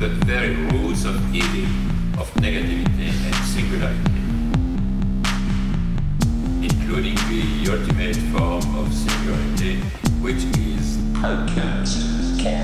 [0.00, 1.68] the very roots of evil,
[2.18, 4.22] of negativity and singularity,
[6.64, 9.76] including the ultimate form of singularity,
[10.22, 12.56] which is alchemist, the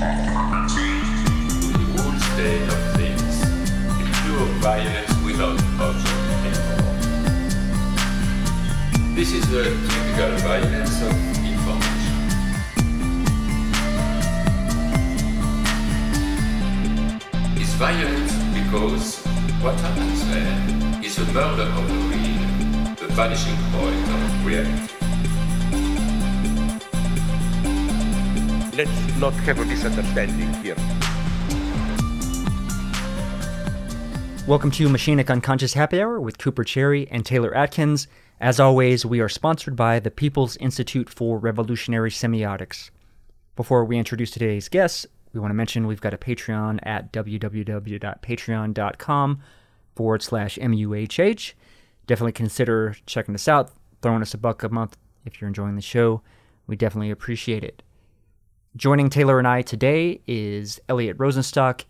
[1.93, 3.35] whole state of things,
[4.23, 6.57] pure violence without object.
[9.15, 11.36] This is the typical violence of
[17.77, 19.23] violent because
[19.61, 24.93] what happens there is a murder of the real, the vanishing point of reality.
[28.75, 30.75] Let's not have a misunderstanding here.
[34.47, 38.07] Welcome to Machinic Unconscious Happy Hour with Cooper Cherry and Taylor Adkins.
[38.39, 42.89] As always, we are sponsored by the People's Institute for Revolutionary Semiotics.
[43.55, 45.05] Before we introduce today's guests,
[45.37, 49.39] we want to mention we've got a Patreon at www.patreon.com
[49.95, 51.53] forward slash MUHH.
[52.07, 53.69] Definitely consider checking us out,
[54.01, 56.23] throwing us a buck a month if you're enjoying the show.
[56.65, 57.83] We definitely appreciate it.
[58.75, 61.85] Joining Taylor and I today is Elliot Rosenstock.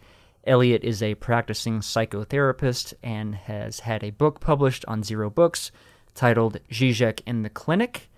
[0.45, 5.71] Elliot is a practicing psychotherapist and has had a book published on Zero Books
[6.15, 8.09] titled Zizek in the Clinic.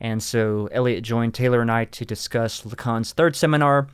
[0.00, 3.88] And so Elliot joined Taylor and I to discuss Lacan's third seminar,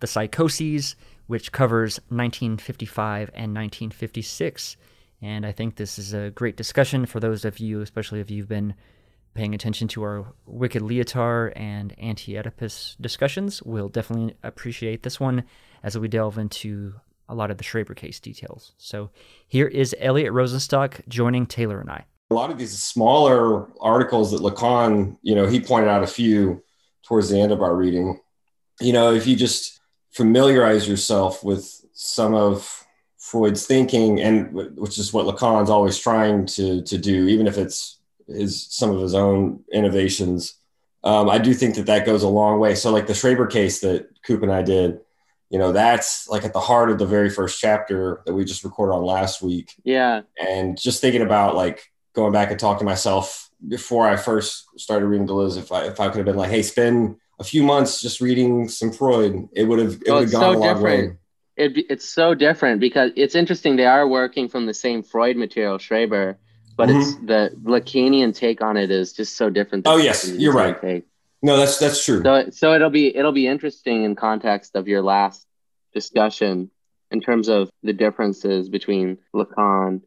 [0.00, 0.94] The Psychoses,
[1.26, 4.76] which covers 1955 and 1956.
[5.22, 8.48] And I think this is a great discussion for those of you, especially if you've
[8.48, 8.74] been
[9.34, 13.62] paying attention to our Wicked Lyotard and Anti Oedipus discussions.
[13.62, 15.44] We'll definitely appreciate this one
[15.82, 16.94] as we delve into
[17.28, 18.72] a lot of the Schreber case details.
[18.78, 19.10] So
[19.46, 22.04] here is Elliot Rosenstock joining Taylor and I.
[22.30, 26.62] A lot of these smaller articles that Lacan, you know, he pointed out a few
[27.04, 28.20] towards the end of our reading.
[28.80, 29.75] You know, if you just
[30.16, 32.86] familiarize yourself with some of
[33.18, 37.98] Freud's thinking, and which is what Lacan's always trying to to do, even if it's
[38.26, 40.54] his some of his own innovations.
[41.04, 42.74] Um, I do think that that goes a long way.
[42.74, 45.00] So, like the Schreber case that Coop and I did,
[45.50, 48.64] you know, that's like at the heart of the very first chapter that we just
[48.64, 49.74] recorded on last week.
[49.84, 50.22] Yeah.
[50.40, 55.06] And just thinking about like going back and talking to myself before I first started
[55.06, 58.00] reading Deleuze, if I if I could have been like, hey, spend a few months
[58.00, 60.74] just reading some Freud, it would have it Oh, would have gone so a long
[60.74, 61.10] different.
[61.10, 61.16] way.
[61.56, 63.76] It, be- it's so different because it's interesting.
[63.76, 66.36] They are working from the same Freud material, Schreber,
[66.76, 69.84] but it's the Lacanian take on it is just so different.
[69.84, 70.00] Mm-hmm.
[70.00, 70.78] Oh, yes, you're right.
[70.80, 71.04] take.
[71.42, 72.22] No, that's that's true.
[72.22, 75.46] So, so it'll be it'll be interesting in context of your last
[75.94, 76.70] discussion
[77.10, 80.02] in terms of the differences between Lacan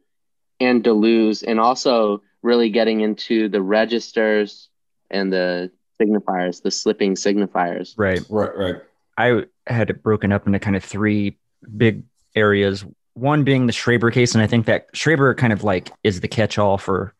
[0.60, 4.68] and Deleuze, and also really getting into the registers
[5.10, 7.94] and the signifiers, the slipping signifiers.
[7.96, 8.20] Right.
[8.28, 8.76] Right, right.
[9.18, 11.38] I had it broken up into kind of three
[11.76, 12.84] big areas.
[13.14, 16.28] One being the Schreber case, and I think that Schreber kind of like is the
[16.28, 17.14] catch-all for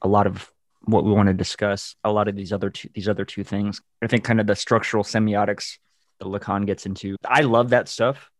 [0.00, 0.50] a lot of
[0.84, 1.94] what we want to discuss.
[2.04, 3.82] A lot of these other two, these other two things.
[4.00, 5.78] I think kind of the structural semiotics
[6.18, 7.16] that Lacan gets into.
[7.24, 8.30] I love that stuff.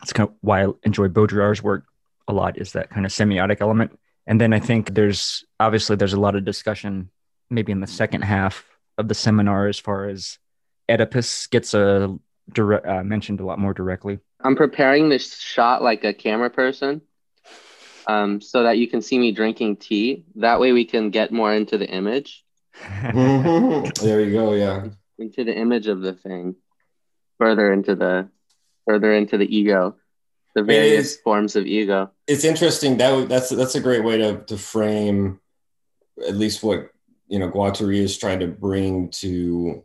[0.00, 1.84] That's kind of why I enjoy Baudrillard's work
[2.28, 2.58] a lot.
[2.58, 3.98] Is that kind of semiotic element?
[4.26, 7.10] And then I think there's obviously there's a lot of discussion
[7.50, 10.38] maybe in the second half of the seminar as far as
[10.90, 12.16] Oedipus gets a
[12.52, 14.18] direct, uh, mentioned a lot more directly.
[14.40, 17.00] I'm preparing this shot like a camera person,
[18.06, 20.24] um, so that you can see me drinking tea.
[20.36, 22.44] That way, we can get more into the image,
[22.80, 23.96] Mhm.
[24.02, 24.52] there you go.
[24.54, 24.88] Yeah.
[25.18, 26.54] into the image of the thing,
[27.38, 28.28] further into the,
[28.86, 29.96] further into the ego,
[30.54, 31.20] the various is.
[31.20, 32.10] forms of ego.
[32.26, 35.40] it's interesting that that's that's a great way to to frame
[36.26, 36.90] at least what
[37.28, 39.84] you know Guattari is trying to bring to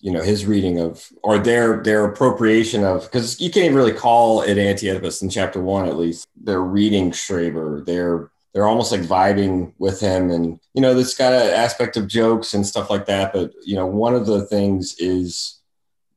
[0.00, 3.92] you know his reading of or their their appropriation of because you can't even really
[3.92, 9.02] call it anti-Oedipus in chapter one at least they're reading Schreber they're they're almost like
[9.02, 13.06] vibing with him and you know this got an aspect of jokes and stuff like
[13.06, 15.60] that but you know one of the things is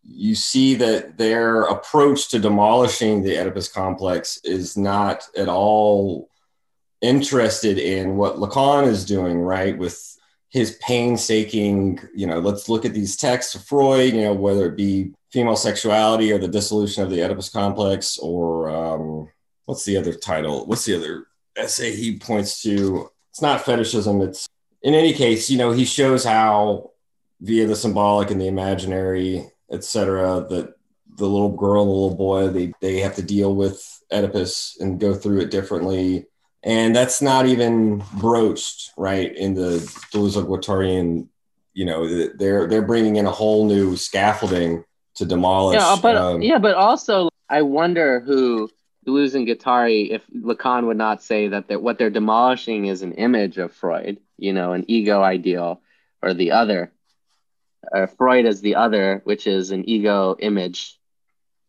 [0.07, 6.29] you see that their approach to demolishing the Oedipus complex is not at all
[7.01, 9.77] interested in what Lacan is doing, right?
[9.77, 10.14] With
[10.55, 14.77] his painstaking, you know, let's look at these texts of Freud, you know, whether it
[14.77, 19.27] be female sexuality or the dissolution of the Oedipus complex, or um,
[19.65, 20.65] what's the other title?
[20.65, 23.09] What's the other essay he points to?
[23.31, 24.21] It's not fetishism.
[24.21, 24.47] It's
[24.81, 26.91] in any case, you know, he shows how
[27.41, 30.73] via the symbolic and the imaginary, etc., that
[31.17, 35.01] the little girl and the little boy they they have to deal with Oedipus and
[35.01, 36.27] go through it differently.
[36.65, 39.77] And that's not even broached, right, in the
[40.11, 41.27] Deleuze-Guattarian,
[41.73, 44.83] you know, they're they're bringing in a whole new scaffolding
[45.15, 45.75] to demolish.
[45.75, 48.69] Yeah, but um, yeah, but also I wonder who
[49.05, 53.13] Deleuze and Guattari, if Lacan would not say that they're, what they're demolishing is an
[53.13, 55.81] image of Freud, you know, an ego ideal
[56.23, 56.91] or the other.
[57.91, 60.99] Or Freud is the other, which is an ego image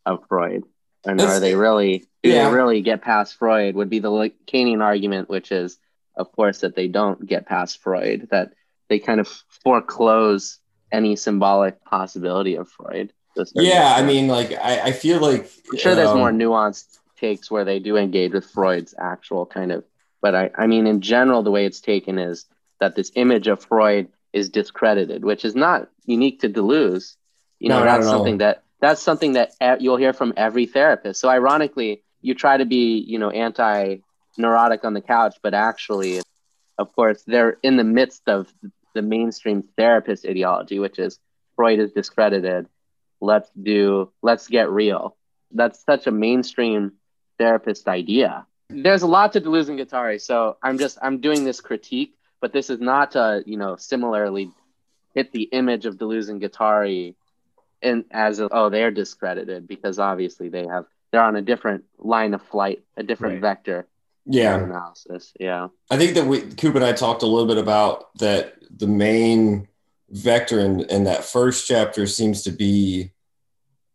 [0.06, 0.64] of Freud.
[1.06, 2.48] And That's- are they really do yeah.
[2.48, 3.74] they really get past Freud?
[3.76, 5.78] Would be the Lacanian argument, which is,
[6.16, 8.52] of course, that they don't get past Freud, that
[8.88, 9.28] they kind of
[9.62, 10.58] foreclose
[10.92, 13.12] any symbolic possibility of Freud.
[13.34, 16.18] to a certain Yeah, I mean, like I, I feel like I'm sure there's um,
[16.18, 19.84] more nuanced takes where they do engage with Freud's actual kind of,
[20.20, 22.46] but I, I mean, in general, the way it's taken is
[22.80, 27.16] that this image of Freud is discredited, which is not unique to Deleuze.
[27.58, 31.20] You know, not that's something that that's something that you'll hear from every therapist.
[31.20, 36.20] So ironically, you try to be, you know, anti-neurotic on the couch, but actually,
[36.78, 38.52] of course, they're in the midst of
[38.94, 41.18] the mainstream therapist ideology, which is
[41.54, 42.66] Freud is discredited.
[43.20, 45.16] Let's do, let's get real.
[45.52, 46.92] That's such a mainstream
[47.38, 48.46] therapist idea.
[48.68, 52.52] There's a lot to Deleuze and Guattari, so I'm just I'm doing this critique, but
[52.52, 54.50] this is not to you know similarly
[55.14, 57.14] hit the image of Deleuze and Guattari
[57.82, 62.34] and as a, oh they're discredited because obviously they have they're on a different line
[62.34, 63.56] of flight, a different Right.
[63.56, 63.86] vector
[64.24, 64.56] yeah.
[64.56, 65.32] analysis.
[65.38, 65.68] Yeah.
[65.90, 69.68] I think that we Coop and I talked a little bit about that the main
[70.10, 73.12] vector in, in that first chapter seems to be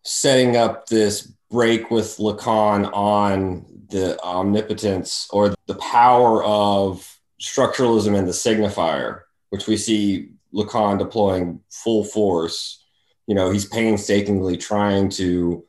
[0.04, 8.28] setting up this break with Lacan on the omnipotence or the power of structuralism and
[8.28, 12.81] the signifier, which we see Lacan deploying full force.
[13.27, 15.63] You know, he's painstakingly trying to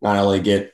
[0.00, 0.72] not only get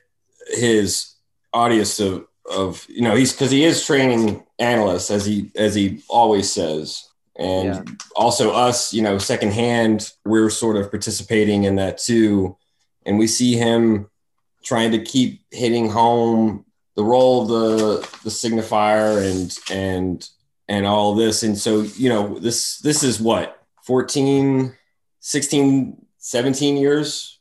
[0.48, 1.14] his
[1.52, 6.02] audience to of you know he's because he is training analysts as he as he
[6.08, 7.08] always says.
[7.36, 7.82] And Yeah.
[8.16, 12.56] also us you know secondhand we're sort of participating in that too.
[13.06, 14.08] And we see him
[14.62, 16.64] trying to keep hitting home
[16.96, 20.28] the role of the the signifier and and
[20.68, 21.42] and all this.
[21.42, 24.74] And so you know this this is what 14
[25.20, 27.38] 16 17 years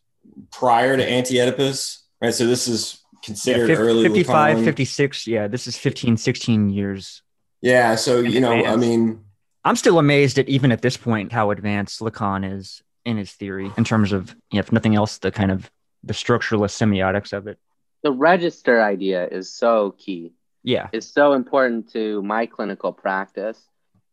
[0.52, 4.66] prior to anti-oedipus right so this is considered fif- early 55, Lacan.
[4.66, 5.28] 56.
[5.28, 7.22] Yeah, this is 15, 16 years.
[7.62, 9.24] Yeah, so you know, I mean,
[9.64, 13.72] I'm still amazed at even at this point how advanced Lacan is in his theory
[13.78, 15.72] in terms of, you know, if nothing else, the kind of
[16.04, 17.58] the structuralist semiotics of it.
[18.02, 20.34] The register idea is so key.
[20.66, 20.90] Yeah.
[20.92, 23.62] is so important to my clinical practice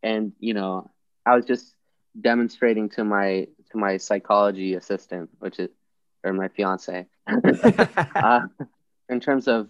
[0.03, 0.91] and you know
[1.25, 1.77] i was just
[2.21, 5.71] demonstrating to my to my psychology assistant which is
[6.25, 7.07] or my fiance.
[8.15, 8.41] Uh,
[9.09, 9.69] in terms of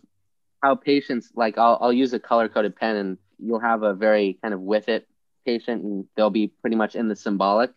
[0.63, 4.39] how patients like I'll, I'll use a color coded pen and you'll have a very
[4.43, 5.07] kind of with it
[5.47, 7.71] patient and they'll be pretty much in the symbolic.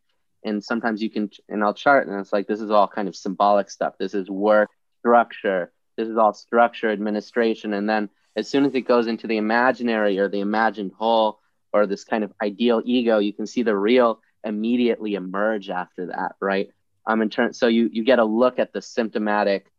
[0.44, 3.16] And sometimes you can and i'll chart and it's like this is all kind of
[3.16, 3.94] symbolic stuff.
[3.98, 5.72] This is work structure.
[5.98, 7.74] This is all structure administration.
[7.74, 11.40] And then as soon as it goes into the imaginary or the imagined whole
[11.72, 16.36] or this kind of ideal ego you can see the real immediately emerge after that
[16.42, 16.70] right?
[17.06, 19.72] Um in turn so you you get a look at the symptomatic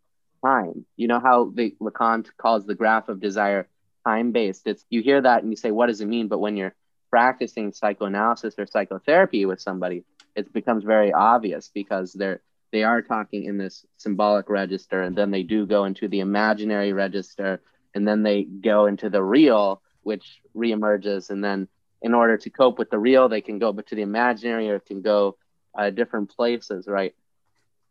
[0.44, 0.84] time.
[0.96, 3.68] You know how the lacan calls the graph of desire
[4.06, 6.28] time based it's you hear that and you say what does it mean?
[6.28, 6.74] But when you're
[7.10, 12.40] practicing psychoanalysis or psychotherapy with somebody it becomes very obvious because they're
[12.72, 16.92] they are talking in this symbolic register and then they do go into the imaginary
[16.92, 17.62] register
[17.94, 21.68] and then they go into the real which reemerges and then
[22.04, 24.78] in order to cope with the real they can go but to the imaginary or
[24.78, 25.36] can go
[25.76, 27.14] uh, different places right?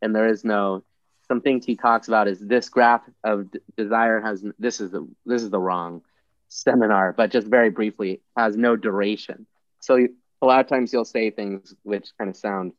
[0.02, 0.84] And there is no
[1.28, 5.08] some things he talks about is this graph of d- desire has this is the
[5.26, 6.02] this is the wrong
[6.48, 9.48] seminar but just very briefly has no duration.
[9.80, 12.74] So you, a lot of times you'll say things which kind of sound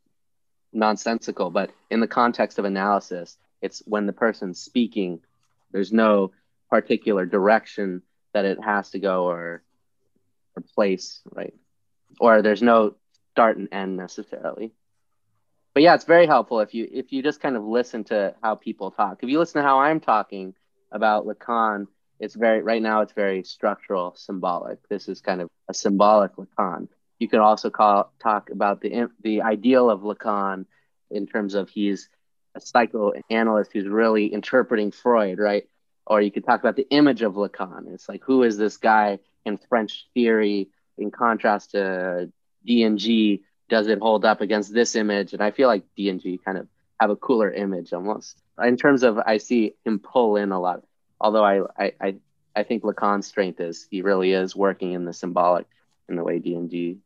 [0.73, 5.21] nonsensical but in the context of analysis it's when the person's speaking
[5.73, 6.31] there's no
[6.71, 8.03] particular direction
[8.35, 9.63] that it has to go or
[10.57, 11.55] or place right?
[12.21, 12.95] Or there's no
[13.33, 14.73] start and end necessarily.
[15.75, 18.55] But yeah it's very helpful if you if you just kind of listen to how
[18.55, 19.23] people talk.
[19.23, 20.55] If you listen to how i'm talking
[20.93, 21.87] about lacan
[22.21, 24.79] it's very right now it's very structural symbolic.
[24.89, 26.89] This is kind of a symbolic lacan.
[27.19, 30.67] You could also call talk about the the ideal of lacan
[31.11, 32.09] in terms of he's
[32.55, 35.69] a psychoanalyst who's really interpreting freud right
[36.07, 37.93] or you could talk about the image of lacan.
[37.93, 40.69] It's like who is this guy in french theory?
[40.99, 42.31] In contrast to
[42.65, 45.33] d&g does it hold up against this image?
[45.33, 46.67] And i feel like d&g kind of
[47.01, 48.39] have a cooler image almost.
[48.63, 50.83] In terms of i see him pull in a lot.
[51.21, 52.15] Although i i i,
[52.57, 55.67] I think lacan's strength is he really is working in the symbolic
[56.09, 56.99] in the way d&g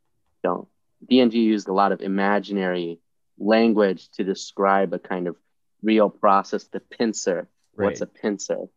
[0.43, 0.69] don't.
[1.09, 2.99] D&g used a lot of imaginary
[3.39, 5.37] language to describe a kind of
[5.83, 7.49] real process the pincer.
[7.77, 8.15] What's a Right.
[8.23, 8.69] pincer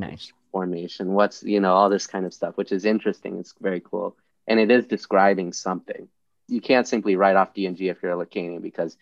[0.00, 0.32] Nice.
[0.52, 1.12] formation?
[1.12, 3.38] What's you know all this kind of stuff, which is interesting.
[3.38, 4.16] It's very cool,
[4.48, 6.08] and it is describing something.
[6.48, 8.96] You can't simply write off DNG if you're a Lacanian because,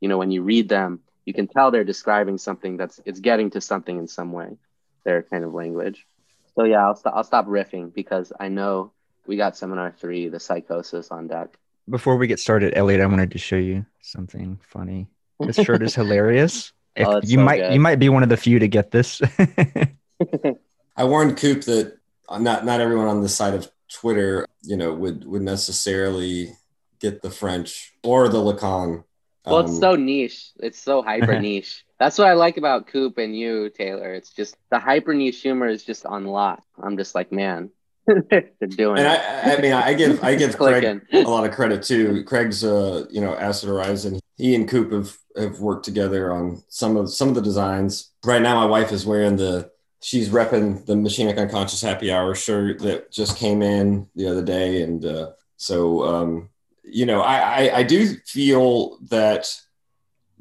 [0.00, 3.50] you know, when you read them, you can tell they're describing something that's it's getting
[3.50, 4.56] to something in some way.
[5.04, 6.06] Their kind of language.
[6.54, 7.14] So yeah, I'll stop.
[7.16, 8.92] I'll stop riffing because I know
[9.26, 11.56] we got seminar three, the psychosis on deck.
[11.90, 15.08] Before we get started, Elliot, I wanted to show you something funny.
[15.40, 16.72] This shirt is hilarious.
[16.94, 17.72] Oh, if Oh, you so might good.
[17.72, 19.22] you might be one of the few to get this.
[20.96, 21.98] I warned Coop that
[22.30, 26.52] not not everyone on this side of Twitter, you know, would would necessarily
[27.00, 29.04] get the French or the Lacan.
[29.44, 30.50] Well, it's Um, so niche.
[30.60, 31.84] It's so hyper niche.
[31.98, 34.14] That's what I like about Coop and you, Taylor.
[34.14, 36.62] It's just the hyper niche humor is just on lock.
[36.80, 37.70] I'm just like, man,
[38.06, 39.20] they're doing and it.
[39.20, 42.24] I, I mean, I give I give Craig a lot of credit too.
[42.24, 44.20] Craig's, uh, you know, Acid Horizon.
[44.36, 48.12] He and Coop have, have worked together on some of some of the designs.
[48.24, 49.70] Right now, my wife is wearing the.
[50.02, 54.82] She's repping the Machinic Unconscious Happy Hour shirt that just came in the other day,
[54.82, 56.50] and uh, so um,
[56.84, 59.46] you know, I, I I do feel that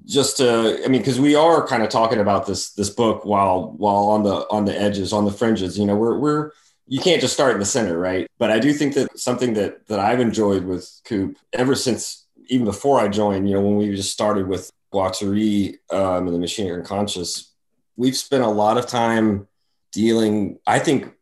[0.06, 3.72] just to, I mean, because we are kind of talking about this this book while
[3.78, 5.78] while on the on the edges, on the fringes.
[5.78, 6.52] You know, we're we're
[6.88, 8.28] you can't just start in the center, right?
[8.38, 12.66] But I do think that something that that I've enjoyed with Coop ever since even
[12.66, 16.74] before I joined, you know, when we just started with Guattari um, and the Machinic
[16.74, 17.54] Unconscious,
[17.96, 19.48] we've spent a lot of time
[19.92, 20.60] dealing.
[20.66, 21.14] I think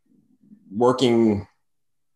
[0.71, 1.47] working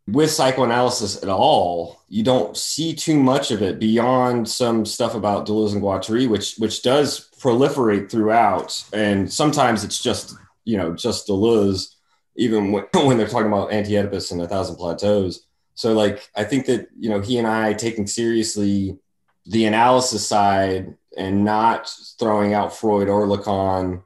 [0.08, 5.48] with psychoanalysis at all, you don't see too much of it beyond some stuff about
[5.48, 11.28] Deleuze and Guattari, which which does proliferate throughout, and sometimes it's just you know just
[11.28, 11.96] Deleuze,
[12.36, 15.46] even when, when they're talking about Anti-Oedipus and A Thousand Plateaus.
[15.76, 18.98] So like I think that you know he and I taking seriously
[19.46, 24.04] the analysis side and not throwing out Freud or Lacan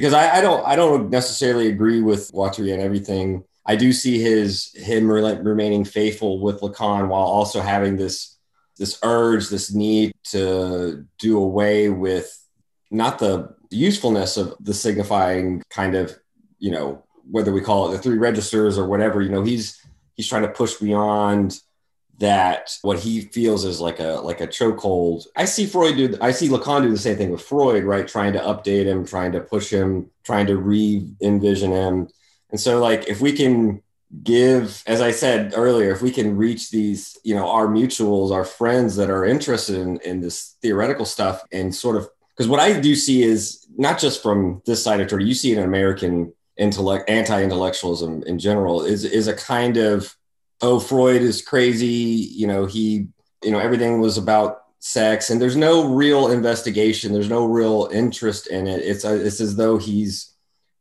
[0.00, 3.44] because I, I don't I don't necessarily agree with Guattari and everything.
[3.66, 8.38] I do see his him re- remaining faithful with Lacan while also having this
[8.78, 12.34] this urge, this need to do away with
[12.90, 16.18] not the usefulness of the signifying kind of,
[16.58, 19.78] you know, whether we call it the three registers or whatever, you know, he's
[20.14, 21.60] he's trying to push beyond
[22.20, 25.26] that what he feels is like a like a chokehold.
[25.36, 28.06] I see Freud do I see Lacan do the same thing with Freud, right?
[28.06, 32.08] Trying to update him, trying to push him, trying to re-envision him.
[32.50, 33.82] And so like if we can
[34.22, 38.44] give as I said earlier, if we can reach these, you know, our mutuals, our
[38.44, 42.78] friends that are interested in, in this theoretical stuff and sort of because what I
[42.78, 47.08] do see is not just from this side of Twitter, you see in American intellect
[47.08, 50.14] anti-intellectualism in general is is a kind of
[50.62, 53.08] oh freud is crazy you know he
[53.42, 58.46] you know everything was about sex and there's no real investigation there's no real interest
[58.46, 58.80] in it.
[58.80, 60.34] It's a, it's as though he's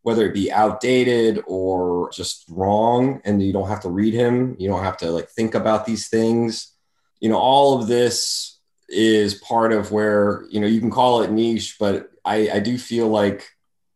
[0.04, 4.70] whether it be outdated or just wrong and you don't have to read him you
[4.70, 6.74] don't have to like think about these things.
[7.20, 11.30] You know all of this is part of where you know you can call it
[11.30, 13.48] niche but i i do feel like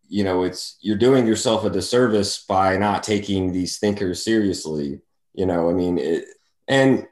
[0.07, 5.01] you know it's you're doing yourself a disservice by not taking these thinkers seriously
[5.33, 6.25] you know i mean it,
[6.67, 7.07] and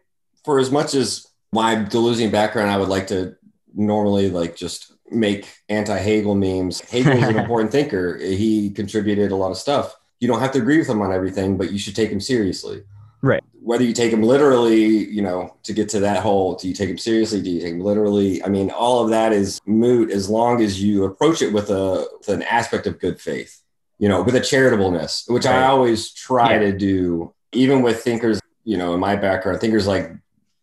[0.45, 3.35] for as much as my Deleuzian background i would like to
[3.73, 6.79] normally like just make anti-hegel memes.
[6.81, 8.17] Hegel's an important thinker.
[8.17, 9.93] He contributed a lot of stuff.
[10.21, 12.83] You don't have to agree with him on everything but you should take him seriously.
[13.23, 13.43] Right.
[13.61, 14.83] whether you take him literally
[15.17, 17.41] you know to get to that whole do you take him seriously?
[17.41, 18.43] Do you take him literally?
[18.43, 22.07] I mean all of that is moot as long as you approach it with a
[22.17, 23.61] with an aspect of good faith
[23.99, 26.59] you know with a charitableness which i always try Yeah.
[26.71, 30.11] to do even with thinkers you know in my background thinkers like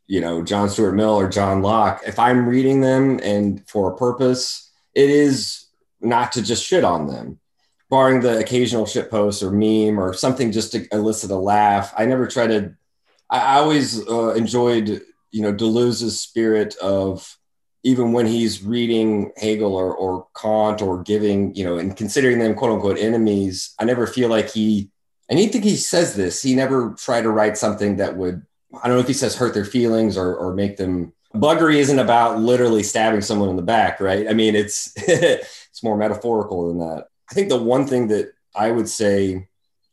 [0.07, 3.97] you know john stuart mill or john locke if i'm reading them and for a
[3.97, 5.69] purpose it is
[6.01, 7.39] not to just shit on them.
[7.91, 12.05] Barring the occasional shit post or meme or something just to elicit a laugh i
[12.05, 12.75] never try to
[13.31, 17.39] i, always uh, enjoyed you know deleuze's spirit of
[17.85, 22.55] even when he's reading hegel or, or kant or giving you know and considering them
[22.55, 24.91] quote unquote enemies i never feel like he
[25.29, 28.45] and he think he says this he never tried to write something that would
[28.83, 31.99] i don't know if he says hurt their feelings or, or make them buggery isn't
[31.99, 34.29] about literally stabbing someone in the back right?
[34.29, 37.07] I mean it's it's more metaphorical than that.
[37.31, 39.47] I think the one thing that i would say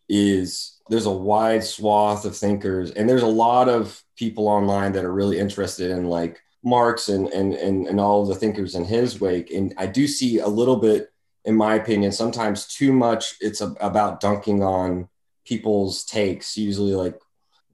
[0.08, 5.04] is there's a wide swath of thinkers and there's a lot of people online that
[5.04, 9.20] are really interested in like marx and and and, and all the thinkers in his
[9.20, 9.52] wake.
[9.52, 11.12] And i do see a little bit
[11.44, 15.10] in my opinion sometimes too much it's a, about dunking on
[15.46, 17.20] people's takes usually like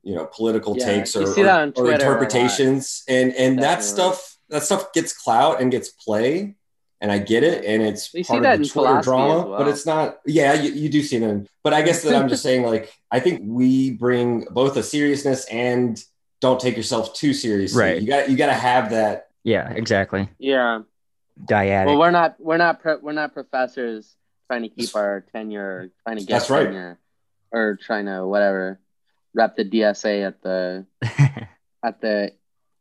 [0.03, 2.01] you know political Yeah, takes or, see that on or- or Twitter a lot.
[2.01, 6.55] interpretations and and that stuff that stuff gets clout and gets play
[7.03, 9.49] and I get it, and it's We see part that of the in Twitter drama,
[9.49, 9.57] well.
[9.57, 10.19] but it's not.
[10.23, 13.19] Yeah, you, you do see them, but I guess that I'm just saying, like, I
[13.19, 15.99] think we bring both a seriousness and
[16.41, 17.81] don't take yourself too seriously.
[17.81, 17.99] Right.
[17.99, 19.29] You got you got to have that.
[19.43, 20.29] Yeah, exactly.
[20.37, 20.81] Yeah.
[21.43, 21.87] Dyadic.
[21.87, 26.17] Well, we're not we're not pro- we're not professors trying to keep our tenure, trying
[26.17, 26.97] to get That's right.
[27.51, 28.79] Or trying to whatever
[29.33, 30.85] rep the DSA at the
[31.83, 32.31] at the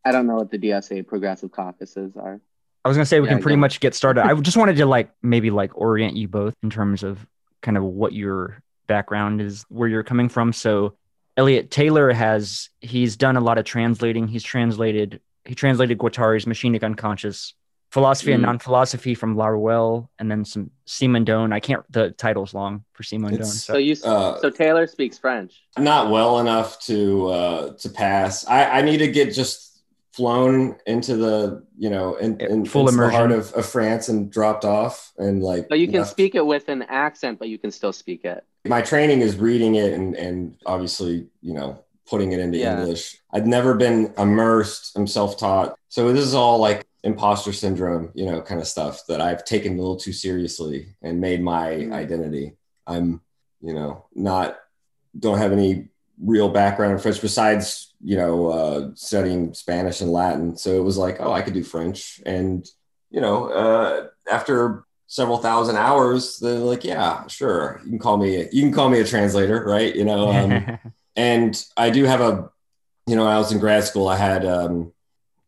[0.04, 2.40] I don't know what the DSA progressive caucuses are.
[2.84, 3.60] I was gonna say we Yeah, can pretty go.
[3.60, 4.22] much get started.
[4.24, 7.26] I just wanted to like maybe like orient you both in terms of
[7.62, 10.52] kind of what your background is, where you're coming from.
[10.52, 10.94] So
[11.36, 14.28] Elliot Taylor has he's done a lot of translating.
[14.28, 17.54] He's translated he translated Guattari's Machinic Unconscious,
[17.90, 18.46] Philosophy and Mm.
[18.46, 21.52] Non-Philosophy from Laruelle, and then some Simon Simondon.
[21.52, 23.32] I can't the title's long for Simondon.
[23.34, 25.62] It's- So So you Uh, so Taylor speaks French.
[25.78, 28.46] not well enough to uh to pass.
[28.46, 29.82] I I need to get just
[30.12, 34.30] flown into the you know in, in full into the heart of, of France and
[34.30, 36.10] dropped off and like But you can left.
[36.10, 38.44] speak it with an accent, but you can still speak it.
[38.66, 42.80] my training is reading it and and obviously you know putting it into Yeah.
[42.80, 48.26] english i've never been immersed i'm self-taught so this is all like imposter syndrome you
[48.26, 51.92] know kind of stuff that i've taken a little too seriously and made my Mm.
[51.94, 52.56] identity.
[52.86, 53.20] I'm
[53.62, 54.56] you know not
[55.18, 55.88] don't have any
[56.22, 60.56] real background in french besides you know uh, studying spanish and latin.
[60.56, 62.20] So it was like oh i could do french.
[62.26, 62.66] And
[63.10, 67.80] you know uh, after several thousand hours they're like yeah sure.
[67.84, 69.94] You can call me you can call me a translator right?
[69.94, 70.78] You know um,
[71.16, 72.50] and i do have a
[73.06, 74.92] you know i was in grad school i had um,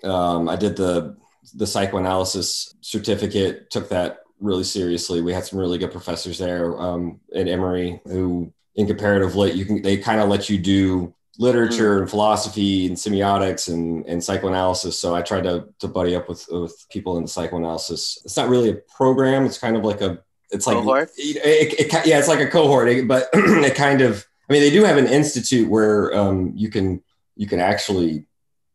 [0.03, 1.17] um, i did the
[1.55, 5.21] the psychoanalysis certificate took that really seriously.
[5.23, 9.67] We had some really good professors there um, at emory who in comparative lit you
[9.67, 14.99] can they kind of let you do literature and philosophy and semiotics and, and psychoanalysis.
[14.99, 18.19] So i tried to, to buddy up with, with people in psychoanalysis.
[18.25, 19.47] It's not really a program.
[19.47, 21.11] It's kind of like a it's like Cohort?
[21.17, 21.37] it,
[21.79, 23.09] it, it- yeah it's like a cohort.
[23.09, 27.03] But it kind of i mean they do have an institute where um, you can
[27.37, 28.27] you can actually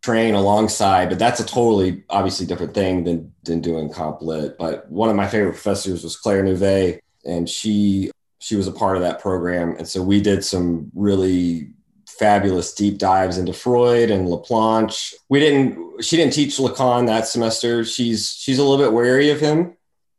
[0.04, 4.58] train alongside but that's a totally obviously different thing than than doing comp lit.
[4.58, 8.96] But one of my favorite professors was claire nouvet and she she was a part
[8.96, 9.76] of that program.
[9.78, 11.72] And so we did some really
[12.08, 15.14] fabulous deep dives into freud and laplanche.
[15.30, 17.84] We didn't she didn't teach lacan that semester.
[17.84, 19.76] She's she's a little bit wary of him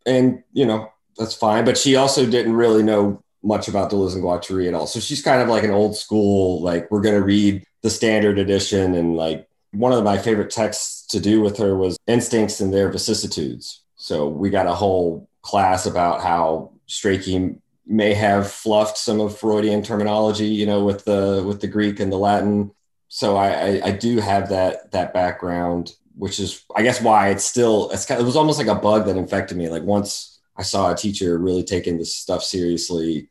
[0.06, 1.64] and you know that's fine.
[1.64, 4.86] But she also didn't really know much about deleuze and guattari at all.
[4.86, 8.94] So she's kind of like an old school like we're to read the standard edition
[8.94, 12.90] and like one of my favorite texts to do with her was instincts and their
[12.90, 19.36] vicissitudes so we got a whole class about how Strachey may have fluffed some of
[19.36, 22.70] Freudian terminology, you know, with the with the Greek and the Latin.
[23.08, 27.44] So I, I, I do have that that background, which is I guess why it's
[27.44, 29.68] still it's kind of, it was almost like a bug that infected me.
[29.68, 33.30] Like once I saw a teacher really taking this stuff seriously,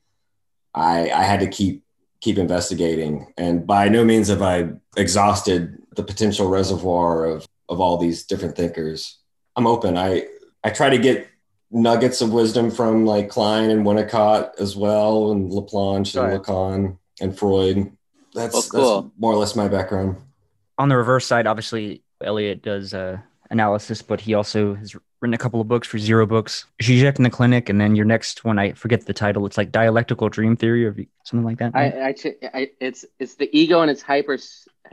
[0.75, 1.83] I I had to keep
[2.19, 3.31] keep investigating.
[3.37, 8.55] And by no means have I exhausted the potential reservoir of of all these different
[8.55, 9.17] thinkers.
[9.57, 9.97] I'm open.
[9.97, 10.27] I
[10.63, 11.27] I try to get
[11.69, 16.41] nuggets of wisdom from like Klein and Winnicott as well, and Laplanche and Right.
[16.41, 17.91] Lacan and Freud.
[18.33, 19.01] That's Well, cool.
[19.01, 20.15] that's more or less my background.
[20.77, 23.17] on the reverse side, obviously Elliot does uh,
[23.49, 27.23] analysis, but he also has written a couple of books for Zero Books, Zizek in
[27.23, 29.45] the Clinic, and then your next one, I forget the title.
[29.47, 31.71] It's like Dialectical Dream Theory or something like that.
[31.75, 34.37] I actually, I, it's it's the ego and its hyper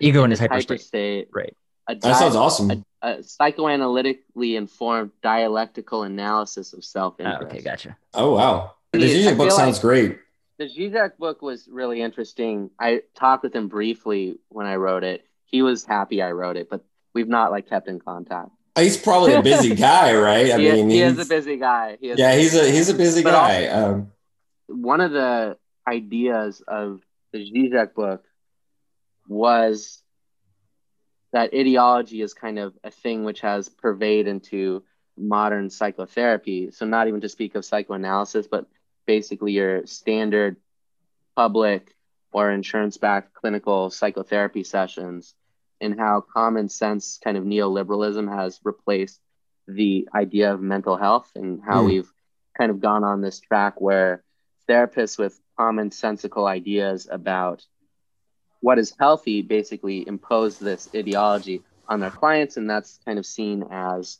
[0.00, 0.80] Ego in its hyperstate.
[0.92, 1.26] hyperstate.
[1.32, 1.56] Right.
[1.88, 2.70] A That sounds awesome.
[2.70, 7.42] a, a psychoanalytically informed dialectical analysis of Oh, self-interest.
[7.44, 7.96] okay, gotcha.
[8.14, 10.18] Oh wow, the I Zizek book sounds like- great.
[10.56, 12.70] The Zizek book was really interesting.
[12.78, 15.24] I talked with him briefly when I wrote it.
[15.46, 18.50] He was happy I wrote it, but we've not like kept in contact.
[18.78, 20.52] He's probably a busy guy, right?
[20.52, 21.98] I he, mean, he is a busy guy.
[22.00, 23.66] He is yeah, he's a he's a busy But guy.
[23.66, 24.12] Um,
[24.68, 25.56] one of the
[25.88, 27.00] ideas of
[27.32, 28.24] the Zizek book
[29.28, 30.02] was
[31.32, 34.82] that ideology is kind of a thing which has pervaded into
[35.16, 36.70] modern psychotherapy.
[36.70, 38.66] So not even to speak of psychoanalysis, but
[39.06, 40.56] basically your standard
[41.36, 41.94] public
[42.32, 45.34] or insurance-backed clinical psychotherapy sessions
[45.80, 49.20] and how common sense kind of neoliberalism has replaced
[49.66, 51.86] the idea of mental health and how Hmm.
[51.86, 52.10] we've
[52.56, 54.22] kind of gone on this track where
[54.68, 57.64] therapists with commonsensical ideas about
[58.64, 63.64] what is healthy basically impose this ideology on their clients and that's kind of seen
[63.70, 64.18] as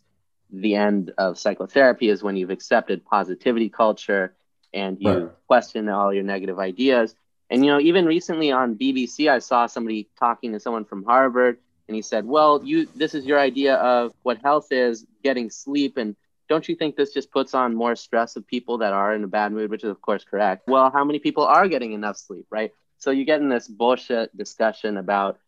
[0.51, 4.35] the end of psychotherapy is when you've accepted positivity culture
[4.75, 5.33] and you Right.
[5.47, 7.15] question all your negative ideas
[7.51, 11.59] and you know even recently on bbc i saw somebody talking to someone from harvard
[11.89, 15.97] and he said well you this is your idea of what health is getting sleep
[15.97, 16.17] and
[16.49, 19.29] don't you think this just puts on more stress of people that are in a
[19.29, 20.65] bad mood, which is of course correct.
[20.67, 22.73] Well, how many people are getting enough sleep, right?
[23.05, 25.39] So you get in this bullshit discussion about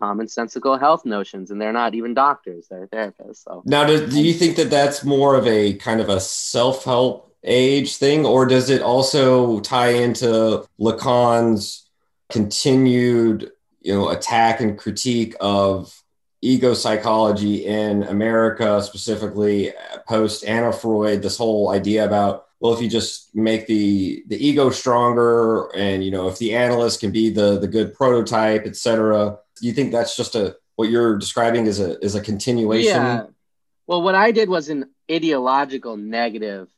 [0.00, 3.42] commonsensical health notions, and they're not even doctors; they're therapists.
[3.42, 7.34] So now, do, do you think that that's more of a kind of a self-help
[7.42, 11.90] age thing, or does it also tie into Lacan's
[12.30, 16.04] continued, you know, attack and critique of
[16.42, 21.22] ego psychology in America, specifically uh, post Anna Freud?
[21.22, 26.10] This whole idea about well, if you just make the the ego stronger, and you
[26.10, 30.16] know, if the analyst can be the the good prototype, et cetera, you think that's
[30.16, 32.92] just a what you're describing is a is a continuation?
[32.92, 33.26] Yeah.
[33.86, 36.68] Well, what I did was an ideological negative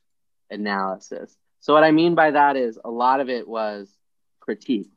[0.50, 1.36] analysis.
[1.60, 3.88] So what I mean by that is a lot of it was
[4.40, 4.90] critique.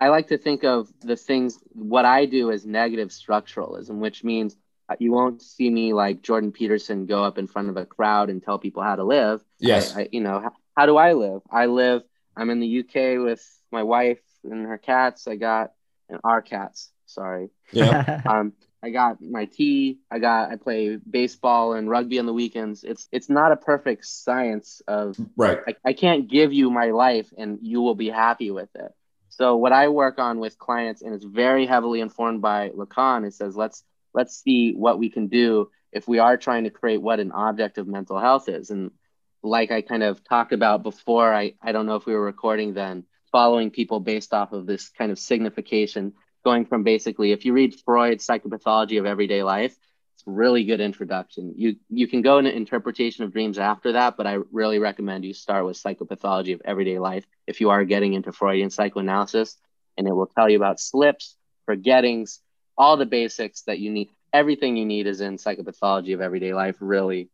[0.00, 4.56] I like to think of the things what I do as negative structuralism, which means
[4.98, 8.42] you won't see me like Jordan Peterson go up in front of a crowd and
[8.42, 9.42] tell people how to live.
[9.58, 9.94] Yes.
[9.94, 11.42] I, I, you know, how, how do I live?
[11.50, 12.02] I live,
[12.36, 15.28] I'm in the UK with my wife and her cats.
[15.28, 15.72] I got,
[16.08, 17.50] and our cats, sorry.
[17.72, 18.22] Yeah.
[18.28, 19.98] um, I got my tea.
[20.10, 22.84] I got, I play baseball and rugby on the weekends.
[22.84, 25.58] It's, it's not a perfect science of, right.
[25.66, 28.92] I, I can't give you my life and you will be happy with it.
[29.30, 33.34] So what I work on with clients, and it's very heavily informed by Lacan, it
[33.34, 37.20] says, let's, let's see what we can do if we are trying to create what
[37.20, 38.70] an object of mental health is.
[38.70, 38.90] And
[39.42, 42.74] like I kind of talked about before, I, I don't know if we were recording
[42.74, 47.52] then, following people based off of this kind of signification, going from basically, if you
[47.52, 49.76] read Freud's Psychopathology of Everyday Life,
[50.14, 51.54] it's really good introduction.
[51.56, 55.32] You you can go into interpretation of dreams after that, but I really recommend you
[55.32, 59.56] start with Psychopathology of Everyday Life if you are getting into Freudian psychoanalysis,
[59.96, 62.40] and it will tell you about slips, forgettings,
[62.78, 64.10] all the basics that you need.
[64.32, 67.28] Everything you need is in Psychopathology of Everyday Life, really.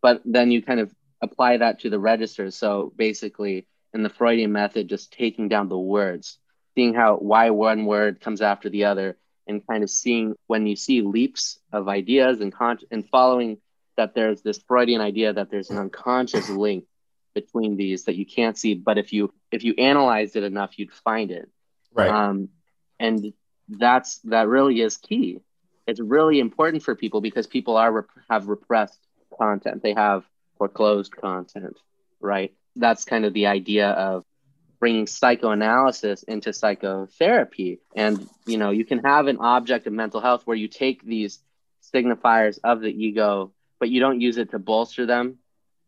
[0.00, 2.54] But then you kind of apply that to the registers.
[2.54, 6.38] So basically, in the Freudian method, just taking down the words,
[6.74, 10.76] seeing how why one word comes after the other, and kind of seeing when you
[10.76, 13.58] see leaps of ideas and con- and following
[13.96, 16.84] that there's this Freudian idea that there's an unconscious link
[17.34, 20.92] between these that you can't see, but if you if you analyzed it enough, you'd
[20.92, 21.48] find it.
[21.92, 22.10] Right.
[22.10, 22.48] Um,
[22.98, 23.32] and
[23.68, 25.40] that's that really is key.
[25.86, 28.98] It's really important for people because people are rep- have repressed
[29.38, 29.82] content.
[29.82, 30.24] They have
[30.58, 31.76] foreclosed content,
[32.20, 32.52] right?
[32.76, 34.24] That's kind of the idea of
[34.80, 37.80] bringing psychoanalysis into psychotherapy.
[37.94, 41.40] And you know, you can have an object of mental health where you take these
[41.94, 45.38] signifiers of the ego, but you don't use it to bolster them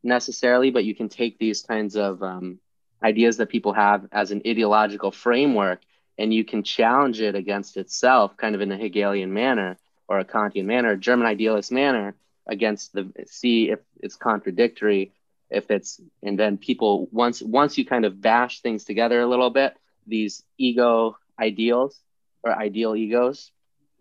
[0.02, 0.70] necessarily.
[0.70, 2.58] But you can take these kinds of um,
[3.02, 5.80] ideas that people have as an ideological framework
[6.18, 9.76] and you can challenge it against itself kind of in a hegelian manner
[10.08, 12.14] or a kantian manner a german idealist manner
[12.46, 15.12] against the see if it's contradictory
[15.50, 19.50] if it's and then people once once you kind of bash things together a little
[19.50, 19.74] bit
[20.06, 22.00] these ego ideals
[22.42, 23.50] or ideal egos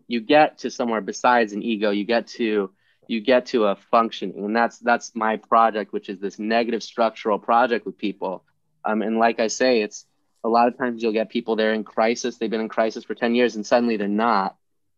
[0.08, 1.92] you get to somewhere besides an ego.
[1.92, 2.72] You get to
[3.08, 4.46] you get to a functioning.
[4.46, 8.44] And that's that's my project which is this negative structural project with people.
[8.84, 10.06] Um, and like i say it's
[10.46, 12.38] a lot of times you'll get people there in crisis.
[12.38, 14.56] They've been in crisis for 10 years and suddenly they're not.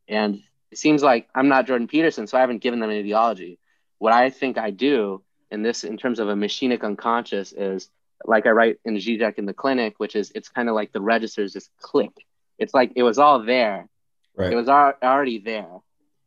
[0.07, 3.59] And it seems like i'm not jordan peterson so i haven't given them an ideology.
[3.99, 7.89] What i think i do in this in terms of a machinic unconscious is
[8.25, 11.01] like i write in Zizek in the clinic which is it's kind of like the
[11.01, 12.11] registers just click.
[12.59, 13.87] It's like it was all there.
[14.35, 14.51] Right.
[14.51, 15.79] it was al- already there.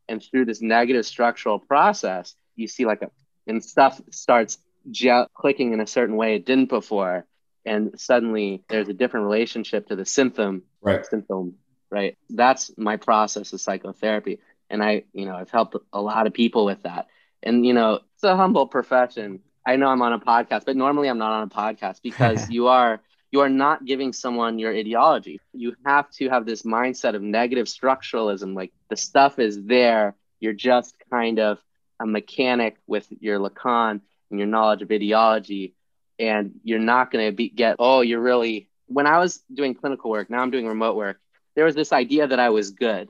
[0.09, 3.11] And through this negative structural process you see like a
[3.46, 4.59] and stuff starts
[4.90, 7.26] gel- clicking in a certain way it didn't before
[7.64, 11.05] and suddenly there's a different relationship to the symptom Right.
[11.05, 11.55] symptom
[11.90, 12.16] right?
[12.31, 14.38] That's my process of psychotherapy
[14.70, 17.07] and i you know i've helped a lot of people with that.
[17.42, 19.40] And you know it's a humble profession.
[19.66, 22.68] I know i'm on a podcast but normally i'm not on a podcast because you
[22.68, 23.01] are
[23.33, 25.40] you are not giving someone your ideology.
[25.53, 30.14] You have to have this mindset of negative structuralism like the stuff is there.
[30.40, 31.59] You're just kind of
[32.01, 35.75] a mechanic with your lacan and your knowledge of ideology
[36.20, 40.11] and you're not going to be get oh you're really when i was doing clinical
[40.11, 41.18] work now i'm doing remote work
[41.56, 43.09] there was this idea that i was good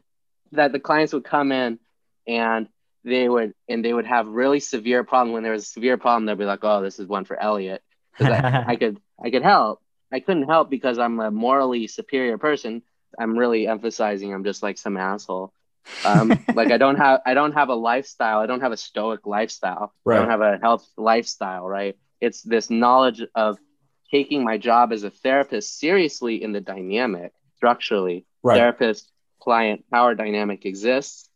[0.53, 1.79] that the clients would come in
[2.27, 2.68] and
[3.05, 5.33] they would and they would have really severe problem.
[5.33, 7.83] When there was a severe problem they'd be like oh this is one for elliot
[8.16, 9.83] because I, I could i could help.
[10.12, 12.83] I couldn't help because i'm a morally superior person.
[13.18, 15.53] I'm really emphasizing i'm just like some asshole.
[16.05, 18.40] Um, like i don't have i don't have a lifestyle.
[18.40, 19.94] I don't have a stoic lifestyle.
[20.07, 23.59] I don't have a health lifestyle right it's this knowledge of
[24.11, 28.57] taking my job as a therapist seriously in the dynamic structurally Right.
[28.57, 31.29] therapist client power dynamic exists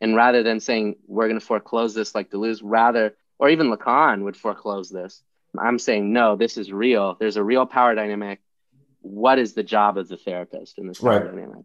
[0.00, 4.22] and rather than saying we're going to foreclose this like Deleuze, rather or even Lacan
[4.22, 5.22] would foreclose this.
[5.58, 7.16] I'm saying, no, this is real.
[7.18, 8.40] There's a real power dynamic.
[9.00, 11.24] What is the job of the therapist in this power right.
[11.24, 11.64] dynamic?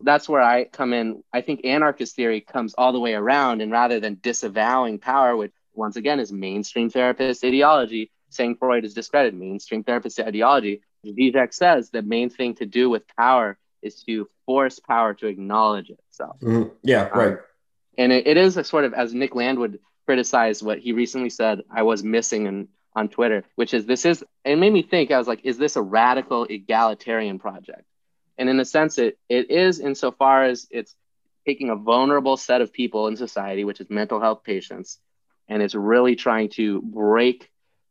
[0.00, 1.22] That's where I come in.
[1.32, 5.52] I think anarchist theory comes all the way around, and rather than disavowing power, which
[5.74, 11.90] once again is mainstream therapist ideology, saying Freud is discredited mainstream therapist ideology, Zizek says
[11.90, 16.38] the main thing to do with power is to force power to acknowledge itself.
[16.40, 16.68] Mm-hmm.
[16.82, 17.38] Yeah, um, right.
[17.98, 21.30] And it, it is a sort of, as Nick Land would criticize what he recently
[21.30, 25.10] said I was missing in, on Twitter, which is this is, it made me think,
[25.10, 27.84] I was like, is this a radical egalitarian project?
[28.38, 30.94] And in a sense, it, it is insofar as it's
[31.46, 34.98] taking a vulnerable set of people in society, which is mental health patients,
[35.52, 37.50] and it's really trying to break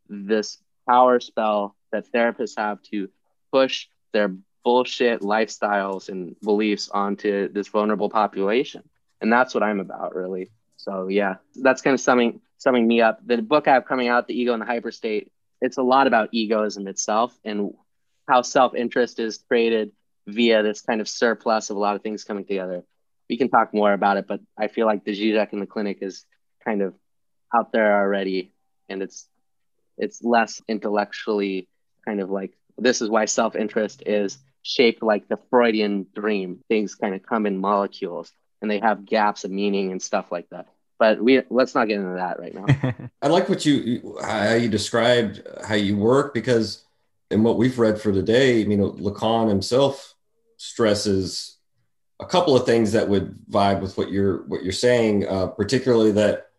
[0.10, 0.58] this
[0.90, 3.08] power spell that therapists have to
[3.52, 8.82] push their bullshit lifestyles and beliefs onto this vulnerable population.
[9.22, 10.50] And that's what I'm about, really.
[10.78, 13.20] So yeah, that's kind of summing summing me up.
[13.24, 15.28] The book I have coming out, The Ego and the Hyperstate,
[15.62, 17.76] it's a lot about egoism itself and
[18.28, 19.92] how self-interest is created
[20.26, 22.84] via this kind of surplus of a lot of things coming together.
[23.30, 26.00] We can talk more about it, but I feel like the Zizek in the clinic
[26.02, 26.26] is
[26.66, 26.96] kind of
[27.54, 28.52] out there already
[28.90, 29.28] and it's
[29.98, 31.68] it's less intellectually
[32.06, 36.64] kind of like this is why self-interest is shaped like the Freudian dream.
[36.68, 40.50] Things kind of come in molecules and they have gaps of meaning and stuff like
[40.50, 40.68] that.
[41.00, 43.10] But we let's not get into that right now.
[43.22, 46.84] I like what you how you described how you work because
[47.32, 50.14] in what we've read for today, you know, Lacan himself
[50.58, 51.58] stresses
[52.20, 56.12] a couple of things that would vibe with what you're what you're saying, uh, particularly
[56.12, 56.51] that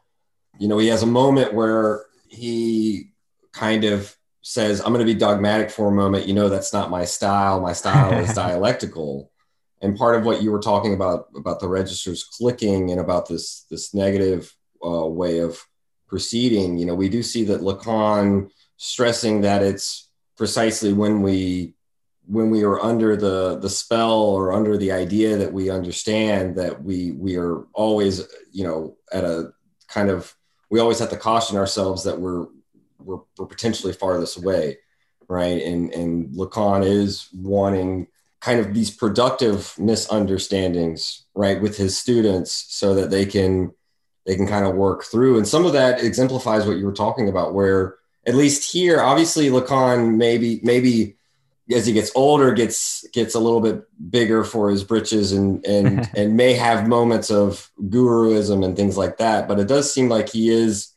[0.59, 3.11] you know he has a moment where he
[3.53, 6.27] kind of says, I'm going to be dogmatic for a moment.
[6.27, 7.61] You know, that's not my style.
[7.61, 9.31] My style is dialectical.
[9.81, 13.65] And part of what you were talking about, about the registers clicking and about this,
[13.71, 15.61] this negative uh, way of
[16.09, 21.75] proceeding, you know, we do see that Lacan stressing that it's precisely when we,
[22.27, 26.83] when we are under the, the spell or under the idea that we understand that
[26.83, 29.53] we, we are always, you know, at a
[29.89, 30.35] kind of,
[30.73, 32.47] we always have to caution ourselves that we're,
[32.99, 34.79] we're, we're potentially farthest away,
[35.29, 35.63] right?
[35.63, 38.09] And and Lacan is wanting
[38.41, 43.73] kind of these productive misunderstandings, right, with his students, so that they can
[44.25, 45.37] they can kind of work through.
[45.37, 49.51] And some of that exemplifies what you were talking about, where at least here, obviously
[49.51, 51.19] Lacan maybe maybe
[51.71, 56.09] as he gets older gets gets a little bit bigger for his britches and and
[56.17, 60.29] and may have moments of guruism and things like that but it does seem like
[60.29, 60.93] he is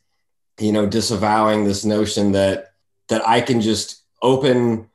[0.58, 2.72] you know, disavowing this notion that
[3.08, 4.88] that I can just open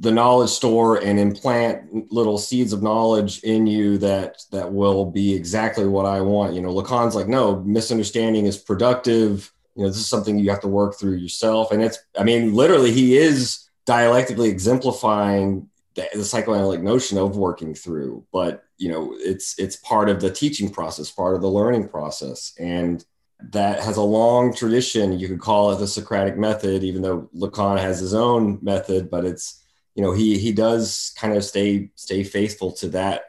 [0.00, 5.34] the knowledge store and implant little seeds of knowledge in you that that will be
[5.34, 6.54] exactly what I want.
[6.54, 9.52] You know, Lacan's like, no, misunderstanding is productive.
[9.74, 11.72] You know, this is something you have to work through yourself.
[11.72, 17.74] And it's, I mean, literally, he is dialectically exemplifying the, the psychoanalytic notion of working
[17.74, 18.22] through.
[18.30, 22.52] But you know, it's it's part of the teaching process, part of the learning process,
[22.58, 23.02] and
[23.40, 25.18] that has a long tradition.
[25.18, 29.24] You could call it the Socratic method, even though Lacan has his own method, but
[29.24, 33.22] it's, you know, he, he does kind of stay, stay faithful to that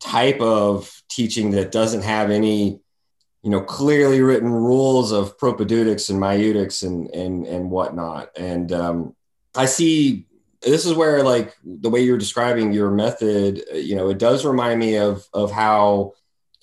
[0.00, 2.82] type of teaching that doesn't have any,
[3.42, 8.36] you know, clearly written rules of propaedeutics and maieutic and, and, and whatnot.
[8.36, 9.16] And um,
[9.56, 10.26] I see
[10.62, 14.44] this is where like the way you're describing your method, uh, you know, it does
[14.44, 16.14] remind me of, of how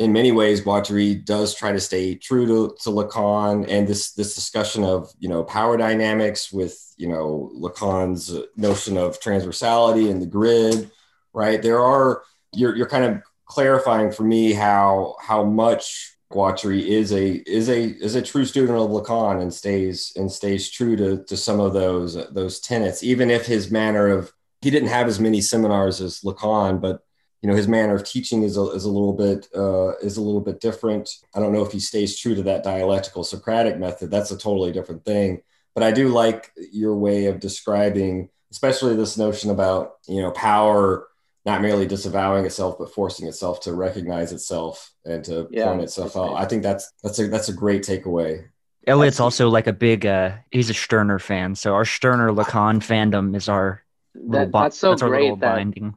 [0.01, 4.33] in many ways, Guattari does try to stay true to, to Lacan and this this
[4.33, 10.25] discussion of you know power dynamics with you know Lacan's notion of transversality and the
[10.25, 10.89] grid,
[11.33, 11.61] right?
[11.61, 17.35] There are you're you're kind of clarifying for me how how much Guattari is a
[17.49, 21.37] is a is a true student of Lacan and stays and stays true to to
[21.37, 25.41] some of those those tenets, even if his manner of he didn't have as many
[25.41, 27.03] seminars as Lacan, but
[27.41, 30.21] you know his manner of teaching is a, is a little bit uh, is a
[30.21, 31.09] little bit different.
[31.35, 34.11] I don't know if he stays true to that dialectical Socratic method.
[34.11, 35.41] That's a totally different thing.
[35.73, 41.07] But I do like your way of describing, especially this notion about you know power
[41.45, 46.15] not merely disavowing itself but forcing itself to recognize itself and to yeah, point itself
[46.15, 46.35] out.
[46.35, 48.45] I think that's that's a that's a great takeaway.
[48.87, 51.55] Elliot's also like a big uh he's a Stirner fan.
[51.55, 53.83] So our Stirner Lacan fandom is our
[54.15, 55.95] that, that's so that's great that, binding.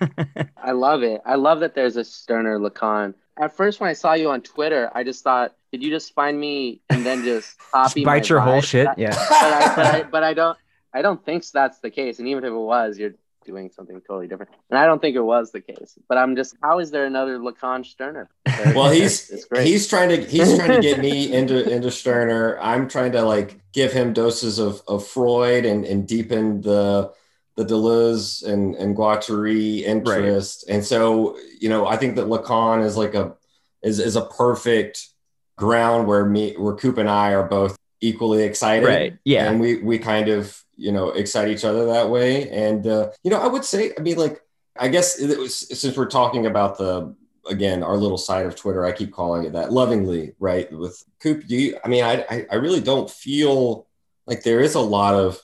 [0.56, 1.20] I love it.
[1.24, 3.14] I love that there's a Stirner Lacan.
[3.36, 6.38] At first, when I saw you on Twitter, I just thought, did you just find
[6.38, 8.44] me and then just copy just bite your vibe?
[8.44, 8.88] whole shit?
[8.96, 9.10] Yeah.
[9.10, 10.58] But I, but I, but I don't.
[10.96, 12.20] I don't think that's the case.
[12.20, 14.52] And even if it was, you're doing something totally different.
[14.70, 15.98] And I don't think it was the case.
[16.08, 18.28] But I'm just, how is there another Lacan Stirner?
[18.74, 22.58] well, he's he's trying to he's trying to get me into into Stirner.
[22.60, 27.12] I'm trying to like give him doses of, of Freud and, and deepen the
[27.56, 30.64] the Deleuze and and Guattari interest.
[30.68, 30.74] Right.
[30.74, 33.34] And so, you know, I think that Lacan is like a
[33.82, 35.08] is is a perfect
[35.56, 38.86] ground where me where Coop and I are both equally excited.
[38.86, 39.18] Right.
[39.24, 39.50] Yeah.
[39.50, 42.48] And we we kind of you know excite each other that way.
[42.50, 44.40] And uh, you know, I would say, I mean, like,
[44.78, 47.14] I guess it was, since we're talking about the
[47.48, 50.70] again our little side of Twitter, I keep calling it that lovingly, right?
[50.72, 51.78] With Coop, do you?
[51.84, 53.86] I mean, I I really don't feel
[54.26, 55.40] like there is a lot of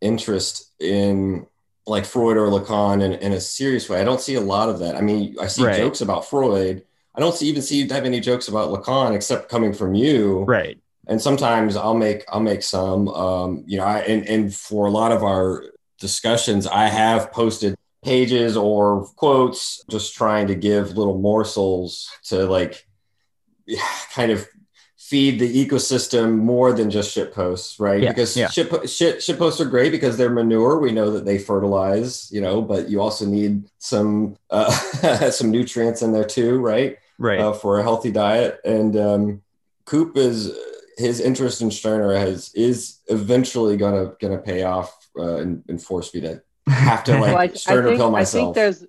[0.00, 1.46] interest in
[1.86, 4.00] like Freud or Lacan in, in a serious way.
[4.00, 4.96] I don't see a lot of that.
[4.96, 5.76] I mean, I see right.
[5.76, 6.84] jokes about Freud.
[7.14, 10.44] I don't see, even see you have any jokes about Lacan except coming from you.
[10.44, 13.08] Right and sometimes I'll make I'll make some.
[13.08, 15.64] Um, you know, I, and and for a lot of our
[15.98, 22.86] discussions, I have posted pages or quotes, just trying to give little morsels to like
[24.12, 24.46] kind of
[24.96, 28.02] feed the ecosystem more than just shit posts, right?
[28.02, 28.48] Yeah, because yeah.
[28.48, 30.78] shit, shit shit posts are great because they're manure.
[30.78, 34.70] We know that they fertilize, you know, but you also need some uh,
[35.30, 36.98] some nutrients in there too, right?
[37.18, 37.38] Right.
[37.38, 39.42] Uh, for a healthy diet, and um,
[39.84, 40.50] Coop is
[40.96, 46.14] his interest in Stirner has is eventually gonna gonna pay off uh, and, and force
[46.14, 48.42] me to have to like well, I, Stirner I think, pill myself.
[48.42, 48.86] I think there's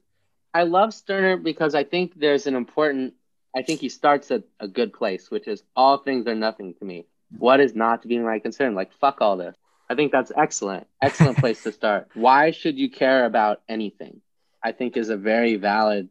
[0.54, 3.14] I love Stirner because I think there's an important
[3.56, 6.86] I think he starts at a good place, which is all things are nothing to
[6.86, 7.06] me.
[7.38, 8.76] What is not to be my concern?
[8.76, 9.56] Like fuck all this.
[9.90, 10.88] I think that's excellent.
[11.02, 12.10] Excellent place to start.
[12.14, 14.22] Why should you care about anything?
[14.64, 16.10] I think is a very valid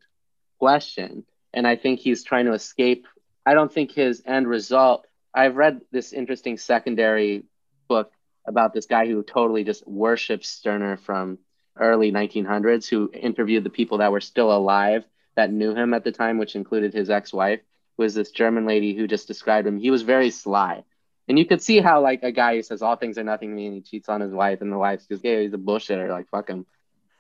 [0.58, 1.24] question.
[1.52, 3.06] And I think he's trying to escape.
[3.44, 7.44] I don't think his end result I've read this interesting secondary
[7.88, 8.12] book
[8.46, 11.38] about this guy who totally just worships Stirner from
[11.78, 16.12] early 1900s, who interviewed the people that were still alive that knew him at the
[16.12, 17.60] time, which included his ex-wife,
[17.96, 19.78] who was this German lady who just described him.
[19.78, 20.84] He was very sly.
[21.26, 23.56] And you could see how like a guy who says all things are nothing to
[23.56, 26.08] me and he cheats on his wife and the wife's just, yeah, he's a bullshitter.
[26.08, 26.66] Like, fuck him.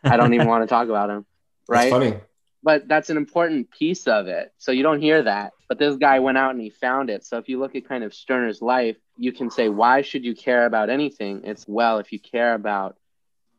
[0.04, 1.26] I don't even want to talk about him.
[1.66, 1.90] Right.
[1.90, 2.20] That's funny
[2.64, 4.52] but that's an important piece of it.
[4.56, 5.52] So you don't hear that.
[5.68, 7.24] But this guy went out and he found it.
[7.24, 10.34] So if you look at kind of Stirner's life, you can say, why should you
[10.34, 11.42] care about anything?
[11.44, 12.96] It's well, if you care about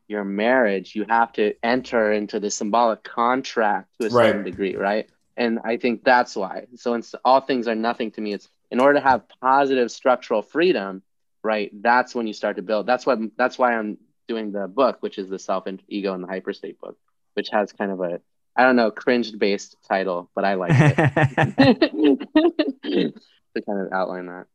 [0.08, 4.26] your marriage, you have to enter into the symbolic contract to a right.
[4.26, 5.08] certain degree, right?
[5.36, 6.66] And I think that's why.
[6.74, 8.32] So it's, all things are nothing to me.
[8.32, 11.02] It's in order to have positive structural freedom,
[11.44, 11.70] right?
[11.80, 12.86] That's when you start to build.
[12.86, 13.18] That's what.
[13.36, 16.78] That's why I'm doing the book, which is the self and ego and the hyperstate
[16.78, 16.96] book,
[17.34, 18.20] which has kind of a
[18.56, 20.96] I don't know, cringed based title, but I like it.
[23.56, 24.46] to kind of outline that.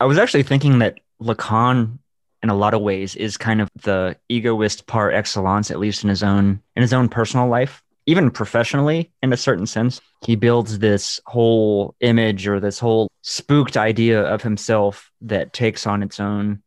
[0.00, 1.98] I was actually thinking that Lacan
[2.42, 6.08] in a lot of ways is kind of the egoist par excellence, at least in
[6.08, 10.00] his own in his own personal life, even professionally in a certain sense.
[10.24, 16.02] He builds this whole image or this whole spooked idea of himself that takes on
[16.02, 16.62] its own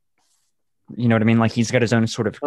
[0.95, 1.39] you know what I mean?
[1.39, 2.39] Like he's got his own sort of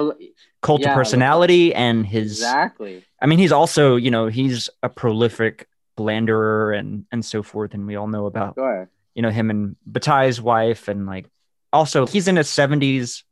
[0.62, 3.04] cult yeah, of personality and his exactly.
[3.20, 7.86] I mean, he's also you know he's a prolific blanderer and and so forth, and
[7.86, 8.88] we all know about sure.
[9.14, 11.26] you know him and Bataille's wife, and like
[11.72, 13.24] also he's in his seventies,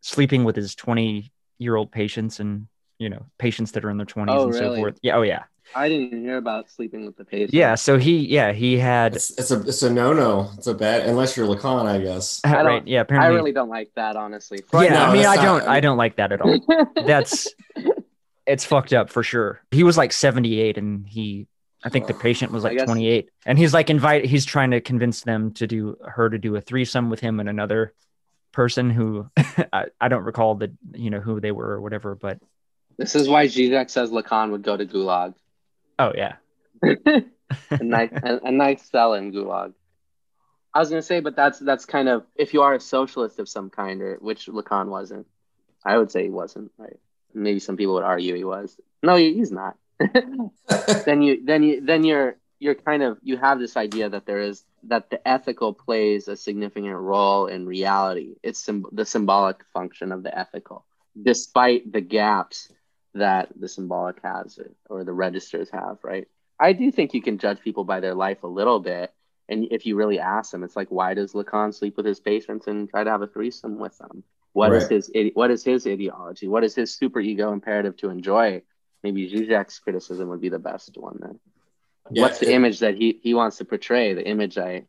[0.00, 4.06] sleeping with his twenty year old patients and you know patients that are in their
[4.06, 4.76] twenties oh, and really?
[4.76, 4.98] so forth.
[5.02, 5.44] Yeah, oh yeah.
[5.74, 7.54] I didn't hear about sleeping with the patient.
[7.54, 9.16] Yeah, so he, yeah, he had.
[9.16, 10.50] It's, it's a it's a no no.
[10.56, 12.40] It's a bad unless you're Lacan, I guess.
[12.44, 12.86] Uh, I right?
[12.86, 13.28] Yeah, apparently.
[13.28, 14.60] I really don't like that, honestly.
[14.72, 16.58] yeah, no, I mean, I don't, I don't like that at all.
[17.06, 17.48] That's,
[18.46, 19.60] it's fucked up for sure.
[19.70, 21.46] He was like 78, and he,
[21.84, 24.24] I think the patient was like 28, and he's like invite.
[24.24, 27.48] He's trying to convince them to do her to do a threesome with him and
[27.48, 27.92] another
[28.52, 29.28] person who
[29.72, 32.38] I, I don't recall the you know who they were or whatever, but.
[32.96, 35.34] This is why Zizek says Lacan would go to Gulag.
[35.98, 36.36] Oh yeah.
[36.82, 39.74] a nice a, a nice cell in Gulag.
[40.72, 43.48] I was gonna say, but that's that's kind of if you are a socialist of
[43.48, 45.26] some kind, or which Lacan wasn't.
[45.84, 46.70] I would say he wasn't.
[46.78, 46.98] Right?
[47.34, 48.76] Maybe some people would argue he was.
[49.02, 49.76] No, he's not.
[51.04, 54.40] then you then you then you're you're kind of you have this idea that there
[54.40, 58.36] is that the ethical plays a significant role in reality.
[58.42, 60.84] It's sim- the symbolic function of the ethical,
[61.20, 62.70] despite the gaps
[63.14, 66.26] that the symbolic has or the registers have, right?
[66.60, 69.12] I do think you can judge people by their life a little bit.
[69.48, 72.66] And if you really ask them, it's like, why does Lacan sleep with his patients
[72.66, 74.22] and try to have a threesome with them?
[74.52, 74.82] What right.
[74.82, 76.48] is his what is his ideology?
[76.48, 78.62] What is his super ego imperative to enjoy?
[79.02, 81.38] Maybe Zizek's criticism would be the best one then.
[82.10, 84.14] Yeah, What's the it, image that he, he wants to portray?
[84.14, 84.84] The image I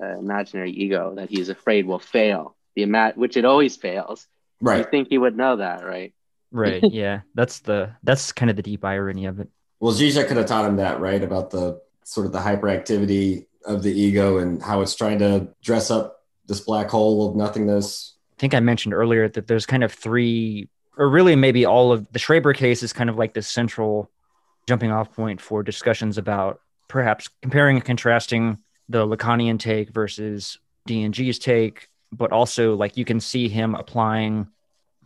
[0.00, 2.56] uh, imaginary ego that he's afraid will fail.
[2.74, 4.26] The ima- which it always fails.
[4.60, 4.78] Right.
[4.78, 6.12] You think he would know that, right?
[6.50, 6.82] Right.
[6.90, 7.20] Yeah.
[7.34, 9.48] That's the that's kind of the deep irony of it.
[9.80, 11.22] Well, Zizek could have taught him that, right?
[11.22, 15.90] About the sort of the hyperactivity of the ego and how it's trying to dress
[15.90, 18.14] up this black hole of nothingness.
[18.38, 22.10] I think I mentioned earlier that there's kind of three, or really maybe all of
[22.12, 24.10] the Schreber case is kind of like the central
[24.68, 31.38] jumping off point for discussions about perhaps comparing and contrasting the Lacanian take versus D&G's
[31.38, 34.46] take, but also like you can see him applying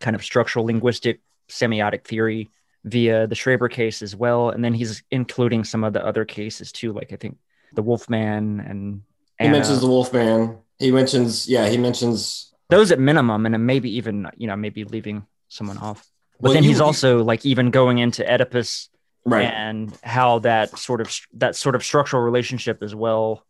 [0.01, 1.20] kind of structural linguistic
[1.51, 2.51] semiotic theory
[2.84, 4.51] via the Schreber case as well.
[4.51, 7.36] And then he's including some of the other cases too, like I think
[7.74, 9.03] the Wolfman and
[9.40, 10.59] He mentions the Wolfman.
[10.78, 12.53] He mentions, yeah, he mentions.
[12.70, 16.09] those at minimum, and then maybe even you know maybe leaving someone off.
[16.40, 18.88] But Well, then you- he's also like even going into Oedipus
[19.26, 19.44] Right.
[19.44, 23.44] and how that sort of that sort of structural relationship as well,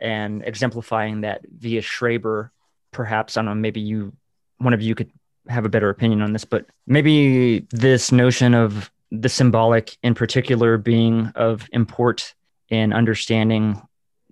[0.00, 2.50] and exemplifying that via Schreber.
[2.92, 3.54] Perhaps I don't know.
[3.60, 4.12] Maybe you,
[4.58, 5.10] one of you, could
[5.48, 10.78] have a better opinion on this, but maybe this notion of the symbolic, in particular,
[10.78, 12.34] being of import
[12.68, 13.80] in understanding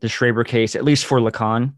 [0.00, 1.74] the Schreber case, at least for Lacan,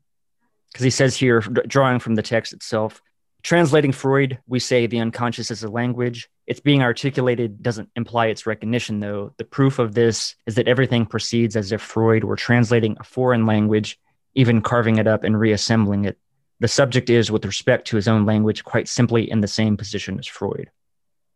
[0.72, 3.00] because he says here, drawing from the text itself,
[3.42, 6.28] translating Freud, we say the unconscious is a language.
[6.46, 9.32] It's being articulated doesn't imply its recognition, though.
[9.36, 13.46] The proof of this is that everything proceeds as if Freud were translating a foreign
[13.46, 13.98] language,
[14.34, 16.18] even carving it up and reassembling it.
[16.60, 20.18] The subject is, with respect to his own language, quite simply in the same position
[20.18, 20.70] as Freud.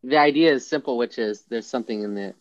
[0.03, 2.33] The idea is simple, which is there's something in the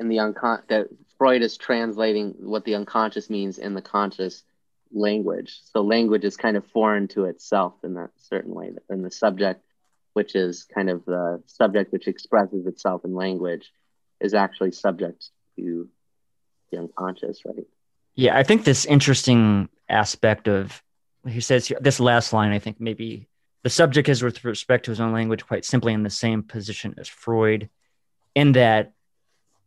[0.00, 4.42] in the uncon that Freud is translating what the unconscious means in the conscious
[4.92, 5.60] language.
[5.72, 8.72] So language is kind of foreign to itself in that certain way.
[8.88, 9.62] And the subject,
[10.14, 13.72] which is kind of the subject which expresses itself in language,
[14.20, 15.88] is actually subject to
[16.72, 17.66] the unconscious, right?
[18.16, 20.82] Yeah, I think this interesting aspect of
[21.28, 23.28] he says here, this last line, I think maybe
[23.62, 26.94] the subject is with respect to his own language quite simply in the same position
[26.98, 27.68] as Freud,
[28.34, 28.92] in that,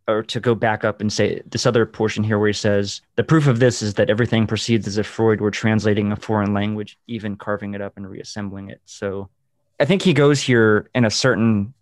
[0.08, 3.24] or to go back up and say this other portion here where he says, the
[3.24, 6.98] proof of this is that everything proceeds as if Freud were translating a foreign language,
[7.08, 8.80] even carving it up and reassembling it.
[8.86, 9.30] So
[9.80, 11.74] I think he goes here in a certain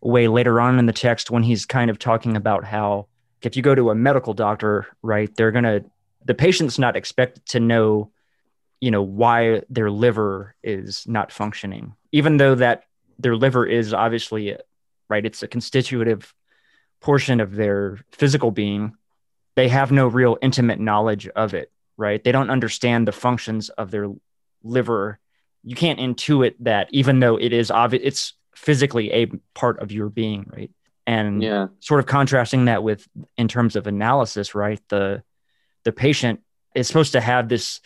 [0.00, 3.06] way later on in the text when he's kind of talking about how
[3.42, 5.84] if you go to a medical doctor, right, they're going to,
[6.24, 8.10] the patient's not expected to know
[8.80, 11.94] you know why their liver is not functioning.
[12.12, 12.84] Even though that
[13.18, 14.56] their liver is obviously
[15.08, 16.32] right it's a constitutive
[17.00, 18.94] portion of their physical being
[19.56, 22.24] they have no real intimate knowledge of it right?
[22.24, 24.08] They don't understand the functions of their
[24.62, 25.18] liver.
[25.62, 30.08] You can't intuit that even though it is obvious it's physically a part of your
[30.08, 30.70] being right?
[31.06, 31.66] And Yeah.
[31.80, 33.06] sort of contrasting that with
[33.36, 35.22] in terms of analysis right the
[35.84, 36.40] the patient
[36.74, 37.80] is supposed to have this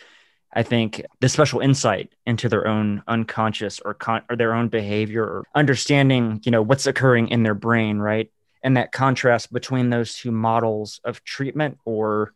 [0.55, 5.23] I think this special insight into their own unconscious or con- or their own behavior
[5.23, 8.31] or understanding, you know, what's occurring in their brain, right?
[8.63, 12.33] And that contrast between those two models of treatment or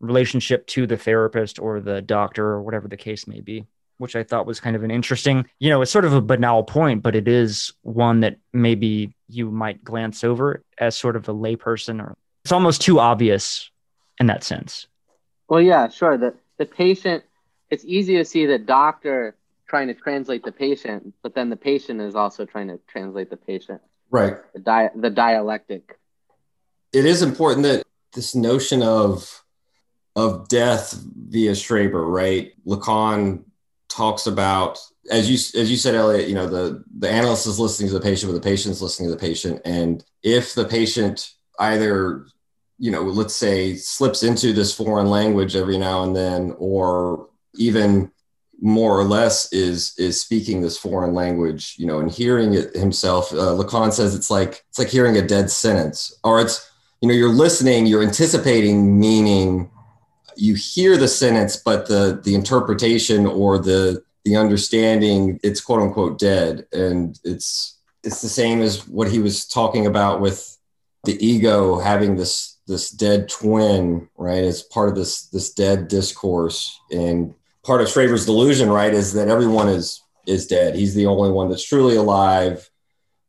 [0.00, 3.66] relationship to the therapist or the doctor or whatever the case may be,
[3.98, 6.64] which I thought was kind of an interesting, you know, it's sort of a banal
[6.64, 11.34] point, but it is one that maybe you might glance over as sort of a
[11.34, 13.70] layperson or it's almost too obvious
[14.18, 14.88] in that sense.
[15.48, 16.16] Well, yeah, sure.
[16.16, 17.24] The the patient,
[17.72, 19.34] it's easy to see the doctor
[19.66, 23.36] trying to translate the patient, but then the patient is also trying to translate the
[23.38, 23.80] patient.
[24.10, 24.36] Right.
[24.52, 25.98] The di- the dialectic.
[26.92, 29.42] It is important that this notion of
[30.14, 32.52] of death via Schreber, right?
[32.66, 33.44] Lacan
[33.88, 34.78] talks about
[35.10, 36.28] as you as you said, Elliot.
[36.28, 39.08] You know, the the analyst is listening to the patient, but the patient is listening
[39.08, 42.26] to the patient, and if the patient either
[42.78, 48.10] you know, let's say slips into this foreign language every now and then, or even
[48.60, 53.32] more or less is is speaking this foreign language, you know, and hearing it himself.
[53.32, 57.14] Uh, Lacan says it's like it's like hearing a dead sentence, or it's you know,
[57.14, 59.68] you're listening, you're anticipating meaning,
[60.36, 66.18] you hear the sentence, but the the interpretation or the the understanding, it's quote unquote
[66.18, 70.56] dead, and it's it's the same as what he was talking about with
[71.04, 74.44] the ego having this this dead twin, right?
[74.44, 77.34] As part of this this dead discourse, and
[77.64, 80.74] part of Schreber's delusion, right, is that everyone is is dead.
[80.74, 82.68] He's the only one that's truly alive.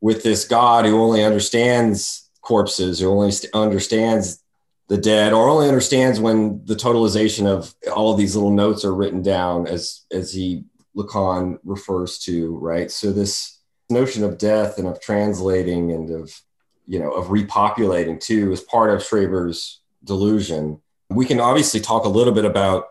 [0.01, 4.43] With this God who only understands corpses, who only st- understands
[4.89, 8.93] the dead, or only understands when the totalization of all of these little notes are
[8.93, 10.65] written down, as as he
[10.95, 12.91] Lacan refers to, right?
[12.91, 13.59] So this
[13.89, 16.41] notion of death and of translating and of
[16.85, 20.81] you know of repopulating too is part of Schreber's delusion.
[21.09, 22.87] We can obviously talk a little bit about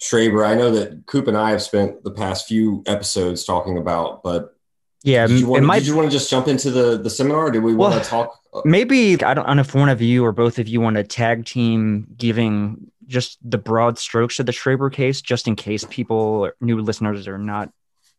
[0.00, 0.46] Schreber.
[0.46, 4.54] I know that Coop and I have spent the past few episodes talking about, but
[5.02, 7.10] Yeah, Did you, want, it might did you want to just jump into the the
[7.10, 7.46] seminar?
[7.46, 8.38] Or do we Well, want to talk?
[8.52, 10.80] Uh, maybe I don't, I don't know if one of you or both of you
[10.80, 15.54] want to tag team giving just the broad strokes of the Schreber case, just in
[15.54, 17.70] case people, new listeners, are not,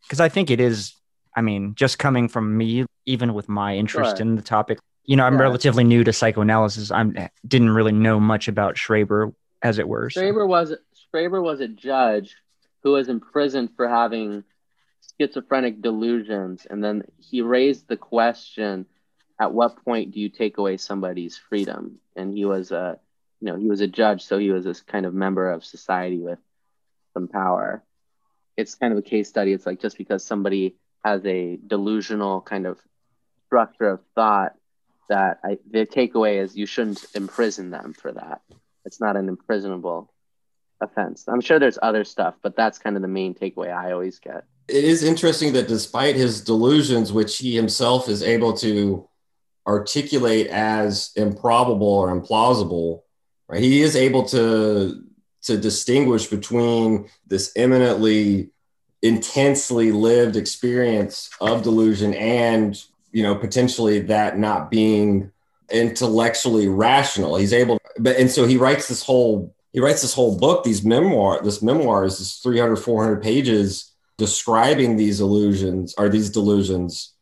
[0.03, 0.93] because I think it is.
[1.35, 4.21] I mean, just coming from me, even with my interest Sure.
[4.25, 5.41] in the topic, you know, I'm Yeah.
[5.43, 6.89] relatively new to psychoanalysis.
[6.91, 10.09] I didn't really know much about Schreber, as it were.
[10.09, 10.73] so- Schreber was
[11.11, 12.35] Schreber was a judge
[12.83, 14.43] who was imprisoned for having
[15.19, 18.85] schizophrenic delusions, and then he raised the question:
[19.39, 21.99] At what point do you take away somebody's freedom?
[22.15, 22.99] And he was a,
[23.39, 26.19] you know, he was a judge, so he was this kind of member of society
[26.19, 26.39] with
[27.13, 27.83] some power.
[28.55, 29.53] It's kind of a case study.
[29.53, 32.79] It's like just because somebody has a delusional kind of
[33.45, 34.55] structure of thought,
[35.09, 38.41] that I, the takeaway is you shouldn't imprison them for that.
[38.83, 40.11] It's not an imprisonable
[40.81, 41.25] offense.
[41.27, 44.45] I'm sure there's other stuff, but that's kind of the main takeaway I always get.
[44.67, 49.07] it is interesting that despite his delusions, which he himself is able to
[49.65, 53.01] articulate as improbable or implausible,
[53.47, 53.61] right?
[53.61, 55.03] He is able to
[55.43, 58.49] to distinguish between this eminently
[59.01, 65.31] intensely lived experience of delusion and you know potentially that not being
[65.71, 70.35] intellectually rational he's able but and so he writes this whole he writes this whole
[70.35, 77.13] book these memoir this memoirs this 300 400 pages describing these illusions or these delusions.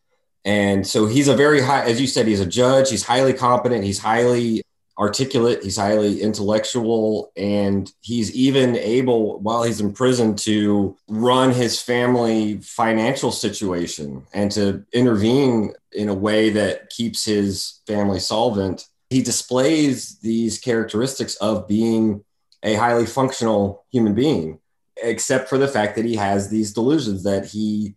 [0.45, 2.89] And so he's a very high as you said he's a judge.
[2.89, 3.83] He's highly competent.
[3.83, 4.63] He's highly
[4.97, 5.63] articulate.
[5.63, 7.33] He's highly intellectual.
[7.35, 14.49] And he's even able while he's in prison to run his family financial situation and
[14.51, 18.87] to intervene in a way that keeps his family solvent.
[19.09, 22.23] He displays these characteristics of being
[22.65, 24.59] a highly functional human being
[25.01, 27.95] except for the fact that he has these delusions that he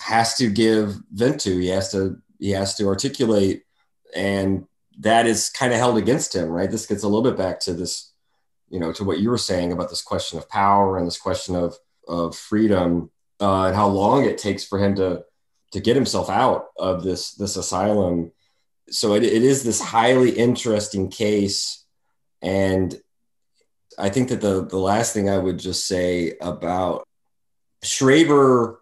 [0.00, 1.58] has to give vent to.
[1.58, 3.62] He has to he has to articulate
[4.14, 4.66] and
[5.00, 6.70] that is kind of held against him right?
[6.70, 8.12] This gets a little bit back to this
[8.68, 11.54] you know to what you were saying about this question of power and this question
[11.56, 13.10] of of freedom
[13.40, 15.24] uh, and how long it takes for him to
[15.72, 18.32] to get himself out of this this asylum.
[18.90, 21.84] So it, it is this highly interesting case
[22.40, 22.98] and
[23.98, 27.06] i think that the the last thing i would just say about
[27.84, 28.76] schreber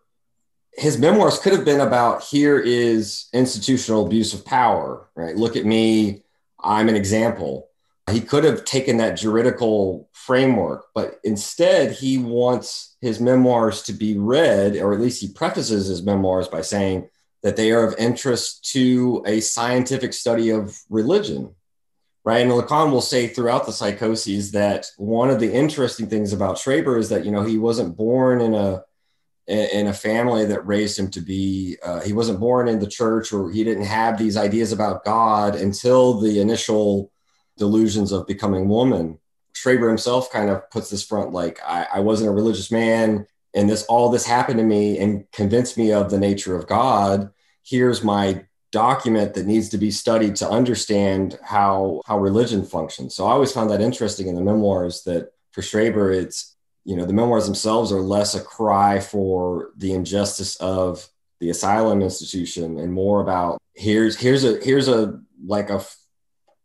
[0.77, 5.37] his memoirs could have been about here is institutional abuse of power right?
[5.37, 6.23] Look at me
[6.63, 7.69] i'm an example.
[8.11, 14.17] He could have taken that juridical framework but instead he wants his memoirs to be
[14.17, 17.09] read or at least he prefaces his memoirs by saying
[17.43, 21.55] that they are of interest to a scientific study of religion
[22.27, 22.43] right?
[22.43, 26.99] And lacan will say throughout the psychoses that one of the interesting things about schreber
[26.99, 28.83] is that you know he wasn't born in a
[29.47, 33.33] in a family that raised him to be uh, he wasn't born in the church
[33.33, 37.13] or he didn't have these ideas about god until the initial
[37.57, 39.19] delusions of becoming woman.
[39.55, 43.71] Schreber himself kind of puts this front like I, I wasn't a religious man and
[43.71, 47.31] this all this happened to me and convinced me of the nature of god.
[47.63, 48.47] Here's my
[48.85, 53.15] document that needs to be studied to understand how how religion functions.
[53.15, 57.07] So i always found that interesting in the memoirs that for schreber it's you know
[57.07, 61.09] the memoirs themselves are less a cry for the injustice of
[61.41, 65.81] the asylum institution and more about here's here's a here's a like a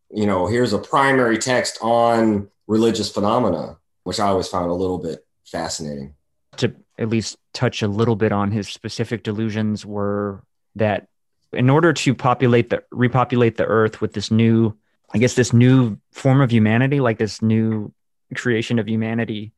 [0.09, 4.97] you know here's a primary text on religious phenomena which i always found a little
[4.97, 6.15] bit fascinating.
[6.57, 10.43] To at least touch a little bit on his specific delusions were
[10.75, 11.07] that
[11.53, 14.75] in order to populate the repopulate the earth with this new
[15.13, 17.91] i guess this new form of humanity like this new
[18.35, 19.51] creation of humanity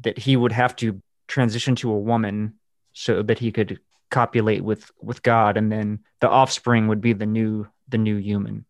[0.00, 2.54] that he would have to transition to a woman
[2.92, 3.80] so that he could
[4.10, 8.64] copulate with with god and then the offspring would be the new the new human.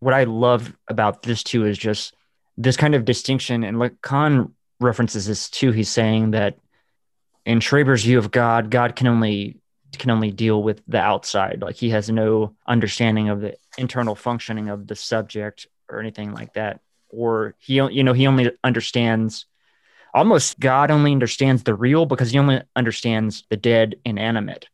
[0.00, 2.14] What i love about this too is just
[2.56, 5.72] this kind of distinction and lacan references this too.
[5.72, 6.58] He's saying that
[7.44, 9.59] in Schreber's view of God, God can only
[9.98, 11.60] can only deal with the outside.
[11.62, 16.54] Like he has no understanding of the internal functioning of the subject or anything like
[16.54, 16.80] that.
[17.08, 19.46] Or he, you know, he only understands
[20.14, 24.68] almost God only understands the real because he only understands the dead inanimate,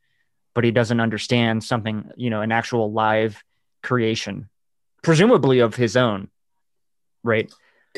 [0.55, 3.43] but he doesn't understand something, you know, an actual live
[3.83, 4.49] creation,
[5.03, 6.29] presumably of his own,
[7.23, 7.53] right?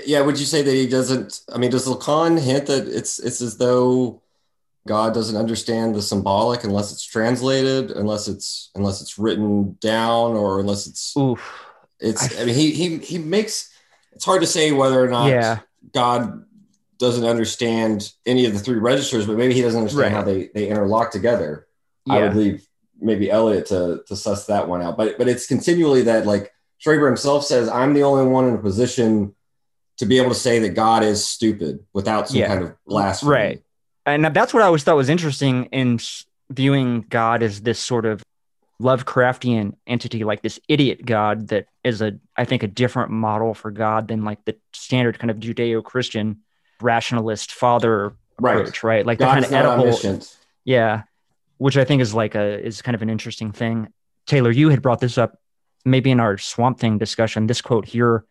[0.07, 3.41] yeah would you say that he doesn't i mean does lacan hint that it's it's
[3.41, 4.21] as though
[4.89, 10.59] god doesn't understand the symbolic unless it's translated unless it's unless it's written down or
[10.61, 11.41] unless it's Oof.
[12.01, 13.71] it's i mean he he he makes
[14.13, 15.59] it's hard to say whether or not Yeah.
[15.95, 16.45] god
[16.99, 20.19] doesn't understand any of the three registers but maybe he doesn't understand Right.
[20.19, 21.67] how they they interlock together
[22.11, 22.67] i would leave
[23.01, 24.97] maybe Elliot to to suss that one out.
[24.97, 26.51] But but it's continually that like
[26.85, 29.37] Schreber himself says, I'm the only one in a position
[29.99, 32.49] to be able to say that God is stupid without some Yeah.
[32.49, 33.31] kind of blasphemy.
[33.31, 33.63] Right.
[34.09, 35.99] And that's what I always thought was interesting in
[36.51, 38.23] viewing God as this sort of
[38.81, 43.71] Lovecraftian entity, like this idiot God that is a, I think, a different model for
[43.71, 46.39] God than like the standard kind of Judeo-Christian
[46.81, 48.57] rationalist father Right.
[48.61, 49.05] approach, right?
[49.05, 51.03] Like the God kind of Oedipal, yeah,
[51.57, 53.89] which I think is like a is kind of an interesting thing.
[54.27, 55.41] Taylor, you had brought this up
[55.85, 57.49] maybe in our Swamp Thing discussion.
[57.49, 58.25] This quote here: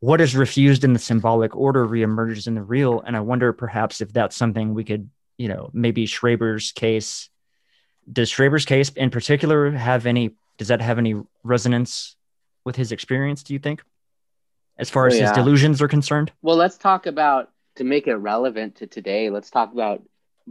[0.00, 4.02] "What is refused in the symbolic order reemerges in the real," and I wonder perhaps
[4.02, 5.08] if that's something we could,
[5.38, 7.28] you know, maybe Schreber's case.
[8.10, 10.36] Does Schreber's case in particular have any?
[10.58, 12.16] Does that have any resonance
[12.64, 13.42] with his experience?
[13.42, 13.82] Do you think,
[14.78, 16.32] as far Oh, as his delusions are concerned?
[16.42, 19.30] Well, let's talk about to make it relevant to today.
[19.30, 20.02] Let's talk about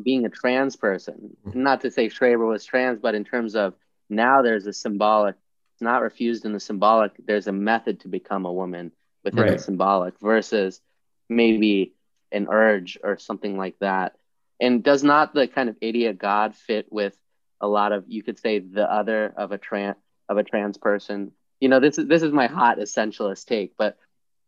[0.01, 1.36] being a trans person.
[1.47, 1.63] Mm-hmm.
[1.63, 3.75] Not to say Schreber was trans, but in terms of
[4.09, 5.36] now there's a symbolic,
[5.75, 7.11] it's not refused in the symbolic.
[7.25, 8.91] There's a method to become a woman
[9.23, 9.51] within Right.
[9.53, 10.81] the symbolic versus
[11.29, 11.93] maybe
[12.31, 14.15] an urge or something like that.
[14.60, 17.18] And does not the kind of idiot God fit with
[17.62, 19.95] a lot of you could say the other of a trans
[20.30, 21.32] of a trans person?
[21.60, 23.97] You know, this is this is my hot essentialist take, but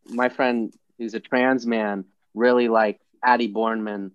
[0.07, 4.11] my friend who's a trans man really liked Addie Bornman,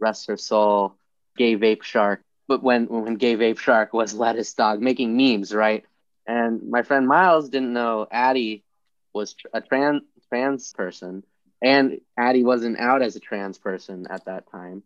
[0.00, 0.96] rest her soul,
[1.36, 2.22] Gay Vape Shark.
[2.48, 5.84] But when when Gay Vape Shark was Lettuce Dog making memes, right?
[6.26, 8.64] And my friend Miles didn't know Addie
[9.12, 11.22] was a trans trans person,
[11.62, 14.82] and Addie wasn't out as a trans person at that time,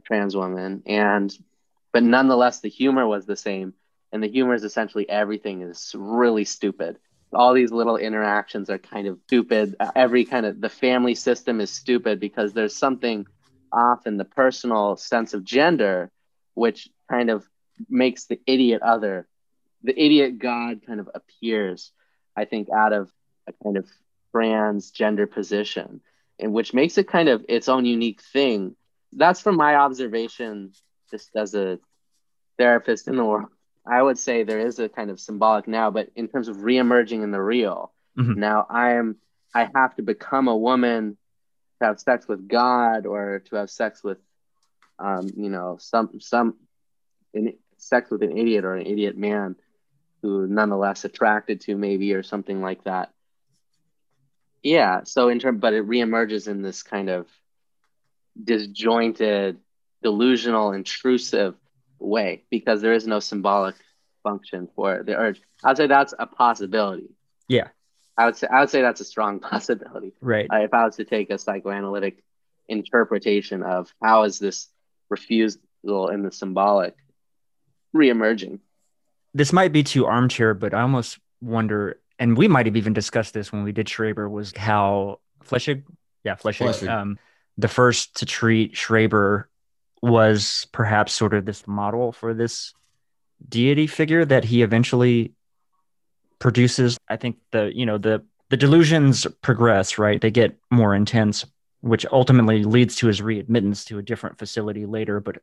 [0.00, 1.36] a trans woman, and
[1.92, 3.74] but nonetheless the humor was the same,
[4.12, 6.98] and the humor is essentially everything is really stupid
[7.32, 9.76] all these little interactions are kind of stupid.
[9.78, 13.26] Uh, every kind of the family system is stupid because there's something
[13.72, 16.10] off in the personal sense of gender,
[16.54, 17.46] which kind of
[17.88, 19.28] makes the idiot other,
[19.82, 21.92] the idiot God kind of appears,
[22.36, 23.10] I think, out of
[23.46, 23.88] a kind of
[24.32, 26.00] trans gender position,
[26.38, 28.74] and which makes it kind of its own unique thing.
[29.12, 30.72] That's from my observation,
[31.10, 31.78] just as a
[32.58, 33.50] therapist in the world.
[33.86, 37.22] I would say there is a kind of symbolic now, but in terms of reemerging
[37.22, 38.36] in the real, Mhm.
[38.36, 39.16] now I am
[39.52, 41.16] I have to become a woman
[41.80, 44.18] to have sex with God or to have sex with,
[44.98, 46.56] um, you know, some some
[47.34, 49.56] in, sex with an idiot or an idiot man
[50.22, 53.12] who nonetheless attracted to maybe or something like that.
[54.62, 55.04] Yeah.
[55.04, 57.26] So in term, but it reemerges in this kind of
[58.42, 59.58] disjointed,
[60.02, 61.54] delusional, intrusive
[61.98, 63.76] way because there is no symbolic
[64.22, 65.40] function for the urge.
[65.62, 67.10] I'd say that's a possibility.
[67.48, 67.68] Yeah.
[68.16, 70.12] I would say I would say that's a strong possibility.
[70.20, 70.48] Right.
[70.52, 72.22] Uh, if I was to take a psychoanalytic
[72.68, 74.68] interpretation of how is this
[75.08, 76.94] refusal in the symbolic
[77.94, 78.60] reemerging?
[79.34, 83.34] this might be too armchair, but I almost wonder, and we might have even discussed
[83.34, 85.84] this when we did Schreber, was how Flechsig,
[86.24, 86.88] yeah, Flechsig, Flechsig.
[86.88, 87.18] um,
[87.60, 89.44] the first to treat Schreber
[90.02, 92.72] was perhaps sort of this model for this
[93.46, 95.34] deity figure that he eventually
[96.38, 96.96] produces.
[97.08, 100.20] I think the, you know, the, the delusions progress, right?
[100.20, 101.44] They get more intense,
[101.80, 105.20] which ultimately leads to his readmittance to a different facility later.
[105.20, 105.38] But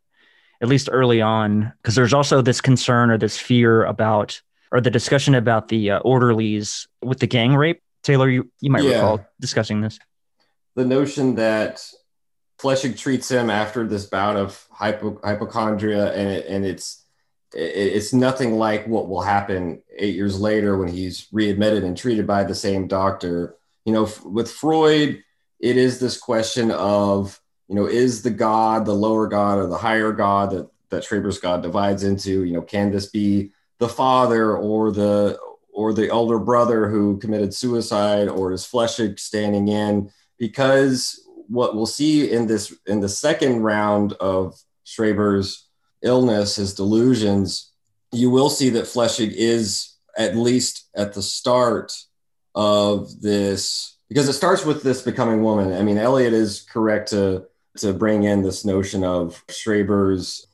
[0.61, 4.41] at least early on, because there's also this concern or this fear about,
[4.71, 7.81] or the discussion about the uh, orderlies with the gang rape.
[8.03, 8.95] Taylor, you, you might Yeah.
[8.95, 9.99] recall discussing this.
[10.75, 11.83] the notion that
[12.59, 17.05] Flechsig treats him after this bout of hypo, hypochondria, and it, and it's
[17.53, 22.25] it, it's nothing like what will happen eight years later when he's readmitted and treated
[22.25, 23.55] by the same doctor.
[23.85, 25.23] You know, f- with Freud,
[25.59, 29.77] it is this question of you know, is the God the lower God or the
[29.77, 32.43] higher God that that Schreber's God divides into?
[32.43, 35.37] You know, can this be the father or the
[35.71, 40.11] or the elder brother who committed suicide, or is Flechsig standing in?
[40.37, 45.67] because what we'll see in this in the second round of Schreber's
[46.01, 47.71] illness, his delusions,
[48.11, 51.93] you will see that Flechsig is at least at the start
[52.55, 55.73] of this because it starts with this becoming woman.
[55.73, 57.45] I mean, Eliot is correct to
[57.77, 60.47] to bring in this notion of Schreber's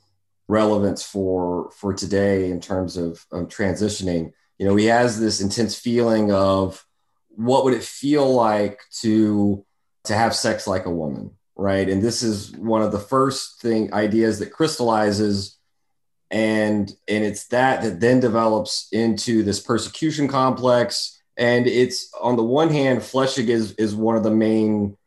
[0.48, 4.34] relevance for for today in terms of, of transitioning.
[4.58, 6.86] You know, he has this intense feeling of
[7.30, 9.66] what would it feel like to
[10.06, 13.94] to have sex like a woman right and this is one of the first thing
[13.94, 15.58] ideas that crystallizes
[16.32, 22.44] and and it's that that then develops into this persecution complex and it's on the
[22.44, 24.98] one hand flechsig is is one of the main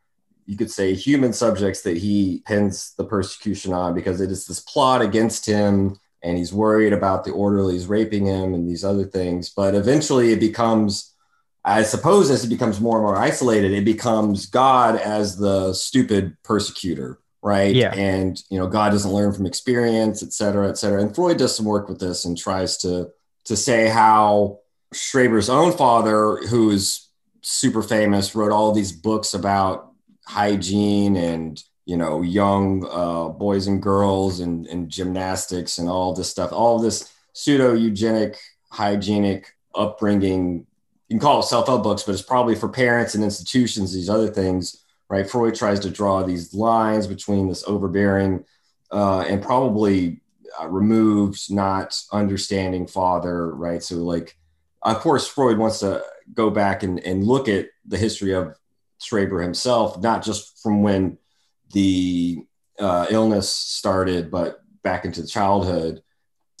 [0.45, 4.61] you could say human subjects that he pins the persecution on because it is this
[4.61, 9.49] plot against him and he's worried about the orderlies raping him and these other things.
[9.49, 11.13] But eventually it becomes,
[11.67, 16.37] I suppose, as it becomes more and more isolated, it becomes God as the stupid
[16.41, 17.75] persecutor, right?
[17.75, 17.93] Yeah.
[17.93, 21.01] And, you know, God doesn't learn from experience, et cetera, et cetera.
[21.01, 23.09] And Freud does some work with this and tries to,
[23.45, 24.59] to say how
[24.93, 27.09] Schreber's own father, who's
[27.41, 29.91] super famous, wrote all these books about
[30.25, 36.29] hygiene and you know young uh, boys and girls and, and gymnastics and all this
[36.29, 38.37] stuff all this pseudo eugenic
[38.69, 40.66] hygienic upbringing
[41.07, 44.27] you can call it self-help books but it's probably for parents and institutions these other
[44.27, 48.43] things right freud tries to draw these lines between this overbearing
[48.91, 50.21] uh, and probably
[50.61, 54.37] uh, removes not understanding father right so like
[54.83, 56.01] of course freud wants to
[56.33, 58.55] go back and, and look at the history of
[58.99, 61.17] Schreber himself, not just from when
[61.73, 62.43] the
[62.79, 66.01] uh, illness started, but back into childhood.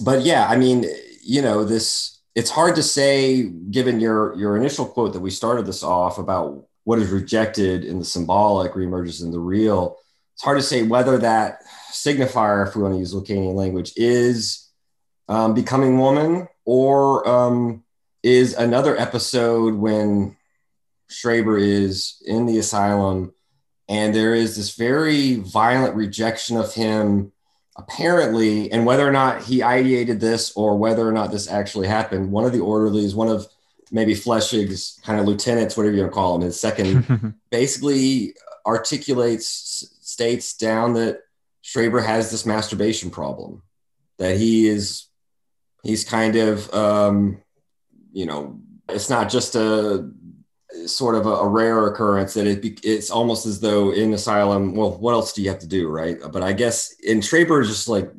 [0.03, 0.85] But yeah, I mean,
[1.23, 5.65] you know, this it's hard to say given your your initial quote that we started
[5.65, 9.97] this off about what is rejected in the symbolic reemerges in the real.
[10.35, 14.69] It's hard to say whether that signifier, if we want to use Lacanian language, is
[15.27, 17.83] um, becoming woman or um,
[18.21, 20.37] is another episode when
[21.09, 23.33] Schreber is in the asylum,
[23.89, 27.31] and there is this very violent rejection of him,
[27.77, 28.71] apparently.
[28.71, 32.45] And whether or not he ideated this or whether or not this actually happened, one
[32.45, 33.47] of the orderlies, one of
[33.91, 38.33] maybe Flechsig's kind of lieutenants, whatever you want to call him, his second, basically
[38.65, 41.21] articulates, states down that
[41.63, 43.61] Schreber has this masturbation problem,
[44.17, 45.07] that he is,
[45.83, 47.41] he's kind of, um,
[48.11, 48.59] you know,
[48.89, 50.09] it's not just a
[50.85, 54.97] sort of a, a, rare occurrence that it it's almost as though in asylum well
[54.97, 56.17] what else do you have to do right?
[56.31, 58.11] But i guess in Schreber is just like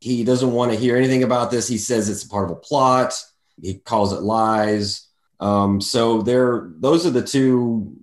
[0.00, 1.68] he doesn't want to hear anything about this.
[1.68, 3.12] He says it's part of a plot.
[3.60, 5.06] He calls it lies.
[5.38, 7.96] Um, so there those are the two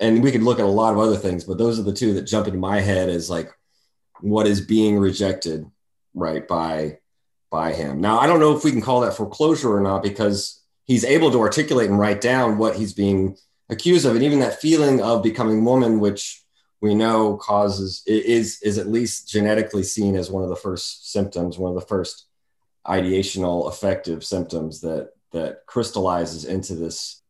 [0.00, 2.14] and we could look at a lot of other things but those are the two
[2.14, 3.48] that jump into my head as like
[4.20, 5.64] what is being rejected
[6.14, 6.98] right by
[7.50, 8.00] by him.
[8.00, 11.30] Now i don't know if we can call that foreclosure or not because he's able
[11.30, 13.36] to articulate and write down what he's being
[13.68, 14.14] accused of.
[14.14, 16.44] And even that feeling of becoming woman which
[16.84, 21.58] we know causes is is at least genetically seen as one of the first symptoms
[21.58, 22.26] one of the first
[22.86, 27.22] ideational affective symptoms that that crystallizes into this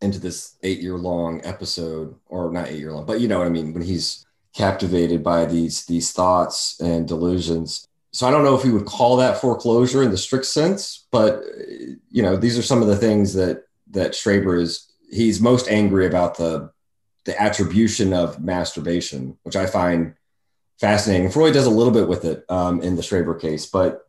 [0.00, 3.48] into this eight year long episode or not eight year long but you know what
[3.48, 4.24] i mean when he's
[4.54, 9.16] captivated by these these thoughts and delusions so I don't know if we would call
[9.16, 11.42] that foreclosure in the strict sense, but
[12.10, 16.06] you know, these are some of the things that that Schreber is he's most angry
[16.06, 16.70] about the
[17.24, 20.14] the attribution of masturbation, which I find
[20.80, 21.30] fascinating.
[21.30, 24.06] Freud does a little bit with it um, in the Schreber case, but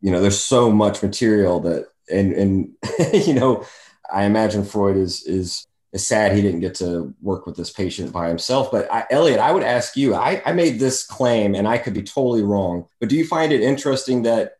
[0.00, 2.74] you know, there's so much material that and and
[3.26, 3.64] you know,
[4.12, 8.12] I imagine Freud is is is sad he didn't get to work with this patient
[8.12, 8.70] by himself.
[8.70, 11.94] But I, Elliot, I would ask you, I, I made this claim and I could
[11.94, 14.58] be totally wrong, but do you find it interesting that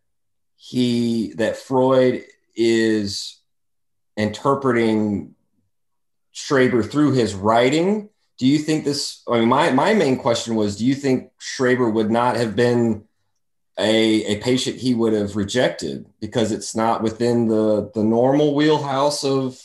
[0.57, 2.25] he, that Freud
[2.57, 3.41] is
[4.17, 5.35] interpreting
[6.35, 8.09] Schreber through his writing?
[8.39, 11.93] Do you think this, I mean, my, my main question was, do you think Schreber
[11.93, 13.05] would not have been
[13.79, 19.25] a, a patient he would have rejected because it's not within the, the normal wheelhouse
[19.25, 19.61] of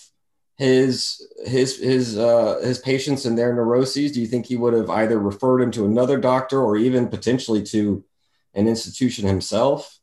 [0.63, 4.13] his his his uh, his patients and their neuroses?
[4.13, 7.61] Do you think he would have either referred him to another doctor or even potentially
[7.63, 8.05] to
[8.53, 9.99] an institution himself?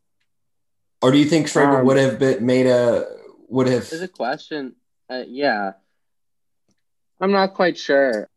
[1.00, 3.06] Or do you think Schreber um, would have been made a
[3.48, 3.88] would have?
[3.88, 4.76] There's a question.
[5.08, 5.72] Uh, yeah,
[7.18, 8.28] I'm not quite sure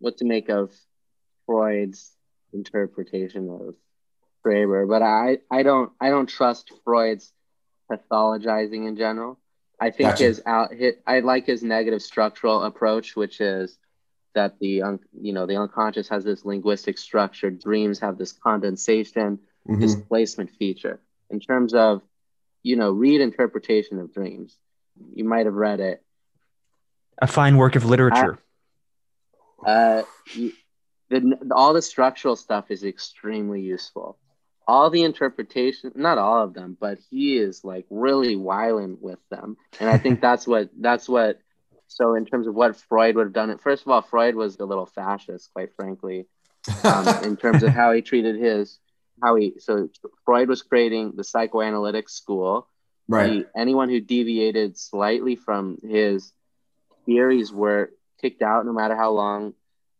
[0.00, 0.72] what to make of
[1.46, 2.10] Freud's
[2.52, 3.76] interpretation of
[4.42, 7.32] Schreber, but I I don't I don't trust Freud's
[7.88, 9.38] pathologizing in general.
[9.80, 10.24] I think gotcha.
[10.24, 11.02] his out hit.
[11.06, 13.78] I like his negative structural approach, which is
[14.34, 17.50] that the un, you know the unconscious has this linguistic structure.
[17.50, 19.80] Dreams have this condensation mm-hmm.
[19.80, 21.00] displacement feature.
[21.30, 22.02] In terms of
[22.62, 24.58] you know read interpretation of dreams,
[25.14, 26.02] you might have read it.
[27.18, 28.38] A fine work of literature.
[29.64, 30.02] I, uh,
[31.08, 34.18] the, all the structural stuff is extremely useful
[34.66, 39.56] all the interpretation not all of them but he is like really violent with them.
[39.78, 41.40] And i think that's what that's what
[41.88, 44.58] so in terms of what freud would have done it first of all freud was
[44.58, 46.26] a little fascist quite frankly
[46.84, 48.78] um, in terms of how he treated his
[49.22, 49.88] how he so
[50.24, 52.66] freud was creating the psychoanalytic school.
[53.08, 53.32] Right.
[53.32, 56.32] he, anyone who deviated slightly from his
[57.06, 57.90] theories were
[58.20, 59.54] kicked out no matter how long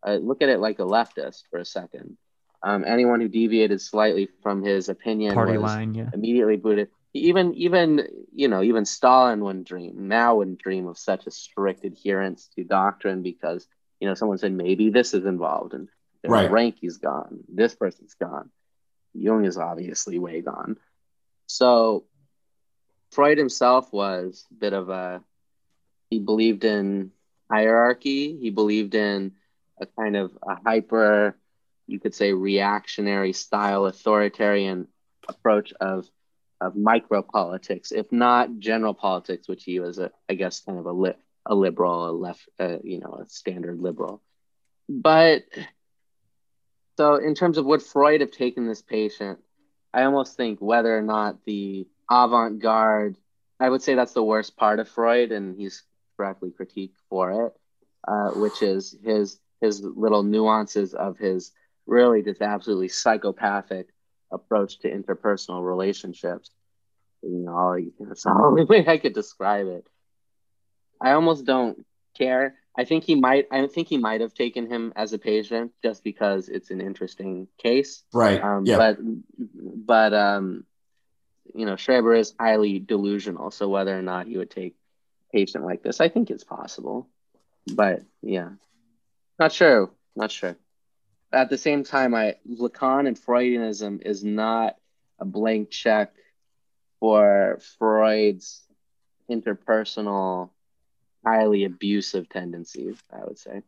[0.07, 2.17] uh, look at it like a leftist for a second
[2.63, 6.11] Um, anyone who deviated slightly from his opinion Party was line, yeah.
[6.13, 6.89] immediately booted.
[7.13, 11.85] Even even you know even Stalin wouldn't dream now wouldn't dream of such a strict
[11.85, 13.67] adherence to doctrine because
[13.99, 15.89] you know someone said maybe this is involved and
[16.23, 16.51] Right.
[16.51, 18.51] Ranky's gone, this person's gone,
[19.15, 20.77] Jung is obviously way gone.
[21.47, 22.05] So
[23.11, 25.23] Freud himself was a bit of a
[26.11, 27.13] he believed in
[27.51, 28.37] hierarchy.
[28.37, 29.33] He believed in
[29.81, 31.37] a kind of a hyper,
[31.91, 34.88] you could say, reactionary style, authoritarian
[35.28, 36.09] approach of
[36.61, 40.84] of micro politics, if not general politics, which he was, a, I guess, kind of
[40.84, 41.14] a li-
[41.47, 44.22] a liberal, a left, uh, you know, a standard liberal.
[44.88, 45.45] But
[46.99, 49.38] so, in terms of would Freud have taken this patient,
[49.93, 53.16] I almost think whether or not the avant garde,
[53.59, 55.82] I would say that's the worst part of Freud, and he's
[56.16, 57.53] correctly critiqued for it,
[58.07, 61.53] uh, which is his his little nuances of his
[61.91, 63.88] really just absolutely psychopathic
[64.30, 66.51] approach to interpersonal relationships.
[67.22, 69.86] You know, that's the only way I could describe it.
[71.01, 71.84] I almost don't
[72.16, 72.55] care.
[72.78, 73.47] I think he might.
[73.51, 77.49] I think he might have taken him as a patient just because it's an interesting
[77.59, 78.05] case.
[78.12, 78.43] Right.
[78.43, 78.76] Um, yeah.
[78.76, 78.99] But
[79.38, 80.64] but um,
[81.55, 83.51] you know, Schreber is highly delusional.
[83.51, 84.76] So whether or not he would take
[85.28, 87.09] a patient like this, I think it's possible.
[87.66, 88.51] But yeah,
[89.38, 89.91] not sure.
[90.14, 90.57] Not sure.
[91.33, 94.76] At the same time, I Lacan and Freudianism is not
[95.18, 96.12] a blank check
[96.99, 98.62] for Freud's
[99.31, 100.51] interpersonal,
[101.24, 102.97] highly abusive tendencies.
[103.12, 103.62] I would say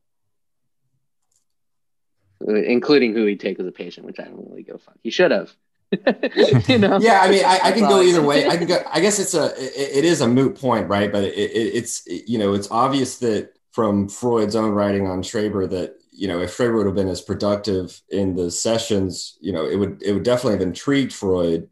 [2.49, 4.97] uh, including who he'd take as a patient, which I don't really give a fuck.
[5.03, 5.53] He should have.
[6.69, 6.99] you know?
[7.01, 8.49] yeah, I mean, I, I can go either way.
[8.49, 8.83] I can go.
[8.91, 11.13] I guess it's a it, it is a moot point, right?
[11.13, 15.69] But it, it, it's you know it's obvious that from Freud's own writing on Schreber
[15.69, 19.67] that you know if Freud would have been as productive in the sessions, you know
[19.67, 21.69] it would it would definitely have intrigued Freud.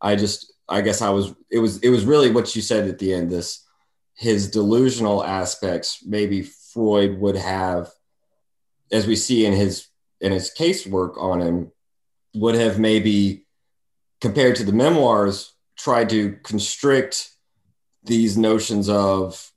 [0.00, 2.98] I just I guess I was it was it was really what you said at
[2.98, 3.30] the end.
[3.30, 3.64] This
[4.16, 6.04] his delusional aspects.
[6.04, 7.90] Maybe Freud would have,
[8.92, 9.88] as we see in his
[10.20, 11.72] in his casework on him,
[12.34, 13.46] would have maybe
[14.20, 17.30] compared to the memoirs tried to constrict
[18.04, 19.50] these notions of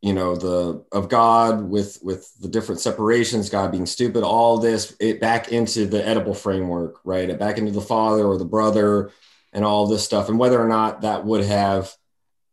[0.00, 4.94] you know the of god with with the different separations god being stupid all this
[5.00, 7.36] it back into the Oedipal framework right?
[7.38, 9.10] Back into the father or the brother
[9.52, 11.92] and all this stuff and whether or not that would have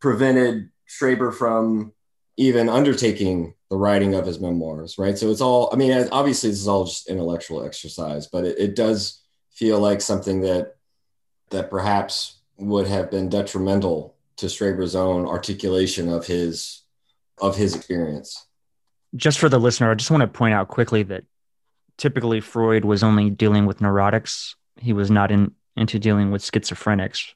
[0.00, 1.92] prevented schreber from
[2.36, 5.16] even undertaking the writing of his memoirs right?
[5.16, 8.76] So it's all i mean obviously this is all just intellectual exercise but it, it
[8.76, 9.22] does
[9.52, 10.76] feel like something that
[11.50, 16.82] that perhaps would have been detrimental to schreber's own articulation of his
[17.38, 18.46] of his experience.
[19.14, 21.24] Just for the listener, I just want to point out quickly that
[21.96, 24.54] typically Freud was only dealing with neurotics.
[24.78, 27.32] He was not in, into dealing with schizophrenics.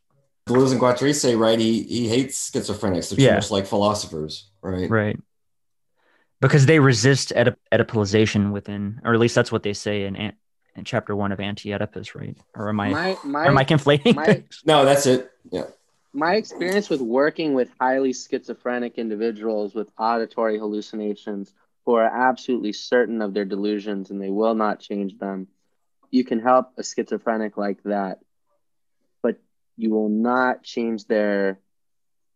[0.48, 3.10] Deleuze and Guattari say, right, he he hates schizophrenics.
[3.10, 3.34] They're Yeah.
[3.34, 4.90] much like philosophers, right?
[4.90, 5.18] Right.
[6.40, 10.32] Because they resist Oedip- Oedipalization within, or at least that's what they say in, in
[10.84, 12.36] chapter one of Anti Oedipus, right?
[12.54, 14.16] Or am I, My or am I conflating?
[14.16, 15.30] my- No, that's it.
[15.50, 15.64] Yeah.
[16.12, 21.52] My experience with working with highly schizophrenic individuals with auditory hallucinations
[21.86, 25.46] who are absolutely certain of their delusions and they will not change them.
[26.10, 28.18] You can help a schizophrenic like that,
[29.22, 29.36] but
[29.76, 31.60] you will not change their,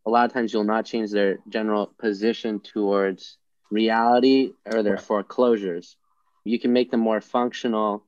[0.07, 3.39] a lot of times you'll not change their general position towards
[3.70, 5.97] reality or their foreclosures.
[6.45, 8.05] You can make them more functional,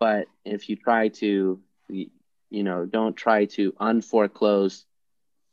[0.00, 2.10] but if you try to, you
[2.50, 4.84] know, don't try to unforeclose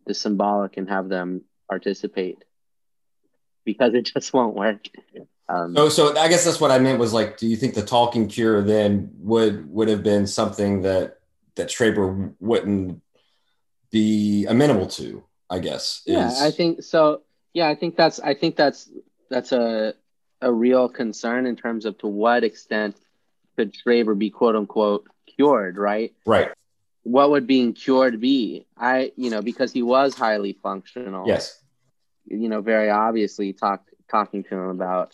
[0.05, 2.43] the symbolic and have them participate
[3.63, 4.87] because it just won't work.
[5.49, 7.83] Um, So so I guess that's what I meant was like, do you think the
[7.83, 11.19] talking cure then would would have been something that
[11.55, 13.01] that Schreber wouldn't
[13.91, 15.23] be amenable to?
[15.49, 16.01] I guess.
[16.05, 17.21] yeah, I think so.
[17.53, 18.89] Yeah, I think that's I think that's
[19.29, 19.93] that's a
[20.41, 22.95] a real concern in terms of to what extent
[23.55, 26.13] could Schreber be quote unquote cured, right?
[26.25, 26.51] right.
[27.05, 28.65] What would being cured be?
[28.77, 31.27] I you know because he was highly functional.
[31.27, 31.61] Yes.
[32.25, 35.13] you know, very obviously talk, talking to him about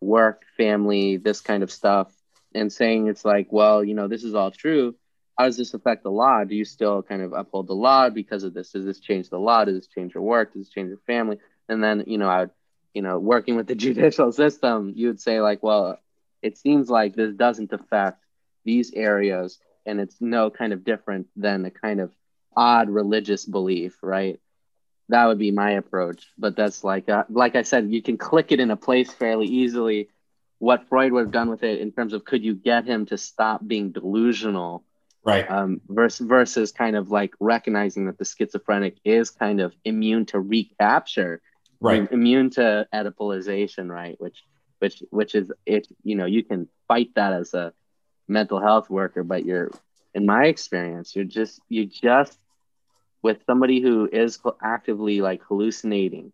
[0.00, 2.12] work, family, this kind of stuff,
[2.54, 4.94] and saying it's like, well, you know, this is all true.
[5.38, 6.44] How does this affect the law?
[6.44, 8.72] Do you still kind of uphold the law because of this?
[8.72, 9.64] Does this change the law?
[9.64, 10.52] Does this change your work?
[10.52, 11.38] Does this change your family?
[11.68, 12.50] And then, you know, I would,
[12.92, 15.98] you know, working with the judicial system, you would say like, well,
[16.42, 18.22] it seems like this doesn't affect
[18.64, 22.12] these areas, and it's no kind of different than a kind of
[22.56, 24.40] odd religious belief, right?
[25.10, 28.52] that would be my approach but that's like uh, like i said you can click
[28.52, 30.08] it in a place fairly easily.
[30.58, 33.16] What Freud would have done with it in terms of could you get him to
[33.16, 34.84] stop being delusional
[35.24, 35.50] right.
[35.50, 40.38] um, versus versus kind of like recognizing that the schizophrenic is kind of immune to
[40.38, 41.40] recapture
[41.80, 42.12] right.
[42.12, 44.16] immune to Oedipalization, right?
[44.20, 44.44] Which
[44.80, 47.72] which which is it you know you can fight that as a
[48.30, 49.70] mental health worker but you're
[50.14, 52.38] in my experience you're just you just
[53.22, 56.32] with somebody who is actively like hallucinating.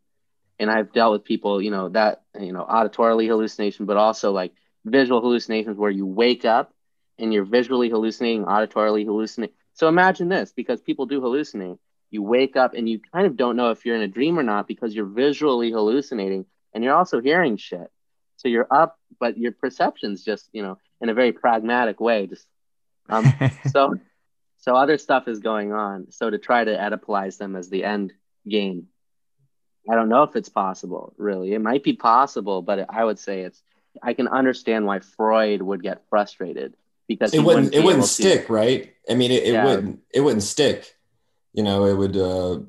[0.59, 4.53] And i've dealt with people you know that you know auditorily hallucination but also like
[4.84, 6.72] visual hallucinations where you wake up
[7.18, 11.78] and you're visually hallucinating auditorily hallucinating so imagine this because people do hallucinate.
[12.11, 14.42] You wake up and you kind of don't know if you're in a dream or
[14.42, 17.90] not because you're visually hallucinating and you're also hearing shit.
[18.36, 22.47] So you're up but your perception's just you know in a very pragmatic way just
[23.09, 23.32] um
[23.70, 23.94] so
[24.59, 26.11] so other stuff is going on.
[26.11, 28.12] So to try to oedipalize them as the end
[28.49, 28.88] game
[29.90, 31.53] i don't know if it's possible really.
[31.53, 33.62] It might be possible but i would say it's
[34.03, 36.74] i can understand why freud would get frustrated
[37.09, 38.94] because it wouldn't, wouldn't it wouldn't stick to, right?
[39.09, 39.64] I mean it, it yeah.
[39.64, 40.97] wouldn't it wouldn't stick.
[41.53, 42.61] You know it would uh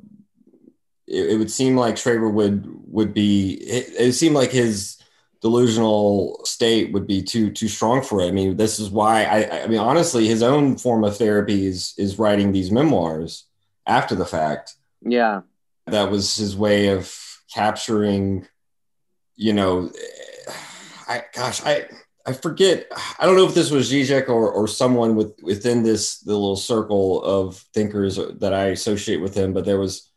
[1.07, 4.96] it, it would seem like Schreber would would be it, it seemed like his
[5.41, 8.27] delusional state would be too too strong for it.
[8.27, 11.93] I mean, this is why I I mean honestly, his own form of therapy is
[11.97, 13.45] is writing these memoirs
[13.85, 14.75] after the fact.
[15.01, 15.41] Yeah.
[15.85, 17.15] That was his way of
[17.53, 18.47] capturing,
[19.35, 19.91] you know,
[21.07, 21.87] I gosh, I
[22.25, 22.87] I forget.
[23.19, 26.57] I don't know if this was Zizek or or someone with within this the little
[26.57, 30.11] circle of thinkers that I associate with him, but there was,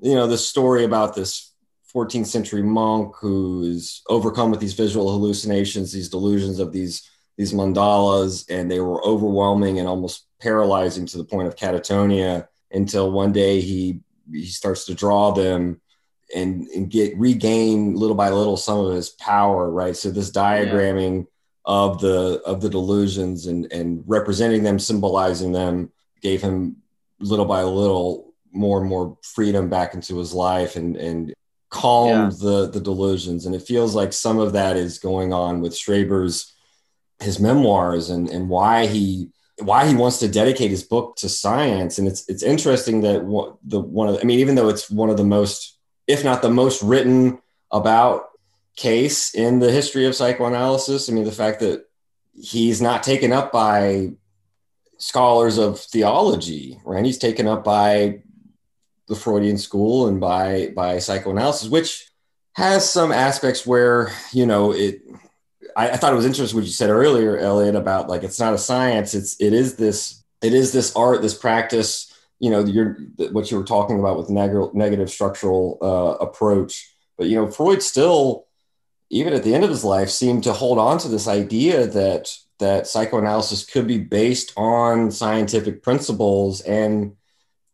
[0.00, 1.49] you know, this story about this
[1.94, 7.52] 14th century monk who is overcome with these visual hallucinations, these delusions of these these
[7.52, 13.32] mandalas, and they were overwhelming and almost paralyzing to the point of catatonia until one
[13.32, 15.80] day he he starts to draw them
[16.34, 19.96] and, and get regain little by little some of his power, right?
[19.96, 21.24] So this diagramming yeah.
[21.64, 25.90] of the of the delusions and and representing them, symbolizing them,
[26.22, 26.76] gave him
[27.18, 31.34] little by little more and more freedom back into his life and and
[31.70, 32.38] calmed yeah.
[32.38, 33.46] the the delusions.
[33.46, 36.52] And it feels like some of that is going on with Schreber's
[37.20, 41.98] his memoirs and and why he why he wants to dedicate his book to science.
[41.98, 44.90] And it's it's interesting that what the one of the, I mean even though it's
[44.90, 47.38] one of the most if not the most written
[47.70, 48.26] about
[48.76, 51.84] case in the history of psychoanalysis I mean the fact that
[52.34, 54.12] he's not taken up by
[54.98, 57.04] scholars of theology right?
[57.04, 58.22] He's taken up by
[59.10, 62.08] the Freudian school and by by psychoanalysis, which
[62.54, 65.02] has some aspects where you know it.
[65.76, 68.54] I, I thought it was interesting what you said earlier, Elliot, about like it's not
[68.54, 69.14] a science.
[69.14, 72.06] It's it is this it is this art, this practice.
[72.38, 72.96] You know, you're
[73.32, 76.94] what you were talking about with neg- negative structural uh, approach.
[77.18, 78.46] But you know, Freud still,
[79.10, 82.34] even at the end of his life, seemed to hold on to this idea that
[82.60, 87.16] that psychoanalysis could be based on scientific principles and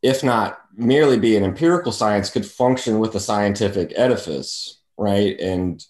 [0.02, 5.38] if not merely be an empirical science, could function with a scientific edifice, right?
[5.40, 5.84] And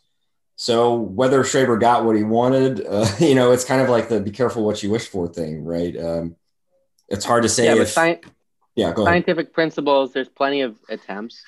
[0.57, 4.21] so whether Schreber got what he wanted, uh, you know, it's kind of like the
[4.21, 5.97] "be careful what you wish for" thing, right?
[5.97, 6.37] Um,
[7.09, 7.67] it's hard to say.
[7.67, 8.21] Yeah, if, sci-
[8.75, 10.13] yeah, scientific principles.
[10.13, 11.43] There's plenty of attempts.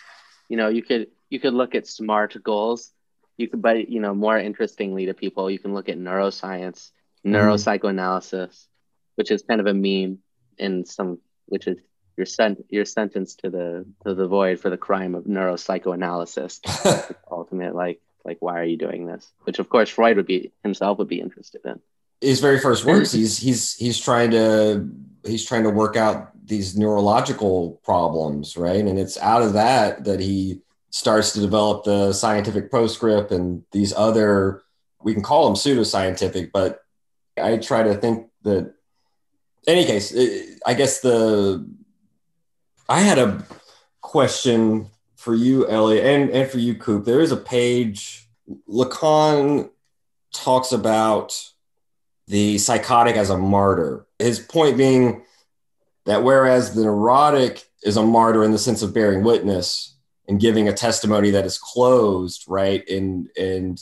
[0.48, 2.92] You know, you could you could look at SMART goals.
[3.36, 6.90] You could, but you know, more interestingly to people, you can look at neuroscience,
[7.24, 7.34] mm-hmm.
[7.34, 8.66] neuropsychoanalysis,
[9.14, 10.18] which is kind of a meme
[10.58, 11.78] in some, which is
[12.18, 17.14] you're sent you're sentenced to the to the void for the crime of neuropsychoanalysis.
[17.30, 19.32] ultimate like like why are you doing this?
[19.44, 21.80] Which of course Freud would be himself would be interested in.
[22.20, 24.90] His very first works, he's he's he's trying to
[25.24, 28.84] he's trying to work out these neurological problems, right?
[28.84, 30.60] And it's out of that that he
[30.90, 34.62] starts to develop the scientific postscript and these other
[35.00, 36.80] we can call them pseudoscientific, but
[37.40, 38.74] I try to think that
[39.68, 40.12] any case,
[40.66, 41.64] I guess the
[42.88, 43.44] I had a
[44.00, 47.04] question for you, Elliot, and, and for you, Coop.
[47.04, 48.28] There is a page,
[48.68, 49.70] Lacan
[50.32, 51.38] talks about
[52.28, 54.06] the psychotic as a martyr.
[54.18, 55.24] His point being
[56.06, 60.68] that whereas the neurotic is a martyr in the sense of bearing witness and giving
[60.68, 62.88] a testimony that is closed, right?
[62.88, 63.78] And and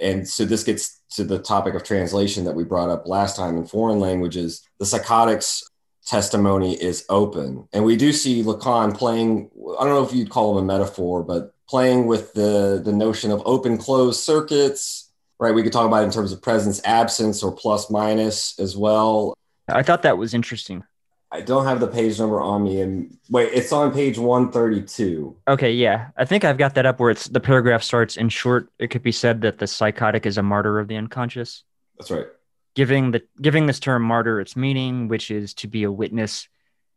[0.00, 3.56] and so this gets to the topic of translation that we brought up last time
[3.56, 4.66] in foreign languages.
[4.78, 5.62] The psychotics
[6.06, 7.68] testimony is open.
[7.72, 11.22] And we do see Lacan playing, I don't know if you'd call him a metaphor,
[11.22, 15.54] but playing with the, the notion of open closed circuits, right?
[15.54, 19.34] We could talk about in terms of presence absence or plus minus as well.
[19.68, 20.84] I thought that was interesting.
[21.30, 22.82] I don't have the page number on me.
[22.82, 25.34] And wait, it's on page 132.
[25.48, 26.08] Okay, yeah.
[26.18, 28.70] I think I've got that up where it's the paragraph starts in short.
[28.78, 31.64] It could be said that the psychotic is a martyr of the unconscious.
[31.98, 32.26] That's right.
[32.74, 36.48] Giving the giving this term martyr its meaning, which is to be a witness.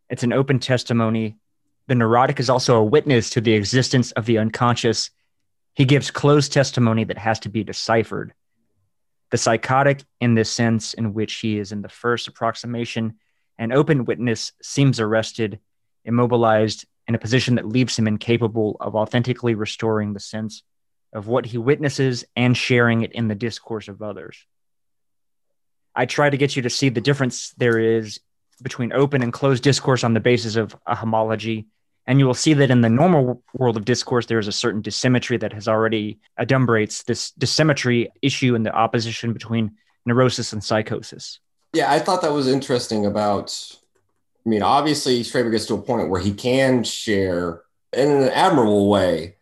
[0.09, 1.37] It's an open testimony.
[1.87, 5.11] The neurotic is also a witness to the existence of the unconscious.
[5.73, 8.33] He gives closed testimony that has to be deciphered.
[9.31, 13.15] The psychotic, in this sense in which he is in the first approximation,
[13.57, 15.59] an open witness seems arrested,
[16.05, 20.63] immobilized, in a position that leaves him incapable of authentically restoring the sense
[21.13, 24.37] of what he witnesses and sharing it in the discourse of others.
[25.95, 28.19] I try to get you to see the difference there is
[28.61, 31.67] between open and closed discourse on the basis of a homology.
[32.07, 34.81] And you will see that in the normal world of discourse, there is a certain
[34.81, 39.71] dissymmetry that has already adumbrates this dissymmetry issue and the opposition between
[40.05, 41.39] neurosis and psychosis.
[41.73, 43.57] Yeah, I thought that was interesting about.
[44.45, 48.87] I mean, obviously, Schreber gets to a point where he can share in an admirable
[48.89, 49.37] way,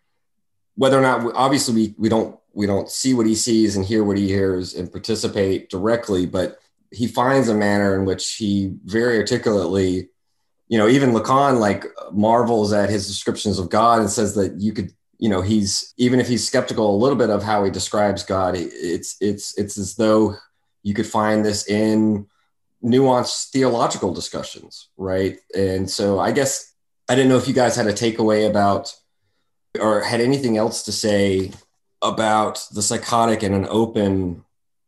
[0.76, 4.04] whether or not obviously we, we don't we don't see what he sees and hear
[4.04, 6.60] what he hears and participate directly, but
[6.92, 10.10] he finds a manner in which he very articulately,
[10.68, 14.72] you know, even Lacan like marvels at his descriptions of God and says that you
[14.72, 18.24] could, you know, he's even if he's skeptical a little bit of how he describes
[18.24, 20.36] God, it's it's it's as though
[20.84, 22.28] you could find this in
[22.84, 25.40] nuanced theological discussions, right?
[25.56, 26.74] And so I guess
[27.10, 28.94] I didn't know if you guys had a takeaway about
[29.80, 31.52] or had anything else to say
[32.04, 34.44] about the psychotic and an open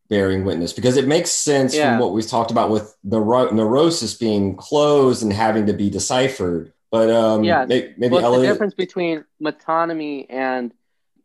[0.07, 1.91] bearing witness because it makes sense yeah.
[1.91, 6.71] from what we've talked about with the neurosis being closed and having to be deciphered.
[6.91, 8.41] But um, yeah, maybe, maybe well, Elliot...
[8.41, 10.73] the difference between metonymy and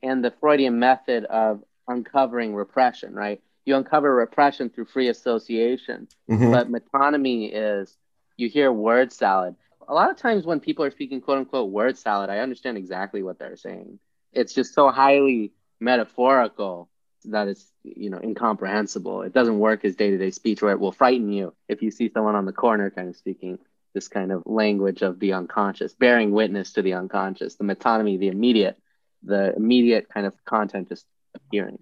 [0.03, 3.43] and the Freudian method of uncovering repression, right?
[3.64, 6.09] you uncover repression through free association.
[6.30, 6.51] Mm-hmm.
[6.51, 7.97] But metonymy is
[8.36, 9.55] you hear word salad.
[9.88, 13.22] A lot of times when people are speaking quote unquote word salad, I understand exactly
[13.22, 13.99] what they're saying.
[14.32, 16.89] It's just so highly metaphorical
[17.26, 19.22] that it's you know incomprehensible.
[19.22, 21.91] It doesn't work as day to day speech, where it will frighten you if you
[21.91, 23.59] see someone on the corner kind of speaking
[23.93, 28.28] this kind of language of the unconscious, bearing witness to the unconscious, the metonymy, the
[28.28, 28.78] immediate,
[29.24, 31.05] the immediate kind of content just
[31.35, 31.78] appearing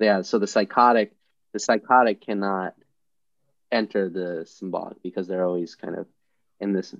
[0.00, 1.12] yeah so the psychotic
[1.52, 2.74] the psychotic cannot
[3.70, 6.06] enter the symbolic because they're always kind of
[6.58, 6.94] in this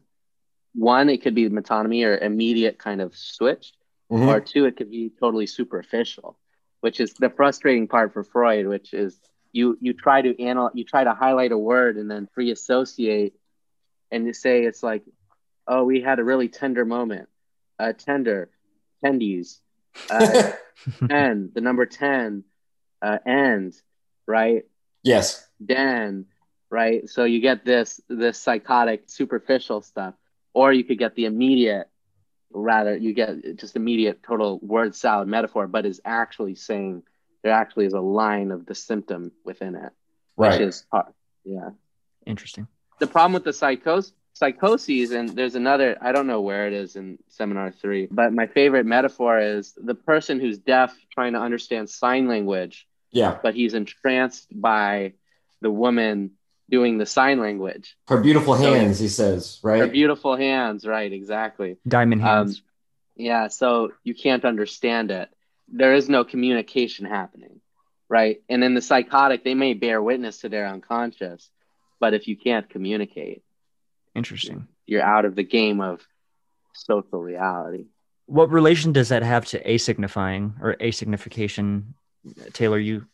[0.75, 3.73] one it could be metonymy or immediate kind of switch
[4.11, 4.29] mm-hmm.
[4.29, 6.39] or two it could be totally superficial
[6.81, 9.21] which is the frustrating part for freud which is
[9.53, 13.35] you you try to analyze you try to highlight a word and then free associate
[14.11, 15.03] and you say it's like
[15.67, 17.29] oh we had a really tender moment
[17.79, 18.51] uh tender
[19.05, 19.61] tendies
[20.11, 20.53] uh,
[21.09, 22.45] 10 the number 10
[23.03, 23.75] uh, end,
[24.27, 24.65] right?
[25.03, 25.47] Yes.
[25.65, 26.27] Den,
[26.71, 27.09] right?
[27.09, 30.15] So you get this this psychotic superficial stuff,
[30.55, 31.89] or you could get the immediate.
[32.53, 37.03] Rather, you get just immediate total word salad metaphor, but is actually saying
[37.43, 39.93] there actually is a line of the symptom within it,
[40.37, 40.53] right?
[40.53, 41.13] Which is hard.
[41.45, 41.71] Yeah.
[42.27, 42.67] Interesting.
[42.99, 46.97] The problem with the psychos psychoses, and there's another, I don't know where it is
[46.97, 51.91] in seminar three, but my favorite metaphor is the person who's deaf trying to understand
[51.91, 53.39] sign language yeah.
[53.43, 55.15] But he's entranced by
[55.61, 56.33] the woman
[56.71, 57.97] doing the sign language.
[58.09, 59.81] Her beautiful hands, so, he says, right?
[59.81, 61.77] Her beautiful hands, right, exactly.
[61.87, 62.59] Diamond um, hands.
[62.59, 62.65] Um,
[63.17, 65.29] yeah, so you can't understand it.
[65.69, 67.61] There is no communication happening,
[68.09, 68.41] right?
[68.49, 71.51] And in the psychotic, they may bear witness to their unconscious,
[71.99, 73.43] but if you can't communicate,
[74.15, 74.69] interesting.
[74.87, 76.01] You're out of the game of
[76.73, 77.87] social reality.
[78.27, 81.95] What relation does that have to asignifying or asignification
[82.53, 83.07] Taylor, you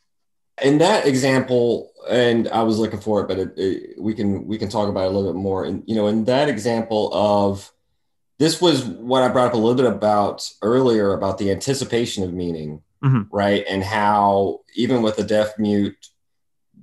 [0.62, 4.58] in that example, and I was looking for it, but it, it, we can we
[4.58, 5.64] can talk about it a little bit more.
[5.64, 7.70] And you know, in that example of
[8.38, 12.32] this was what I brought up a little bit about earlier about the anticipation of
[12.32, 13.22] meaning, mm-hmm.
[13.34, 13.64] right?
[13.68, 16.08] And how even with a deaf mute,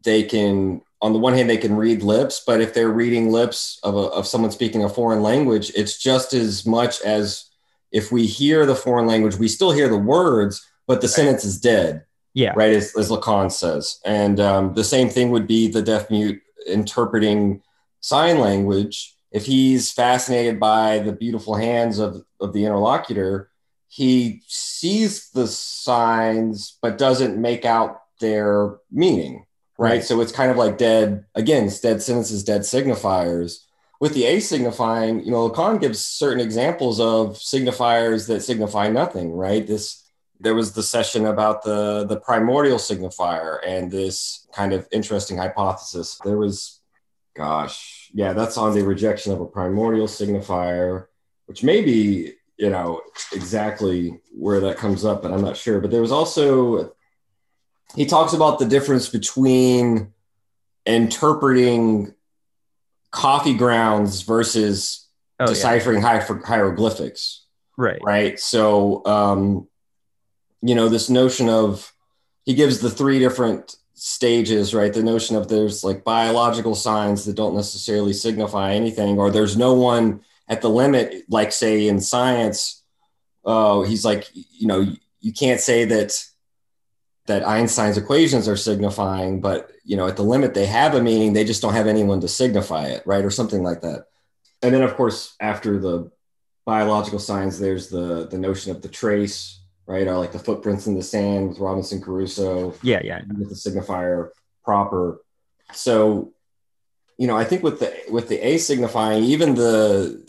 [0.03, 3.79] they can on the one hand they can read lips, but if they're reading lips
[3.83, 7.49] of a, of someone speaking a foreign language, it's just as much as
[7.91, 11.15] if we hear the foreign language, we still hear the words, but the right.
[11.15, 12.53] sentence is dead yeah.
[12.55, 12.73] Right.
[12.73, 13.99] As, as Lacan says.
[14.05, 17.61] And um, the same thing would be the deaf mute interpreting
[18.01, 19.15] sign language.
[19.31, 23.49] If he's fascinated by the beautiful hands of, of the interlocutor,
[23.87, 29.45] he sees the signs but doesn't make out their meaning.
[29.77, 29.89] Right?
[29.89, 30.03] right.
[30.03, 33.65] So it's kind of like dead, again, dead sentences, dead signifiers.
[33.99, 39.31] With the a signifying, you know, Lacan gives certain examples of signifiers that signify nothing,
[39.31, 39.65] right?
[39.65, 40.02] This
[40.43, 46.19] there was the session about the the primordial signifier and this kind of interesting hypothesis.
[46.23, 46.81] There was,
[47.35, 51.05] gosh, yeah, that's on the rejection of a primordial signifier,
[51.45, 53.01] which may be, you know,
[53.31, 55.79] exactly where that comes up, but I'm not sure.
[55.79, 56.93] But there was also,
[57.95, 60.11] he talks about the difference between
[60.85, 62.13] interpreting
[63.11, 64.99] coffee grounds versus
[65.39, 65.49] Oh, yeah.
[65.49, 67.45] deciphering hier- hieroglyphics
[67.75, 67.99] Right.
[68.03, 69.67] right so um
[70.63, 71.93] you know this notion of
[72.45, 74.93] he gives the three different stages right?
[74.93, 79.73] The notion of there's like biological signs that don't necessarily signify anything or there's no
[79.73, 82.83] one at the limit like say in science
[83.45, 84.85] uh he's like you know
[85.21, 86.11] you can't say that
[87.27, 91.33] that einstein's equations are signifying but you know at the limit they have a meaning
[91.33, 93.25] they just don't have anyone to signify it right?
[93.25, 94.07] Or something like that.
[94.61, 96.11] And then of course after the
[96.65, 100.07] biological signs there's the the notion of the trace right?
[100.07, 103.21] Are like the footprints in the sand with robinson crusoe Yeah, yeah.
[103.37, 104.29] with the signifier
[104.63, 105.21] proper?
[105.73, 106.31] So
[107.17, 110.27] you know i think with the with the a signifying even the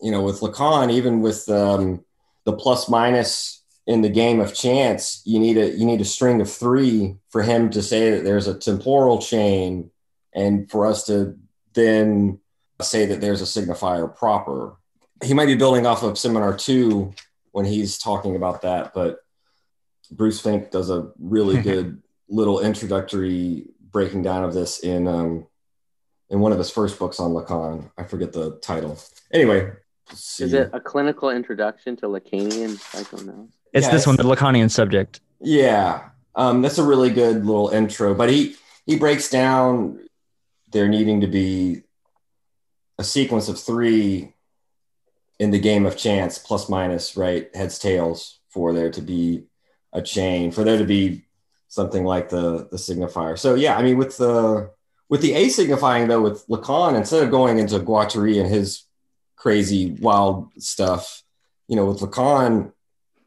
[0.00, 2.04] you know with lacan even with um
[2.44, 6.40] the plus minus in the game of chance you need a you need a string
[6.40, 9.90] of three for him to say that there's a temporal chain
[10.34, 11.36] and for us to
[11.74, 12.38] then
[12.80, 14.74] say that there's a signifier proper.
[15.22, 17.12] He might be building off of seminar two
[17.52, 19.18] when he's talking about that but
[20.10, 25.46] bruce fink does a really good little introductory breaking down of this in um
[26.30, 28.98] in one of his first books on lacan i forget the title
[29.32, 29.70] anyway
[30.14, 30.44] see.
[30.44, 33.54] Is it a clinical introduction to Lacanian psychoanalysis?
[33.72, 35.20] It's Yeah, this one, the it's- Lacanian subject.
[35.40, 38.14] Yeah, um, that's a really good little intro.
[38.14, 38.56] But he
[38.86, 40.00] he breaks down
[40.72, 41.82] there needing to be
[42.98, 44.34] a sequence of three
[45.42, 49.42] in the game of chance, plus minus, right, heads tails, for there to be
[49.92, 51.24] a chain, for there to be
[51.66, 53.36] something like the the signifier.
[53.36, 54.70] So yeah, I mean with the
[55.08, 58.84] with the a signifying though, with Lacan, instead of going into Guattari and his
[59.34, 61.24] crazy wild stuff,
[61.66, 62.72] you know, with Lacan,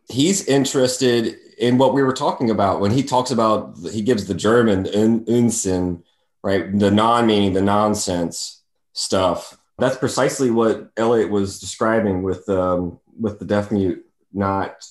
[0.07, 4.33] he's interested in what we were talking about when he talks about he gives the
[4.33, 6.01] German un, Unsinn,
[6.41, 6.79] right?
[6.79, 8.63] The non-meaning, the nonsense
[8.93, 9.57] stuff.
[9.77, 14.83] That's precisely what Elliot was describing with um, with the deaf mute not,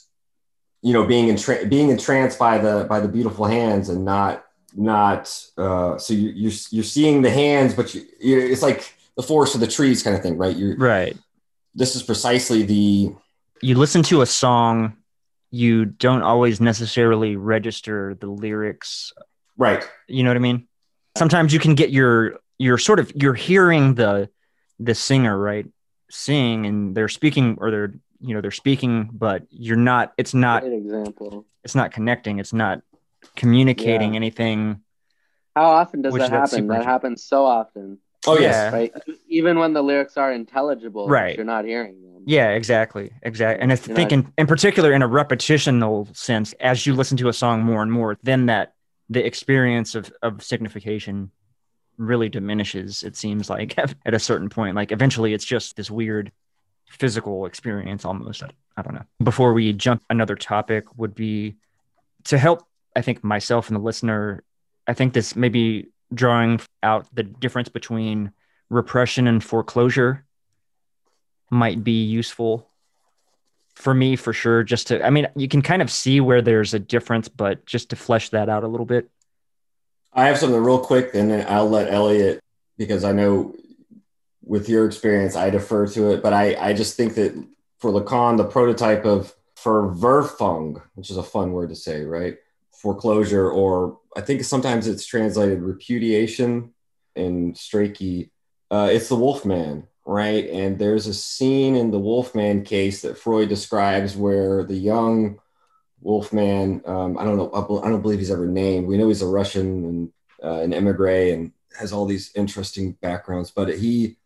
[0.83, 4.45] you know, being entra- being entranced by the by the beautiful hands and not
[4.77, 9.23] not uh, so you, you're you're seeing the hands, but you, you it's like the
[9.23, 10.57] forest of the trees kind of thing, right?
[10.57, 11.17] You're Right.
[11.75, 13.15] this is precisely the
[13.63, 14.97] You listen to a song,
[15.51, 19.13] you don't always necessarily register the lyrics.
[19.57, 19.89] right.
[20.09, 20.67] You know what I mean?
[21.17, 24.29] Sometimes you can get your you're sort of you're hearing the
[24.85, 25.67] the singer right
[26.11, 30.63] sing and they're speaking or they're you know they're speaking but you're not it's not
[30.63, 31.47] Great example.
[31.65, 32.83] it's not connecting it's not
[33.37, 34.17] communicating Yeah.
[34.17, 34.81] anything
[35.57, 36.49] How often does that happen?
[36.49, 38.39] super That happens so often, Oh.
[38.39, 38.71] Yeah.
[38.71, 38.93] right?
[39.29, 41.37] Even when the lyrics are intelligible, Right.
[41.37, 42.23] You're not hearing them.
[42.27, 43.63] Yeah, exactly, exactly.
[43.63, 47.17] And I You're think not- in, in particular in a repetitional sense, as you listen
[47.19, 48.75] to a song more and more, then that
[49.11, 51.31] the experience of of signification
[51.97, 53.03] really diminishes.
[53.03, 56.33] It seems like at a certain point, like eventually, it's just this weird
[56.89, 58.43] physical experience almost.
[58.77, 59.05] I, don't know.
[59.23, 61.57] Before we jump, another topic would be
[62.25, 62.67] to help.
[62.97, 64.45] I think myself and the listener.
[64.87, 68.33] I think this maybe drawing out the difference between
[68.71, 70.25] repression and foreclosure
[71.51, 72.69] might be useful
[73.75, 76.75] for me for sure just to i mean you can kind of see where there's
[76.75, 79.09] a difference but just to flesh that out a little bit
[80.15, 82.41] I have something real quick, and then I'll let Elliot
[82.79, 83.55] because I know
[84.45, 86.23] with your experience, I defer to it.
[86.23, 87.35] But I, I just think that
[87.79, 92.37] for Lacan, the prototype of Verwerfung, which is a fun word to say, right?
[92.73, 96.75] Foreclosure, or I think sometimes it's translated repudiation
[97.17, 98.31] in Strachey.
[98.71, 100.49] Uh, it's the Wolfman, right?
[100.51, 105.39] And there's a scene in the Wolfman case that Freud describes where the young
[106.05, 106.83] Wolfman.
[106.85, 107.51] Um, I don't know.
[107.83, 108.87] I don't believe he's ever named.
[108.87, 110.13] We know he's a Russian and
[110.43, 114.17] uh, an emigre and has all these interesting backgrounds, but he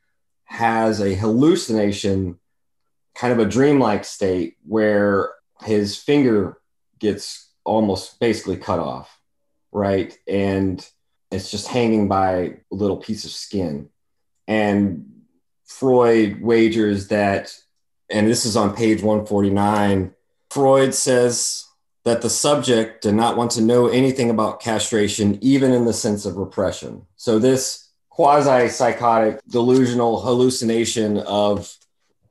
[0.44, 2.38] has a hallucination,
[3.14, 5.30] kind of a dreamlike state where
[5.62, 6.58] his finger
[6.98, 9.20] gets almost basically cut off,
[9.70, 10.18] right?
[10.26, 10.86] And
[11.30, 13.88] it's just hanging by a little piece of skin.
[14.48, 15.22] And
[15.64, 17.54] Freud wagers that,
[18.10, 20.14] and this is on page 149,
[20.50, 21.67] Freud says
[22.04, 26.24] that the subject did not want to know anything about castration, even in the sense
[26.24, 27.06] of repression.
[27.16, 31.72] So, this quasi psychotic delusional hallucination of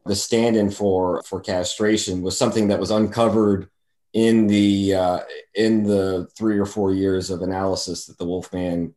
[0.06, 3.70] the stand in for, for castration was something that was uncovered
[4.14, 5.20] in the uh,
[5.54, 8.96] in the three or four years of analysis that the Wolfman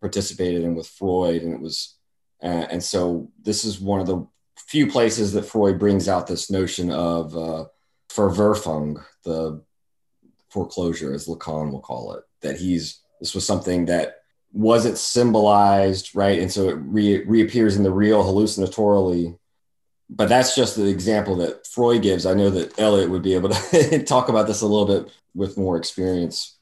[0.00, 1.96] participated in with Freud, and it was
[2.42, 4.26] Uh, and so this is one of the
[4.56, 7.64] few places that Freud brings out this notion of uh,
[8.10, 9.62] Verwerfung, the
[10.50, 14.16] foreclosure, as Lacan will call it, that he's this was something that
[14.52, 16.38] wasn't symbolized, right?
[16.38, 19.38] And so it re- reappears in the real hallucinatorily.
[20.10, 22.24] But that's just the example that Freud gives.
[22.24, 25.58] I know that Elliot would be able to talk about this a little bit with
[25.58, 26.56] more experience.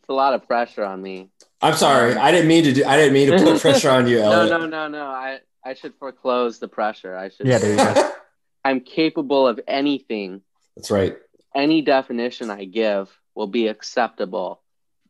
[0.00, 1.30] It's a lot of pressure on me.
[1.62, 2.14] I'm sorry.
[2.14, 2.84] I didn't mean to do.
[2.84, 4.50] I didn't mean to put pressure on you, Elliot.
[4.50, 5.06] no, no, no, no.
[5.06, 7.16] I I should foreclose the pressure.
[7.16, 7.46] I should.
[7.46, 8.10] Yeah, there you go.
[8.64, 10.42] I'm capable of anything.
[10.76, 11.16] That's right.
[11.54, 14.60] Any definition I give will be acceptable,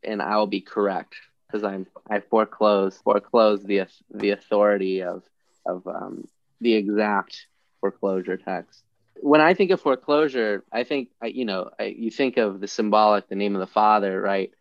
[0.02, 1.14] and I will be correct
[1.46, 5.22] because I'm I foreclose foreclose the the authority of
[5.66, 6.28] of um,
[6.60, 7.46] the exact
[7.80, 8.82] foreclosure text.
[9.20, 12.68] When I think of foreclosure, I think I you know I, you think of the
[12.68, 14.52] symbolic, the name of the father, right,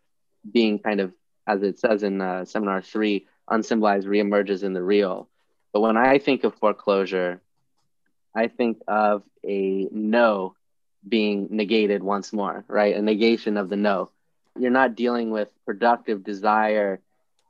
[0.50, 1.12] being kind of
[1.46, 5.28] as it says in uh, seminar three, unsymbolized reemerges in the real.
[5.72, 7.42] But when I think of foreclosure,
[8.34, 10.54] I think of a no
[11.06, 12.96] being negated once more, right?
[12.96, 14.10] A negation of the no.
[14.58, 17.00] You're not dealing with productive desire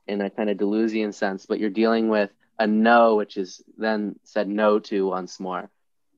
[0.07, 4.15] in a kind of Deleuzian sense, but you're dealing with a no, which is then
[4.23, 5.69] said no to once more.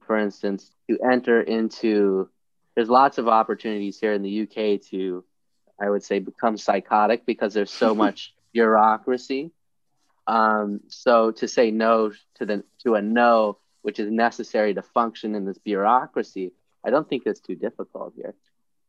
[0.05, 2.29] For instance, to enter into,
[2.75, 5.23] there's lots of opportunities here in the UK to,
[5.81, 9.51] I would say, become psychotic because there's so much bureaucracy.
[10.27, 15.35] Um, so to say no to the to a no, which is necessary to function
[15.35, 16.51] in this bureaucracy,
[16.87, 18.33] I don't think it's too difficult here,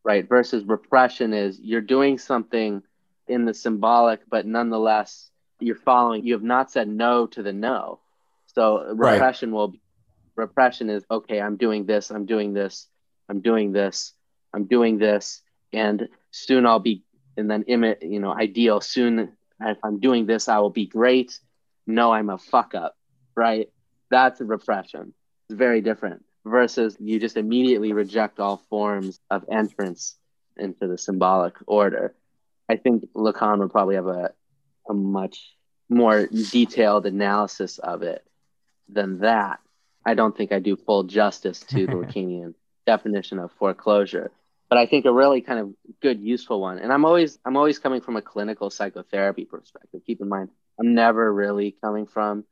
[0.04, 0.26] right?
[0.26, 2.80] Versus repression is you're doing something
[3.26, 6.24] in the symbolic, but nonetheless you're following.
[6.24, 7.98] You have not said no to the no,
[8.46, 9.56] so repression right.
[9.56, 9.74] will.
[10.36, 11.40] Repression is okay.
[11.40, 12.12] I'm doing this.
[12.12, 12.86] I'm doing this.
[13.28, 14.12] I'm doing this.
[14.54, 15.42] I'm doing this,
[15.72, 17.02] and soon I'll be.
[17.36, 18.80] And then, imit, you know, ideal.
[18.80, 21.38] Soon, if I'm doing this, I will be great.
[21.86, 22.96] No, I'm a fuck up,
[23.36, 23.68] right?
[24.10, 25.14] That's a repression.
[25.48, 30.16] It's very different versus you just immediately reject all forms of entrance
[30.56, 32.14] into the symbolic order.
[32.68, 34.32] I think Lacan would probably have a,
[34.88, 35.38] a much
[35.88, 38.24] more detailed analysis of it
[38.88, 39.60] than that.
[40.04, 42.54] I don't think I do full justice to the Lacanian
[42.86, 44.30] definition of foreclosure,
[44.68, 46.78] but I think a really kind of good, useful one.
[46.78, 50.02] And I'm always I'm always coming from a clinical psychotherapy perspective.
[50.06, 52.44] Keep in mind, I'm never really coming from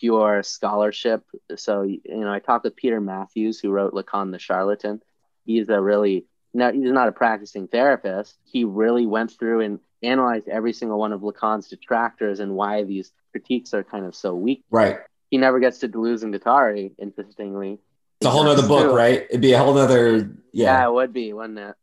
[0.00, 1.24] pure scholarship.
[1.56, 5.00] So, you know, I talked with Peter Matthews, who wrote Lacan the Charlatan.
[5.44, 8.36] He's a really, no, he's not a practicing therapist.
[8.44, 13.12] He really went through and analyzed every single one of Lacan's detractors and why these
[13.32, 14.64] critiques are kind of so weak.
[14.70, 14.98] Right.
[15.30, 17.80] He never gets to Deleuze and Guattari, interestingly.
[18.20, 19.26] It's a whole other book, right?
[19.28, 20.80] It'd be a whole other, yeah.
[20.80, 21.74] Yeah, it would be, wouldn't it?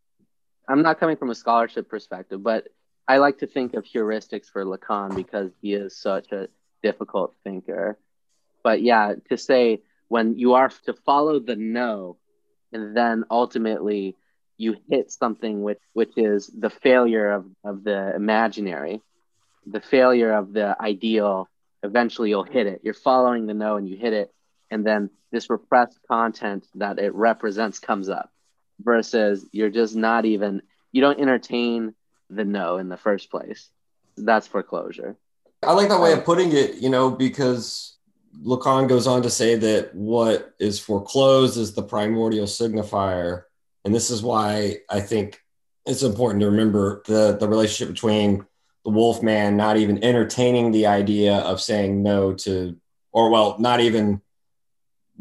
[0.67, 2.67] I'm not coming from a scholarship perspective, but
[3.07, 6.47] I like to think of heuristics for Lacan because he is such a
[6.81, 7.97] difficult thinker.
[8.63, 12.17] But yeah, to say when you are to follow the no,
[12.73, 14.15] and then ultimately
[14.57, 19.01] you hit something which which is the failure of, of the imaginary,
[19.65, 21.47] the failure of the ideal,
[21.83, 22.81] eventually you'll hit it.
[22.83, 24.31] You're following the no and you hit it,
[24.69, 28.29] and then this repressed content that it represents comes up
[28.79, 31.93] versus you're just not even you don't entertain
[32.29, 33.69] the no in the first place.
[34.17, 35.15] That's foreclosure.
[35.63, 37.97] I like that way of putting it, you know, because
[38.43, 43.43] Lacan goes on to say that what is foreclosed is the primordial signifier.
[43.85, 45.39] And this is why I think
[45.85, 48.45] it's important to remember the, the relationship between
[48.85, 52.75] the wolf man not even entertaining the idea of saying no to,
[53.11, 54.21] or well, not even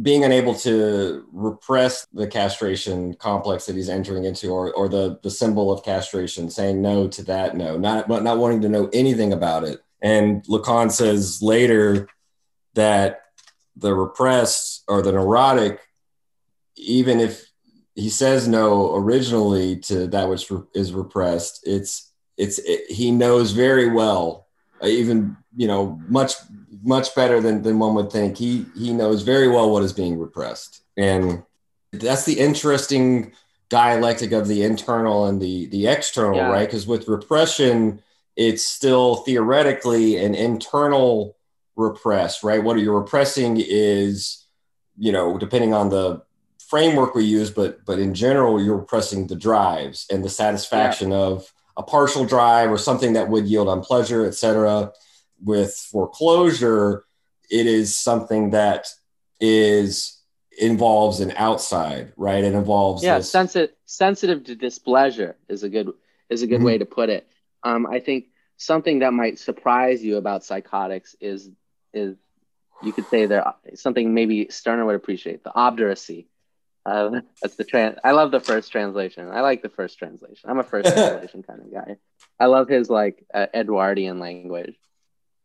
[0.01, 5.31] being unable to repress the castration complex that he's entering into or, or the, the
[5.31, 9.35] symbol of castration, saying no to that, no, not, but not wanting to know anything
[9.35, 12.09] about it and Lacan says later
[12.75, 13.23] that
[13.77, 15.81] the repressed or the neurotic,
[16.77, 17.51] even if
[17.95, 23.91] he says no originally to that which is repressed, it's it's it, he knows very
[23.91, 24.47] well,
[24.83, 26.35] uh, even you know much
[26.83, 28.39] much better than than one would think.
[28.39, 31.43] He he knows very well what is being repressed, and
[31.93, 33.33] that's the interesting
[33.69, 36.51] dialectic of the internal and the the external, yeah.
[36.51, 36.67] right?
[36.67, 38.01] Because with repression
[38.37, 41.37] it's still theoretically an internal
[41.77, 42.63] repress, right?
[42.63, 44.47] What you're repressing is,
[44.99, 46.23] you know, depending on the
[46.69, 51.19] framework we use, but but in general, you're repressing the drives and the satisfaction yeah.
[51.19, 54.93] of a partial drive or something that would yield on pleasure, etc.
[55.43, 57.05] With foreclosure,
[57.51, 58.87] it is something that
[59.41, 60.19] is
[60.59, 62.45] involves an outside, right?
[62.45, 63.31] It involves yeah, this...
[63.31, 65.91] sensitive sensitive to displeasure is a good
[66.29, 66.67] is a good mm-hmm.
[66.67, 67.27] way to put it.
[67.63, 68.27] Um, I think
[68.57, 71.51] something that might surprise you about psychotics is
[71.93, 72.17] is
[72.83, 76.27] you could say they're something maybe Stirner would appreciate the obduracy.
[76.87, 77.99] Uh, that's the trans.
[78.03, 79.29] I love the first translation.
[79.31, 80.49] I like the first translation.
[80.49, 81.97] I'm a first translation kind of guy.
[82.39, 84.75] I love his like uh, Edwardian language,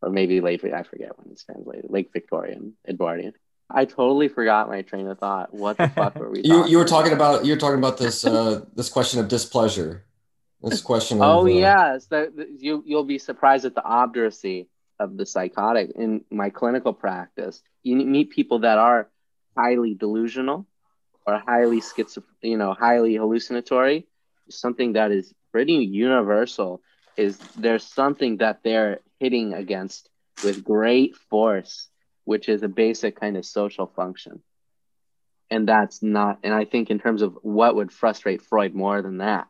[0.02, 0.64] or maybe late.
[0.64, 1.90] I forget when it's translated.
[1.90, 3.34] Late Victorian Edwardian.
[3.70, 5.54] I totally forgot my train of thought.
[5.54, 6.42] What the fuck were we?
[6.44, 10.06] you you were talking about you were talking about this uh, this question of displeasure.
[10.62, 11.22] This question.
[11.22, 14.68] oh of, uh, yes, the, the, you you'll be surprised at the obduracy
[15.00, 17.62] of the psychotic in my clinical practice.
[17.84, 19.10] You meet people that are
[19.58, 20.66] highly delusional
[21.26, 24.08] or highly schizo, you know, highly hallucinatory.
[24.50, 26.82] Something that is pretty universal
[27.18, 30.10] is there's something that they're hitting against
[30.44, 31.90] with great force
[32.26, 34.42] which is a basic kind of social function.
[35.50, 39.20] And that's not, and I think in terms of what would frustrate Freud more than
[39.20, 39.48] that,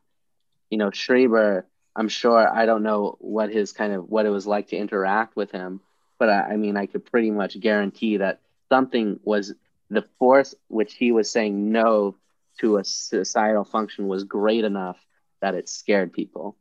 [0.69, 1.63] you know, Schreber,
[1.95, 5.35] I'm sure, I don't know what his kind of, what it was like to interact
[5.35, 5.81] with him,
[6.19, 9.53] but I, I mean, I could pretty much guarantee that something was
[9.89, 12.15] the force which he was saying no
[12.59, 14.97] to a societal function was great enough
[15.41, 16.57] that it scared people.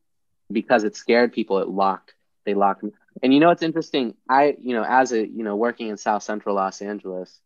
[0.52, 2.14] Because it scared people, it locked,
[2.44, 2.84] they locked
[3.22, 4.14] and you know what's interesting?
[4.28, 7.40] I, you know, as a, you know, working in South Central Los Angeles,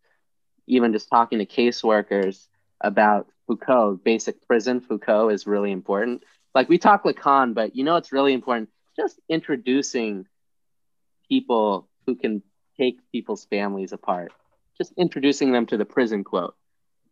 [0.67, 2.47] even just talking to caseworkers
[2.81, 6.23] about Foucault, basic prison Foucault is really important.
[6.55, 8.71] Like we talk Lacan, but you know it's really important?
[8.97, 10.27] Just introducing
[11.29, 12.43] people who can
[12.79, 14.33] take people's families apart.
[14.77, 16.55] Just introducing them to the prison quote,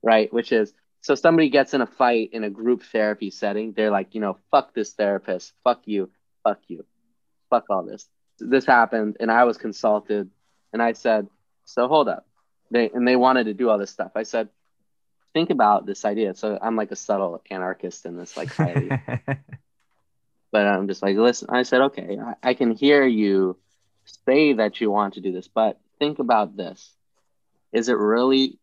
[0.02, 0.32] right?
[0.32, 4.14] Which is so somebody gets in a fight in a group therapy setting, they're like,
[4.14, 6.10] you know, fuck this therapist, fuck you,
[6.42, 6.84] fuck you,
[7.50, 8.08] fuck all this
[8.38, 10.30] this happened and I was consulted
[10.72, 11.28] and I said,
[11.64, 12.26] so hold up.
[12.70, 14.12] They and they wanted to do all this stuff.
[14.16, 14.48] I said,
[15.36, 16.34] think about this idea.
[16.34, 21.62] So I'm like a subtle anarchist in this like but I'm just like, listen, I
[21.62, 23.58] said, okay, I, I can hear you
[24.24, 26.90] say that you want to do this, but think about this.
[27.70, 28.58] Is it really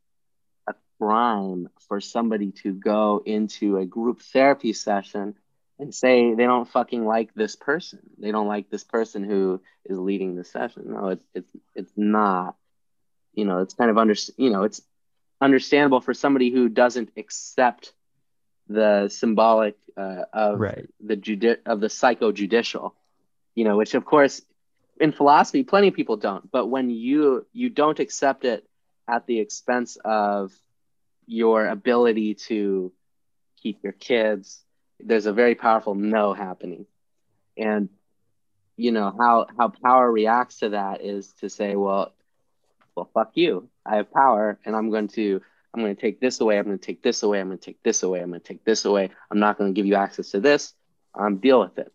[0.65, 5.35] a crime for somebody to go into a group therapy session
[5.77, 7.99] and say they don't fucking like this person.
[8.17, 10.85] They don't like this person who is leading the session.
[10.87, 12.55] No, it's it's it's not.
[13.35, 14.15] You know, it's kind of under.
[14.37, 14.81] You know, it's
[15.43, 17.93] understandable for somebody who doesn't accept
[18.69, 20.87] the symbolic uh, of right.
[21.01, 22.93] the judi- of the psychojudicial.
[23.55, 24.41] You know, which of course
[24.99, 26.51] in philosophy plenty of people don't.
[26.51, 28.65] But when you you don't accept it
[29.09, 30.51] at the expense of
[31.27, 32.93] your ability to
[33.61, 34.63] keep your kids
[34.99, 36.85] there's a very powerful no happening
[37.57, 37.89] and
[38.77, 42.13] you know how how power reacts to that is to say well
[42.95, 43.69] well fuck you.
[43.85, 45.41] I have power and i'm going to
[45.73, 47.65] i'm going to take this away i'm going to take this away i'm going to
[47.65, 49.09] take this away i'm going to take this away.
[49.29, 50.73] I'm not going to give you access to this.
[51.15, 51.91] Um, deal with it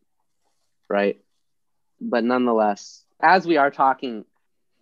[0.89, 1.21] right?
[2.01, 4.25] But nonetheless as we are talking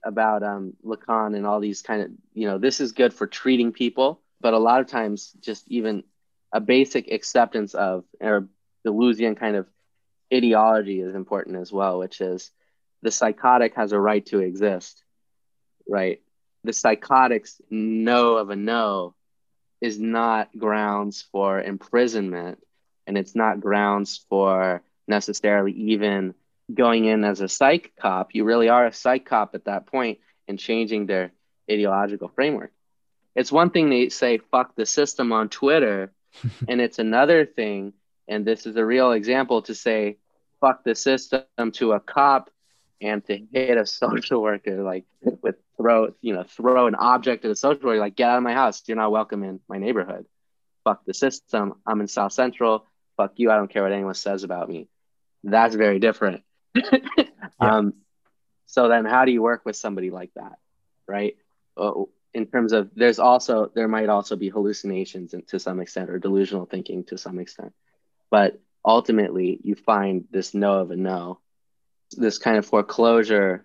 [0.05, 3.73] about um, lacan and all these kind of you know this is good for treating
[3.73, 6.05] people but a lot of times just even
[6.53, 8.49] a basic acceptance of or
[8.87, 9.67] Deleuzian kind of
[10.33, 12.51] ideology is important as well, which is
[13.03, 15.03] the psychotic has a right to exist,
[15.89, 16.21] right?
[16.65, 19.15] The psychotic's no of a no
[19.81, 22.59] is not grounds for imprisonment,
[23.07, 26.35] and it's not grounds for necessarily even
[26.73, 28.35] going in as a psych cop.
[28.35, 30.19] You really are a psych cop at that point
[30.49, 31.33] and changing their
[31.71, 32.73] ideological framework.
[33.35, 36.13] It's one thing to say fuck the system on Twitter
[36.69, 37.93] and it's another thing,
[38.29, 40.19] and this is a real example to say,
[40.61, 42.51] fuck the system to a cop
[43.01, 45.05] and to hit a social worker, like
[45.43, 48.43] with throw, you know, throw an object at a social worker, like get out of
[48.43, 48.83] my house.
[48.87, 50.27] You're not welcome in my neighborhood.
[50.85, 51.75] Fuck the system.
[51.87, 52.87] I'm in South Central.
[53.17, 53.51] Fuck you.
[53.51, 54.89] I don't care what anyone says about me.
[55.45, 56.43] That's very different.
[56.75, 57.25] yeah.
[57.61, 57.95] um,
[58.67, 60.59] so then how do you work with somebody like that?
[61.07, 61.37] Right.
[61.77, 66.19] Well, in terms of there's also there might also be hallucinations to some extent or
[66.19, 67.73] delusional thinking to some extent
[68.31, 71.41] but ultimately you find this no of a no
[72.13, 73.65] this kind of foreclosure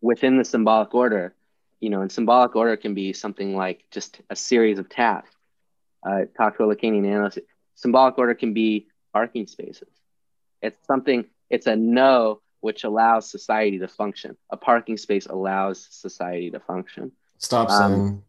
[0.00, 1.34] within the symbolic order
[1.80, 5.34] you know and symbolic order can be something like just a series of tasks
[6.06, 7.38] uh, talk to a lacanian analyst
[7.74, 9.88] symbolic order can be parking spaces
[10.62, 16.50] it's something it's a no which allows society to function a parking space allows society
[16.50, 17.92] to function Stop um, sign.
[17.92, 18.22] Um,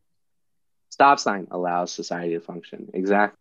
[0.89, 2.89] stop sign allows society to function.
[2.93, 3.38] Exactly.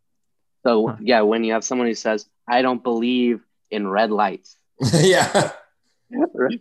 [0.64, 4.56] So yeah, when you have someone who says, "I don't believe in red lights,"
[4.92, 5.52] yeah,
[6.34, 6.60] right.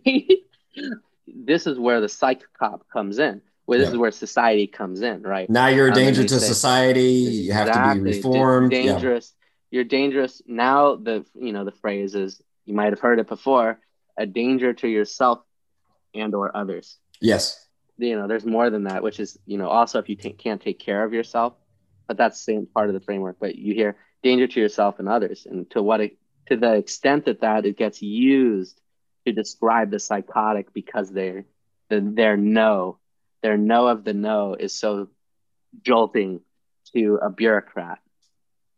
[1.28, 3.42] this is where the psych cop comes in.
[3.66, 3.94] Where this yeah.
[3.94, 5.50] is where society comes in, right?
[5.50, 7.12] Now you're a danger to say, society.
[7.12, 8.72] You have to be reformed.
[8.72, 9.34] dangerous.
[9.34, 9.78] Yeah.
[9.78, 10.42] You're dangerous.
[10.48, 13.80] Now the you know the phrase is you might have heard it before.
[14.18, 15.42] A danger to yourself
[16.16, 16.98] and or others.
[17.20, 17.68] Yes
[17.98, 20.62] you know there's more than that which is you know also if you t- can't
[20.62, 21.54] take care of yourself
[22.08, 25.10] but that's the same part of the framework but you hear danger to yourself and
[25.10, 26.18] others and to what it,
[26.48, 28.80] to the extent that that it gets used
[29.28, 31.46] to describe the psychotic because they're
[31.90, 32.98] the, their no
[33.44, 35.10] their no of the no is so
[35.84, 36.42] jolting
[36.94, 38.00] to a bureaucrat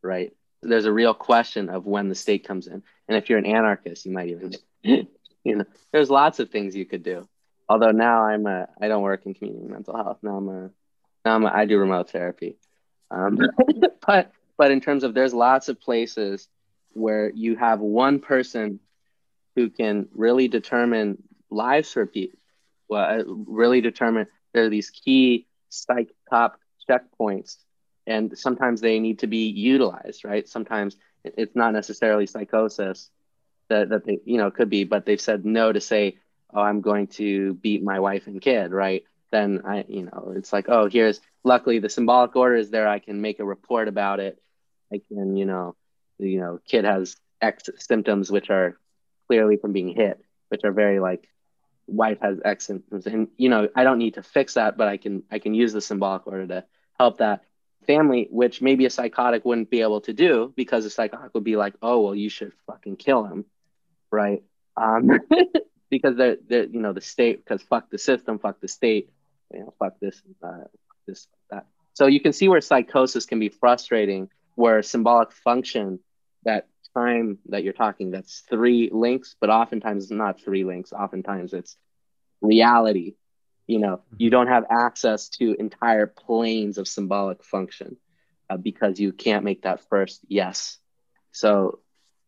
[0.02, 0.34] right?
[0.62, 2.84] There's a real question of when the state comes in.
[3.08, 4.54] And if you're an anarchist you might even
[4.84, 7.28] you know there's lots of things you could do.
[7.68, 10.18] Although now i'm a i don't work in community mental health.
[10.24, 10.70] Now i'm a
[11.26, 12.58] now i'm a, i do remote therapy.
[13.12, 13.40] Um,
[14.08, 16.48] but but in terms of there's lots of places
[16.94, 18.80] where you have one person
[19.60, 21.22] who can really determine
[21.52, 22.40] lives for people
[22.88, 26.60] well, uh, really determine there are these key psych top
[26.90, 27.58] checkpoints
[28.08, 30.48] and sometimes they need to be utilized right?
[30.48, 30.96] Sometimes
[31.26, 33.10] it's not necessarily psychosis
[33.68, 36.18] that, that they you know could be but they've said no to say
[36.54, 39.04] oh i'm going to beat my wife and kid right?
[39.32, 43.00] Then i you know it's like oh here's luckily the symbolic order is there i
[43.00, 44.42] can make a report about it.
[44.94, 45.76] I can you know
[46.18, 48.78] you know kid has x symptoms which are
[49.30, 50.20] clearly from being hit
[50.50, 51.28] which are very like
[51.88, 54.98] wife has x symptoms and you know i don't need to fix that but i
[54.98, 56.66] can i can use the symbolic order to
[57.00, 57.44] help that
[57.88, 61.56] family which maybe a psychotic wouldn't be able to do because a psychotic would be
[61.56, 63.46] like oh well you should fucking kill him
[64.12, 64.44] right?
[64.78, 65.10] Um
[65.90, 69.10] because they're, they're you know the state because fuck the system fuck the state
[69.54, 70.66] you know fuck this uh,
[71.08, 71.66] this that.
[71.94, 76.00] So you can see where psychosis can be frustrating where symbolic function
[76.44, 76.68] that
[77.00, 80.92] time that you're talking that's three links but oftentimes it's not three links.
[80.92, 81.78] Oftentimes it's
[82.42, 83.16] reality.
[83.68, 84.32] You know you mm-hmm.
[84.32, 87.98] don't have access to entire planes of symbolic function
[88.50, 90.78] uh, because you can't make that first yes.
[91.32, 91.80] So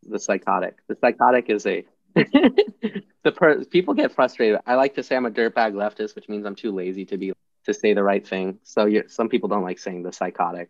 [0.04, 1.86] the psychotic the psychotic is a
[2.16, 4.60] the per- people get frustrated.
[4.66, 7.34] I like to say i'm a dirtbag leftist which means i'm too lazy to be
[7.66, 8.60] to say the right thing.
[8.64, 10.70] So some people don't like saying the psychotic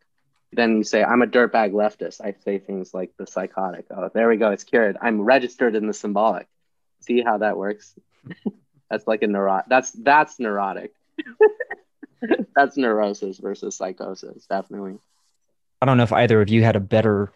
[0.53, 2.22] then you say i'm a dirtbag leftist.
[2.22, 4.98] I say things like the psychotic oh there we go it's cured.
[5.02, 6.48] I'm registered in the symbolic.
[7.02, 7.95] See how that works?
[8.90, 10.94] That's like a neurotic that's that's neurotic.
[12.56, 14.99] That's neurosis versus psychosis definitely.
[15.82, 17.32] I don't know if either of you had a better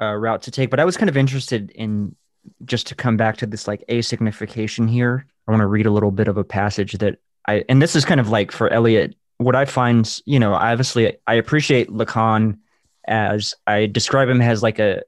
[0.00, 2.16] uh, route to take but i was kind of interested in
[2.64, 5.26] just to come back to this like asignification here.
[5.46, 8.04] I want to read a little bit of a passage that i and this is
[8.04, 9.14] kind of like for eliot
[9.44, 12.58] what I find, you know, obviously I appreciate Lacan
[13.06, 15.02] as I describe him as like a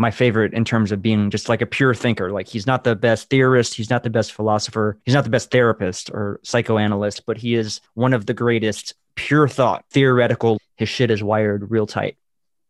[0.00, 2.32] my favorite in terms of being just like a pure thinker.
[2.32, 5.50] Like he's not the best theorist, he's not the best philosopher, he's not the best
[5.50, 10.58] therapist or psychoanalyst, but he is one of the greatest pure thought, theoretical.
[10.76, 12.16] His shit is wired real tight.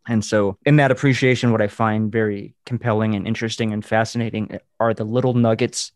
[0.08, 4.92] And so, in that appreciation, what I find very compelling and interesting and fascinating are
[4.92, 5.92] the little nuggets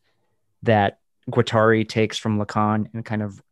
[0.62, 3.43] that Guattari takes from Lacan and kind of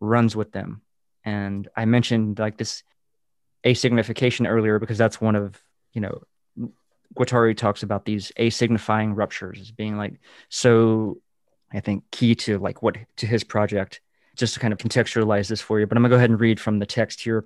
[0.00, 0.82] runs with them.
[1.24, 2.82] And I mentioned like this
[3.64, 5.62] asignification earlier because that's one of,
[5.92, 6.22] you know,
[7.14, 10.14] Guattari talks about these asignifying ruptures as being like
[10.48, 11.18] so
[11.72, 14.00] I think key to like what to his project.
[14.34, 16.58] Just to kind of contextualize this for you, but I'm gonna go ahead and read
[16.58, 17.44] from the text here.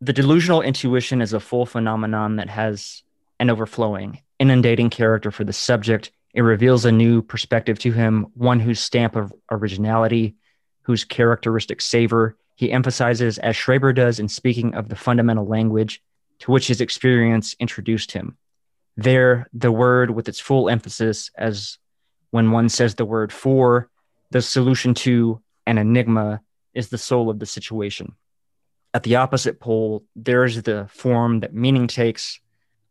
[0.00, 3.02] The delusional intuition is a full phenomenon that has
[3.40, 6.12] an overflowing, inundating character for the subject.
[6.32, 10.36] It reveals a new perspective to him, one whose stamp of originality,
[10.82, 16.02] whose characteristic savor he emphasizes, as Schreber does in speaking of the fundamental language
[16.40, 18.36] to which his experience introduced him.
[18.96, 21.78] There, the word with its full emphasis, as
[22.30, 23.90] when one says the word for,
[24.30, 26.40] the solution to an enigma
[26.74, 28.14] is the soul of the situation.
[28.92, 32.40] At the opposite pole, there is the form that meaning takes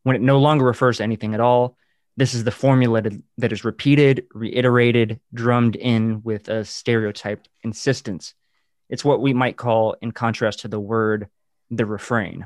[0.04, 1.78] when it no longer refers to anything at all.
[2.18, 3.02] This is the formula
[3.38, 8.34] that is repeated, reiterated, drummed in with a stereotyped insistence
[8.94, 11.28] it's what we might call, in contrast to the word,
[11.72, 12.46] the refrain,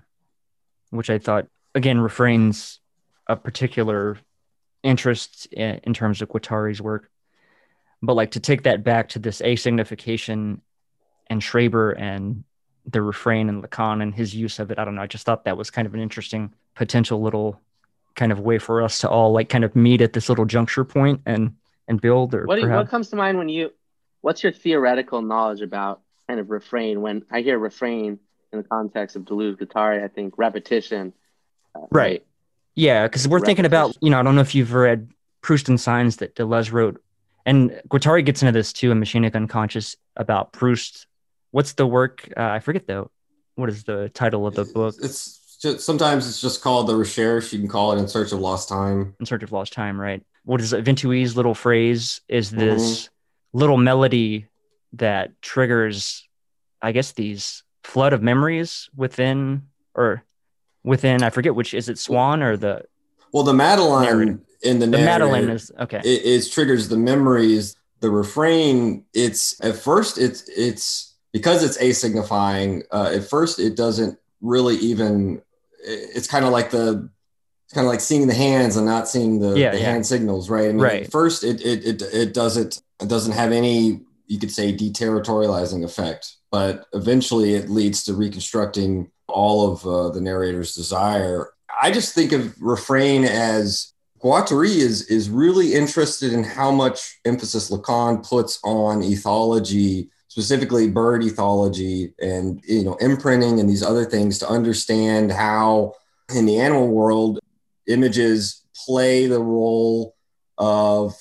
[0.92, 2.80] which I thought, again, refrains
[3.28, 4.18] a particular
[4.82, 7.12] interest in, in terms of Guattari's work.
[8.02, 10.62] But like to take that back to this asignification
[11.30, 12.46] and Schreber and
[12.86, 15.02] the refrain and Lacan and his use of it, I don't know.
[15.02, 17.60] I just thought that was kind of an interesting potential little
[18.16, 20.86] kind of way for us to all like kind of meet at this little juncture
[20.86, 21.56] point and
[21.90, 22.86] and build or what, perhaps...
[22.86, 23.72] what comes to mind when you
[24.22, 27.02] what's your theoretical knowledge about kind of refrain.
[27.02, 28.20] When I hear refrain
[28.52, 31.14] in the context of Deleuze Guattari, I think repetition.
[31.76, 31.90] Uh, right.
[31.92, 32.26] right.
[32.76, 33.46] Yeah, because we're repetition.
[33.48, 35.10] thinking about, you know, I don't know if you've read
[35.42, 37.02] Proust and Signs that Deleuze wrote.
[37.46, 41.08] And Guattari gets into this too in Machinic Unconscious about Proust.
[41.52, 42.30] What's the work?
[42.36, 43.10] Uh, I forget though.
[43.56, 44.96] What is the title of the book?
[45.02, 47.52] It's just, sometimes it's just called the recherche.
[47.52, 49.16] You can call it in search of lost time.
[49.20, 50.24] In search of lost time, right?
[50.44, 50.84] What is it?
[50.84, 53.58] Vinteuil's little phrase is this mm-hmm.
[53.58, 54.46] little melody
[54.98, 56.28] that triggers,
[56.82, 59.64] I guess, these flood of memories within
[59.96, 60.24] or
[60.84, 62.84] within I forget which is it Swann or the
[63.34, 64.40] well the Madeleine Narrative.
[64.62, 66.00] in the, the Madeleine is okay.
[66.04, 72.84] it, it triggers the memories the refrain it's at first it's it's because it's asignifying
[72.92, 75.42] uh, at first it doesn't really even
[75.80, 77.10] it's kind of like the
[77.66, 79.92] it's kind of like seeing the hands and not seeing the, Yeah, the yeah.
[79.92, 81.12] hand signals right I mean, Right.
[81.12, 86.36] first it, it it it doesn't it doesn't have any you could say deterritorializing effect.
[86.52, 91.50] But eventually it leads to reconstructing all of uh, the narrator's desire.
[91.82, 97.70] I just think of refrain as Guattari is is really interested in how much emphasis
[97.70, 104.40] Lacan puts on ethology, specifically bird ethology, and you know imprinting and these other things
[104.40, 105.94] to understand how
[106.34, 107.40] in the animal world
[107.88, 110.16] images play the role
[110.58, 111.16] of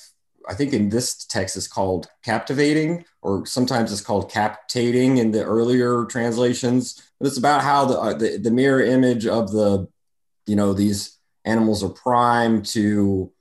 [0.47, 5.43] I think in this text it's called captivating, or sometimes it's called captating in the
[5.43, 7.01] earlier translations.
[7.19, 9.87] But it's about how the, uh, the the mirror image of the
[10.45, 13.31] you know these animals are primed to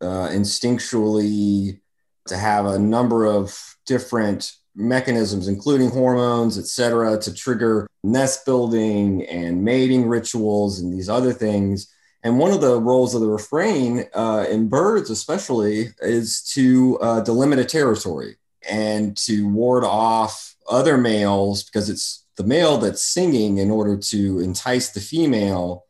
[0.00, 1.80] uh, instinctually
[2.28, 9.24] to have a number of different mechanisms including hormones et cetera to trigger nest building
[9.26, 11.93] and mating rituals and these other things
[12.24, 17.22] and one of the roles of the refrain uh, in birds especially is to uh,
[17.22, 18.36] delimit a territory
[18.68, 24.40] and to ward off other males because it's the male that's singing in order to
[24.40, 25.84] entice the female.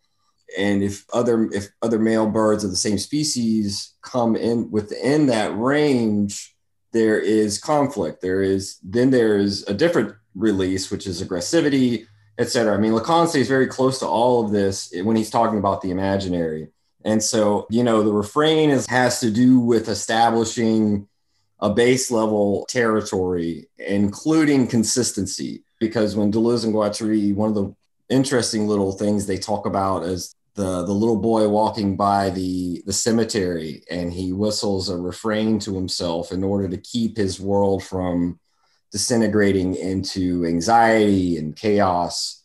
[0.58, 5.56] And if other if other male birds of the same species come in within that
[5.56, 6.54] range
[6.92, 8.22] there is conflict.
[8.22, 12.06] There is then there is a different release which is aggressivity
[12.38, 15.80] etc i mean lacan stays very close to all of this when he's talking about
[15.82, 16.68] the imaginary.
[17.06, 21.06] And so you know the refrain is, has to do with establishing
[21.60, 25.64] a base level territory including consistency.
[25.80, 27.74] Because when deleuze and guattari one of the
[28.08, 32.92] interesting little things they talk about is the the little boy walking by the the
[32.92, 38.38] cemetery and he whistles a refrain to himself in order to keep his world from
[38.94, 42.44] disintegrating into anxiety and chaos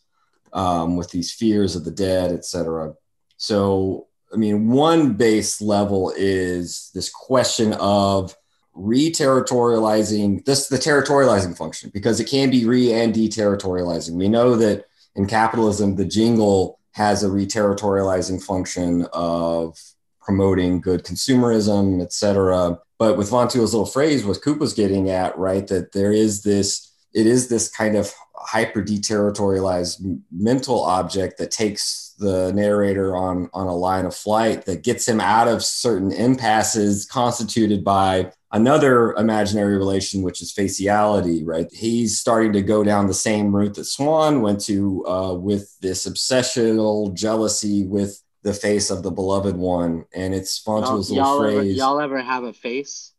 [0.52, 2.92] um, with these fears of the dead etc
[3.36, 8.36] so i mean one base level is this question of
[8.74, 14.12] re-territorializing this the territorializing function because it can be re and deterritorializing.
[14.12, 19.78] We know that in capitalism the jingle has a re-territorializing function of
[20.20, 25.36] promoting good consumerism et cetera but with von little phrase what coop was getting at
[25.36, 31.50] right that there is this it is this kind of hyper deterritorialized mental object that
[31.50, 36.12] takes the narrator on on a line of flight that gets him out of certain
[36.12, 41.68] impasses constituted by another imaginary relation which is faciality right?
[41.72, 46.06] He's starting to go down the same route that Swann went to uh, with this
[46.06, 51.44] obsessional jealousy with the face of the beloved one and it's von Y'all, little y'all
[51.44, 53.12] ever, y'all ever have a face?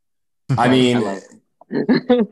[0.57, 2.27] i mean I love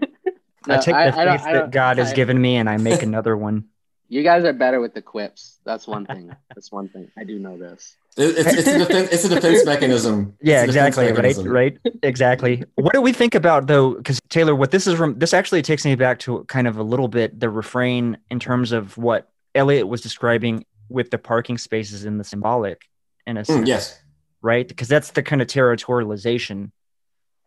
[0.67, 2.77] I take I- the I don't- I that don't- God has given me and I
[2.77, 3.65] make another one.
[4.11, 5.59] You guys are better with the quips.
[5.65, 6.35] That's one thing.
[6.55, 7.11] That's one thing.
[7.15, 7.95] I do know this.
[8.17, 10.35] It- It's, it's, a defense, it's a defense mechanism.
[10.41, 11.47] Yeah, It's a defense exactly.
[11.47, 12.63] Right, right, exactly.
[12.73, 13.93] What do we think about though?
[13.93, 16.81] Because Taylor, what this is from, this actually takes me back to kind of a
[16.83, 22.05] little bit the refrain in terms of what Elliot was describing with the parking spaces
[22.05, 22.81] in the symbolic,
[23.25, 23.99] in a Mm, sense, yes.
[24.41, 24.67] right?
[24.67, 26.71] Because that's the kind of territorialization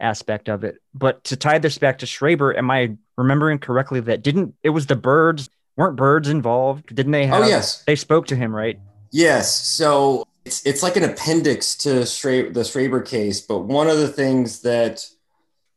[0.01, 0.77] aspect of it.
[0.95, 4.87] But to tie this back to Schreber, am I remembering correctly that didn't it was
[4.87, 6.95] the birds weren't birds involved?
[6.95, 7.45] Didn't they have?
[7.45, 7.83] Oh, yes.
[7.85, 8.79] They spoke to him, right?
[9.11, 9.55] Yes.
[9.67, 13.41] So it's, it's like an appendix to Schra- the Schreber case.
[13.41, 15.05] But one of the things that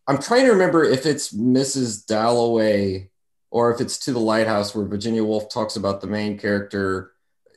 [0.08, 2.06] I'm trying to remember if it's Mrs.
[2.06, 3.10] Dalloway
[3.52, 7.12] or if it's to the lighthouse where Virginia Woolf talks about the main character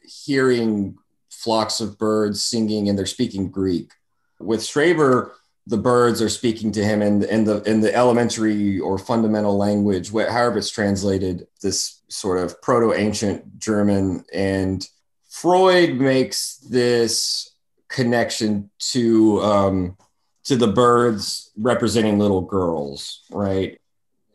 [0.08, 0.96] hearing
[1.30, 3.92] flocks of birds singing and they're speaking Greek.
[4.40, 5.32] With Schreber,
[5.66, 10.10] the birds are speaking to him in, in the in the elementary or fundamental language,
[10.10, 14.24] however it's translated, this sort of proto-ancient German.
[14.32, 14.88] And
[15.28, 17.54] Freud makes this
[17.88, 19.96] connection to um,
[20.44, 23.78] to the birds representing little girls, right?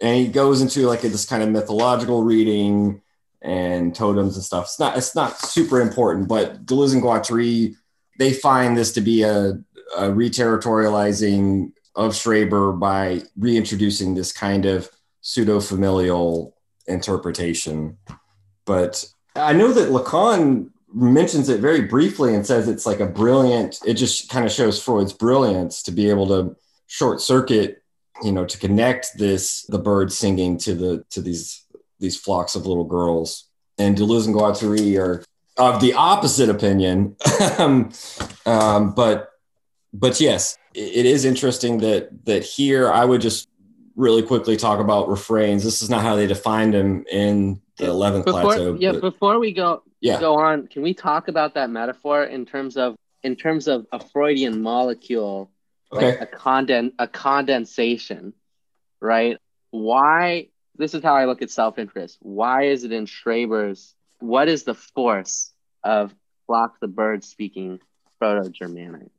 [0.01, 3.01] And he goes into like a, this kind of mythological reading
[3.43, 4.65] and totems and stuff.
[4.65, 7.75] It's not it's not super important, but Deleuze and Guattari
[8.19, 9.59] they find this to be a,
[9.97, 14.89] a reterritorializing of Schreber by reintroducing this kind of
[15.21, 16.55] pseudo familial
[16.87, 17.97] interpretation.
[18.65, 19.05] But
[19.35, 23.95] I know that Lacan mentions it very briefly and says it's like a brilliant, it
[23.95, 26.55] just kind of shows Freud's brilliance to be able to
[26.85, 27.83] short circuit
[28.21, 31.62] you know, to connect this the bird singing to the to these
[32.03, 33.49] these flocks of little girls.
[33.79, 35.23] And Deleuze and Guattari are
[35.57, 37.15] of the opposite opinion.
[37.57, 37.91] um,
[38.45, 39.31] um, but
[39.91, 43.47] but yes, it is interesting that that here I would just
[43.95, 45.63] really quickly talk about refrains.
[45.63, 48.77] This is not how they defined them in the eleventh plateau.
[48.79, 50.19] Yeah, but, before we go yeah.
[50.19, 53.99] go on, can we talk about that metaphor in terms of in terms of a
[53.99, 55.49] Freudian molecule,
[55.91, 56.19] Okay.
[56.19, 58.33] like a conden a condensation,
[58.99, 59.37] right?
[59.71, 62.17] Why this is how I look at self-interest.
[62.21, 65.51] Why is it in Schreber's what is the force
[65.83, 66.13] of
[66.47, 67.79] Flock the Bird speaking
[68.19, 69.09] Proto-Germanic?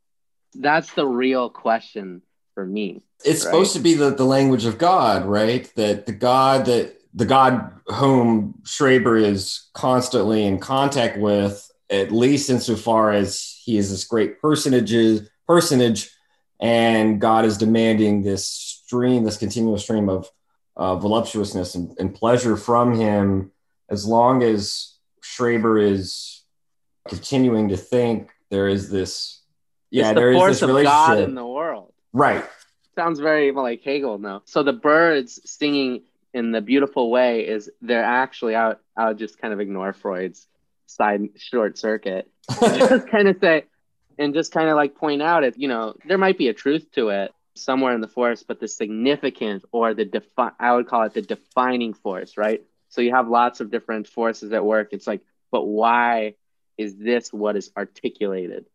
[0.54, 2.22] That's the real question
[2.54, 3.02] for me.
[3.18, 3.50] it's right?
[3.50, 5.70] supposed to be the, the language of God, right?
[5.74, 12.50] That the God that the God whom Schreber is constantly in contact with, at least
[12.50, 16.10] insofar as he is this great personage, personage,
[16.60, 20.30] and God is demanding this stream, this continuous stream of
[20.76, 23.52] uh, voluptuousness and, and pleasure from him,
[23.88, 26.42] as long as Schreber is
[27.08, 29.40] continuing to think there is this,
[29.90, 31.92] yeah, it's the there is this of relationship, God in the world.
[32.12, 32.44] right?
[32.94, 34.42] sounds very like Hegel now.
[34.44, 36.02] So the birds singing
[36.32, 39.92] in the beautiful way is they're actually I would, I would just kind of ignore
[39.92, 40.46] Freud's
[40.86, 42.30] side short circuit.
[42.60, 43.64] just kind of say
[44.18, 46.86] and just kind of like point out it, you know, there might be a truth
[46.92, 51.04] to it somewhere in the force, but the significant or the defi- I would call
[51.04, 52.62] it the defining force, right?
[52.88, 54.88] So you have lots of different forces at work.
[54.92, 56.34] It's like, but why
[56.76, 58.66] is this what is articulated?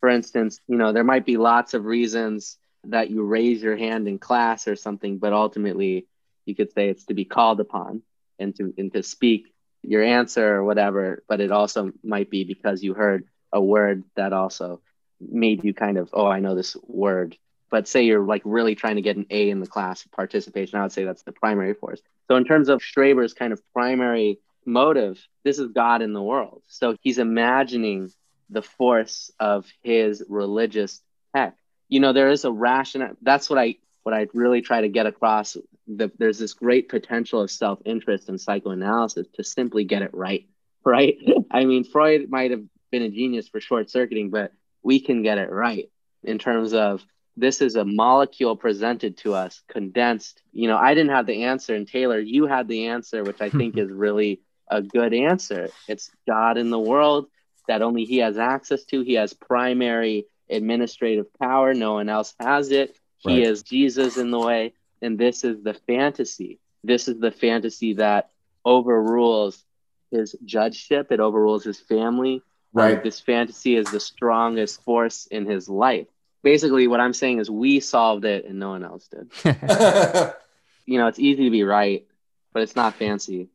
[0.00, 4.08] For instance, you know, there might be lots of reasons that you raise your hand
[4.08, 6.06] in class or something, but ultimately
[6.44, 8.02] you could say it's to be called upon
[8.38, 9.52] and to and to speak
[9.82, 11.22] your answer or whatever.
[11.28, 14.80] But it also might be because you heard a word that also
[15.20, 17.36] made you kind of, oh, I know this word.
[17.72, 20.82] But say you're like really trying to get an A in the class participation, I
[20.82, 22.00] would say that's the primary force.
[22.28, 26.62] So in terms of Schreber's kind of primary motive, this is God in the world.
[26.68, 28.12] So he's imagining
[28.48, 31.00] the force of his religious
[31.34, 31.58] text
[31.92, 35.04] you know there is a rational that's what i what i really try to get
[35.04, 40.46] across the, there's this great potential of self-interest in psychoanalysis to simply get it right
[40.84, 41.18] right
[41.50, 45.36] i mean freud might have been a genius for short circuiting but we can get
[45.36, 45.90] it right
[46.24, 47.04] in terms of
[47.36, 51.74] this is a molecule presented to us condensed you know i didn't have the answer
[51.74, 54.40] and taylor you had the answer which i think is really
[54.70, 57.26] a good answer it's god in the world
[57.68, 61.74] that only he has access to he has primary administrative power.
[61.74, 62.94] No one else has it.
[63.18, 63.42] He Right.
[63.42, 64.74] is Jesus in the way.
[65.00, 66.60] And this is the fantasy.
[66.84, 68.30] This is the fantasy that
[68.64, 69.64] overrules
[70.10, 72.42] his judgeship, it overrules his family.
[72.76, 73.02] Um, Right.
[73.02, 76.06] this fantasy is the strongest force in his life.
[76.42, 79.30] Basically, what I'm saying is we solved it and no one else did.
[80.84, 82.04] You know, it's easy to be right,
[82.52, 83.50] but it's not fancy.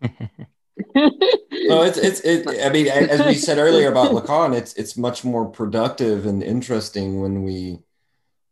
[0.94, 2.46] no, it's it's it.
[2.64, 7.20] I mean, as we said earlier about Lacan, it's it's much more productive and interesting
[7.20, 7.80] when we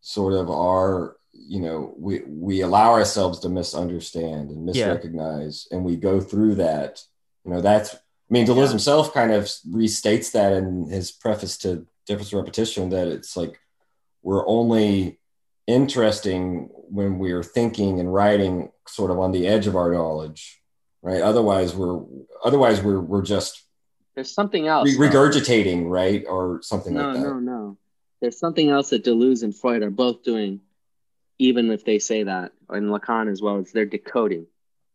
[0.01, 4.97] sort of are, you know, we we allow ourselves to misunderstand and Yeah.
[4.97, 7.03] misrecognize, and we go through that.
[7.45, 7.95] You know, that's.
[7.95, 7.99] I
[8.31, 8.71] mean, Deleuze Yeah.
[8.71, 13.61] himself kind of restates that in his preface to Difference and Repetition that it's like
[14.27, 15.21] we're only
[15.69, 20.61] interesting when we're thinking and writing sort of on the edge of our knowledge
[21.03, 22.01] right otherwise we're
[22.45, 23.65] otherwise we're we're just
[24.15, 24.87] There's something else.
[24.89, 25.15] re- though.
[25.15, 27.79] regurgitating right or something no, like that no, no.
[28.21, 30.61] There's something else that Deleuze and Freud are both doing,
[31.39, 33.59] even if they say that, and Lacan as well.
[33.59, 34.47] It's they're decoding.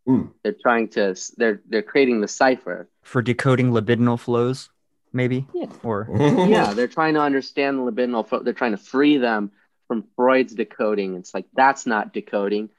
[0.08, 0.24] Hmm.
[0.44, 1.16] They're trying to.
[1.38, 2.90] They're they're creating the cipher.
[3.03, 4.70] For decoding libidinal flows,
[5.14, 5.46] maybe?
[5.54, 5.68] Yeah.
[5.84, 8.28] Or yeah, they're trying to understand the libidinal.
[8.28, 9.52] fo- They're trying to free them
[9.88, 11.16] from Freud's decoding.
[11.16, 12.70] It's like that's not decoding.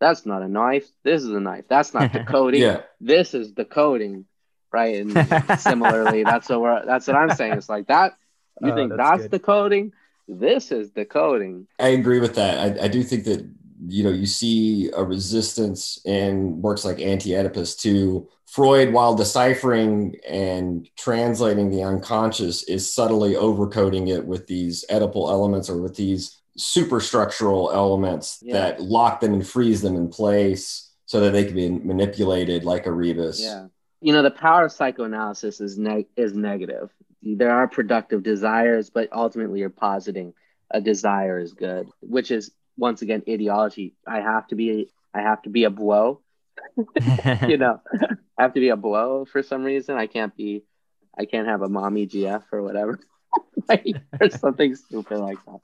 [0.00, 0.88] That's not a knife.
[1.04, 1.64] This is a knife.
[1.68, 2.62] That's not decoding.
[2.62, 4.24] yeah This is decoding,
[4.72, 4.96] right?
[5.00, 5.12] And
[5.60, 7.54] similarly, that's what we're, that's what I'm saying.
[7.54, 8.14] It's like that.
[8.62, 9.92] You Oh, think that's that's decoding?
[10.28, 11.66] This is decoding.
[11.80, 13.48] i agree with that I, I do think that
[13.86, 20.88] you know you see a resistance in works like anti-oedipus to freud while deciphering and
[20.98, 27.72] translating the unconscious is subtly overcoding it with these oedipal elements or with these superstructural
[27.72, 28.54] elements Yeah.
[28.54, 32.86] that lock them and freeze them in place so that they can be manipulated like
[32.86, 33.66] a rebus Yeah.
[34.02, 36.90] You know, the power of psychoanalysis is neg- is negative.
[37.22, 40.32] There are productive desires, but ultimately you're positing
[40.70, 42.50] a desire is good, which is
[42.80, 43.94] once again ideology.
[44.06, 46.22] I have to be I have to be a blow.
[47.46, 47.80] you know,
[48.38, 49.96] I have to be a blow for some reason.
[49.96, 50.64] I can't be
[51.16, 52.98] I can't have a mommy GF or whatever.
[53.68, 53.86] like,
[54.20, 55.60] or something stupid like that.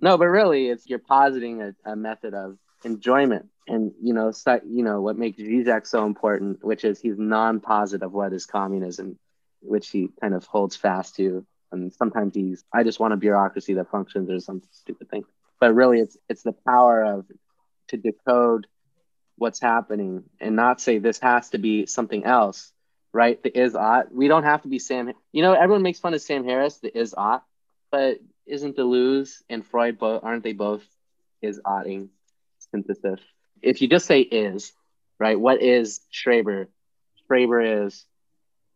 [0.00, 4.60] No, but really, it's you're positing a, a method of enjoyment, and you know, so,
[4.66, 9.18] you know what makes Zizek so important, which is he's non-positive what is communism,
[9.60, 13.74] which he kind of holds fast to, and sometimes he's I just want a bureaucracy
[13.74, 15.24] that functions or some stupid thing,
[15.62, 17.24] but really, it's it's the power of
[17.86, 18.66] to decode
[19.36, 22.72] what's happening and not say this has to be something else,
[23.12, 23.40] right?
[23.40, 24.12] The is ought.
[24.12, 25.12] We don't have to be Sam.
[25.30, 27.44] You know, everyone makes fun of Sam Harris, the is ought,
[27.92, 30.82] but isn't Deleuze and Freud both aren't they both
[31.40, 32.10] is oughting
[32.72, 33.20] synthesis?
[33.62, 34.72] If you just say is,
[35.20, 35.38] right?
[35.38, 36.66] What is Schreber?
[37.30, 38.04] Schreber is,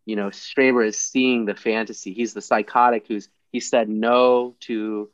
[0.05, 2.13] you know, Schreber is seeing the fantasy.
[2.13, 5.11] He's the psychotic who's he said no to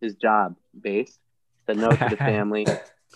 [0.00, 1.18] his job based.
[1.66, 2.66] said no to the family.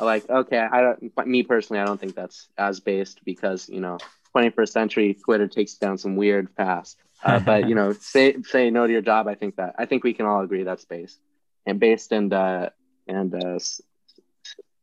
[0.00, 3.98] like, okay, I don't me personally, I don't think that's as based because, you know,
[4.34, 6.96] 21st century Twitter takes down some weird paths.
[7.22, 9.28] Uh, but you know, say say no to your job.
[9.28, 11.18] I think that I think we can all agree that's based
[11.66, 12.70] and based and uh,
[13.06, 13.58] and uh,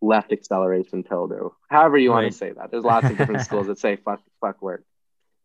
[0.01, 2.23] left acceleration tilde or however you right.
[2.23, 2.71] want to say that.
[2.71, 4.83] There's lots of different schools that say fuck fuck work.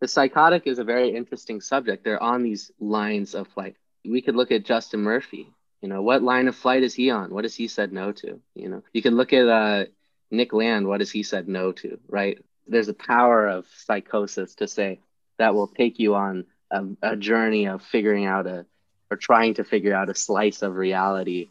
[0.00, 2.04] The psychotic is a very interesting subject.
[2.04, 3.76] They're on these lines of flight.
[4.04, 5.48] We could look at Justin Murphy.
[5.82, 7.32] You know, what line of flight is he on?
[7.32, 8.40] What has he said no to?
[8.54, 9.84] You know, you can look at uh,
[10.30, 10.86] Nick Land.
[10.86, 11.98] What has he said no to?
[12.08, 12.38] Right?
[12.66, 15.00] There's a power of psychosis to say
[15.38, 18.66] that will take you on a, a journey of figuring out a
[19.10, 21.48] or trying to figure out a slice of reality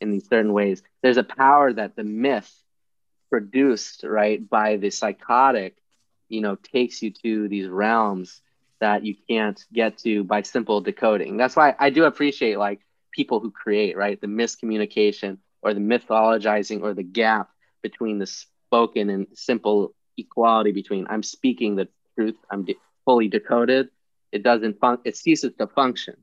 [0.00, 0.82] in these certain ways.
[1.02, 2.52] There's a power that the myth
[3.30, 5.76] produced right by the psychotic,
[6.28, 8.40] you know, takes you to these realms
[8.80, 11.36] that you can't get to by simple decoding.
[11.36, 12.80] That's why I do appreciate like
[13.18, 14.20] people who create right?
[14.20, 17.46] The miscommunication or the mythologizing or the gap
[17.82, 23.88] between the spoken and simple equality between I'm speaking the truth, I'm de- fully decoded,
[24.36, 26.16] it doesn't fun- it ceases to function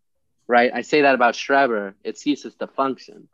[0.47, 0.71] right?
[0.73, 3.27] I say that about schreber it ceases to function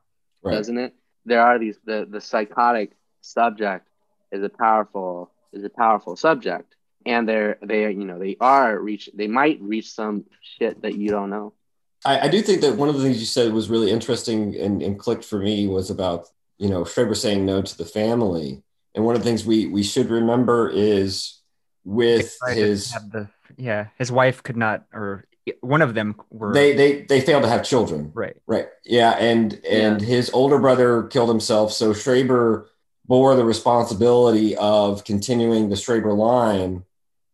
[0.44, 0.54] right.
[0.56, 0.94] doesn't it?
[1.26, 3.88] There are these the the psychotic subject
[4.32, 6.76] is a powerful is a powerful subject
[7.06, 11.10] and they're they're you know they are reach they might reach some shit that you
[11.10, 11.54] don't know
[12.04, 14.82] I, I do think that one of the things you said was really interesting and,
[14.82, 18.64] and clicked for me was about you know Schreber saying no to the family
[18.96, 21.40] and one of the things we we should remember is
[21.84, 25.26] with his the yeah, his wife could not, or
[25.62, 28.12] one of them were they they they failed to have children.
[28.14, 28.38] Right.
[28.46, 28.68] Right.
[28.86, 30.08] Yeah, and and yeah.
[30.08, 32.68] his older brother killed himself, so Schreber
[33.06, 36.84] bore the responsibility of continuing the Schreber line,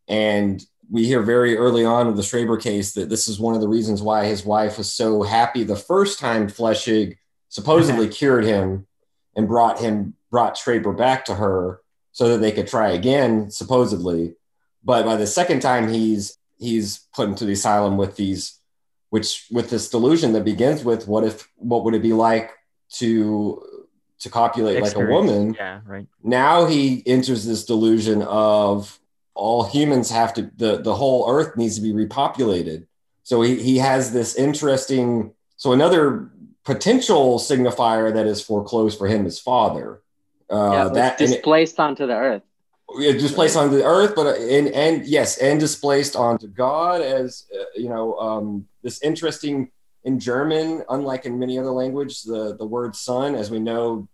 [0.08, 3.62] and we hear very early on in the Schreber case that this is one of
[3.62, 7.18] the reasons why his wife was so happy the first time Flechsig
[7.50, 8.14] supposedly mm-hmm.
[8.14, 8.88] cured him
[9.36, 11.82] and brought him brought Schreber back to her
[12.12, 14.36] so that they could try again, supposedly.
[14.84, 18.60] But by the second time, he's he's put into the asylum with these,
[19.10, 22.52] which with this delusion that begins with, what if, what would it be like
[22.94, 23.64] to
[24.20, 24.96] to copulate Experience.
[24.96, 25.54] like a woman?
[25.54, 26.08] Yeah, right.
[26.24, 28.98] Now he enters this delusion of
[29.38, 32.88] all humans have to the the whole earth needs to be repopulated.
[33.24, 35.34] So he he has this interesting.
[35.58, 36.30] So another
[36.64, 40.02] potential signifier that is foreclosed for him is father.
[40.50, 42.44] Uh, yeah, that displaced it, onto the earth
[42.96, 47.64] displaced onto the earth, but uh, and and yes, and displaced onto God as uh,
[47.76, 49.72] you know um, this interesting
[50.04, 54.08] in German, unlike in many other languages, the the word son as we know,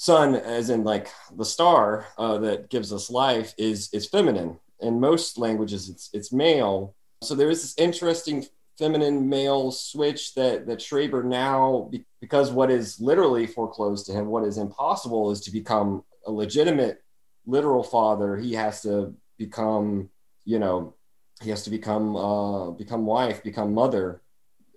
[0.00, 4.58] sun as in like the star uh, that gives us life, is is feminine.
[4.80, 6.94] In most languages, it's it's male.
[7.22, 8.46] So there is this interesting
[8.78, 14.44] feminine male switch that that Schreber now, because what is literally foreclosed to him, what
[14.44, 17.02] is impossible, is to become a legitimate
[17.44, 20.08] literal father, he has to become,
[20.46, 20.94] you know,
[21.42, 24.22] he has to become uh, become wife, become mother,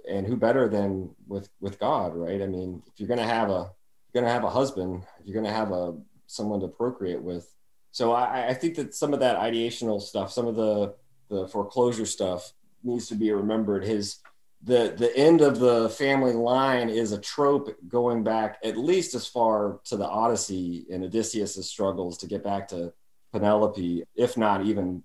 [0.06, 2.42] and who better than with with God, right?
[2.42, 3.72] I mean, if you're gonna have a
[4.14, 5.96] you're gonna have a husband, you're gonna have a
[6.28, 7.54] someone to procreate with.
[7.92, 10.96] So I, I think that some of that ideational stuff, some of the
[11.30, 12.54] the foreclosure stuff,
[12.84, 13.84] needs to be remembered.
[13.84, 14.18] His
[14.64, 19.28] the the end of the family line is a trope going back at least as
[19.28, 22.94] far to the Odyssey and Odysseus' struggles to get back to
[23.32, 25.04] Penelope, if not even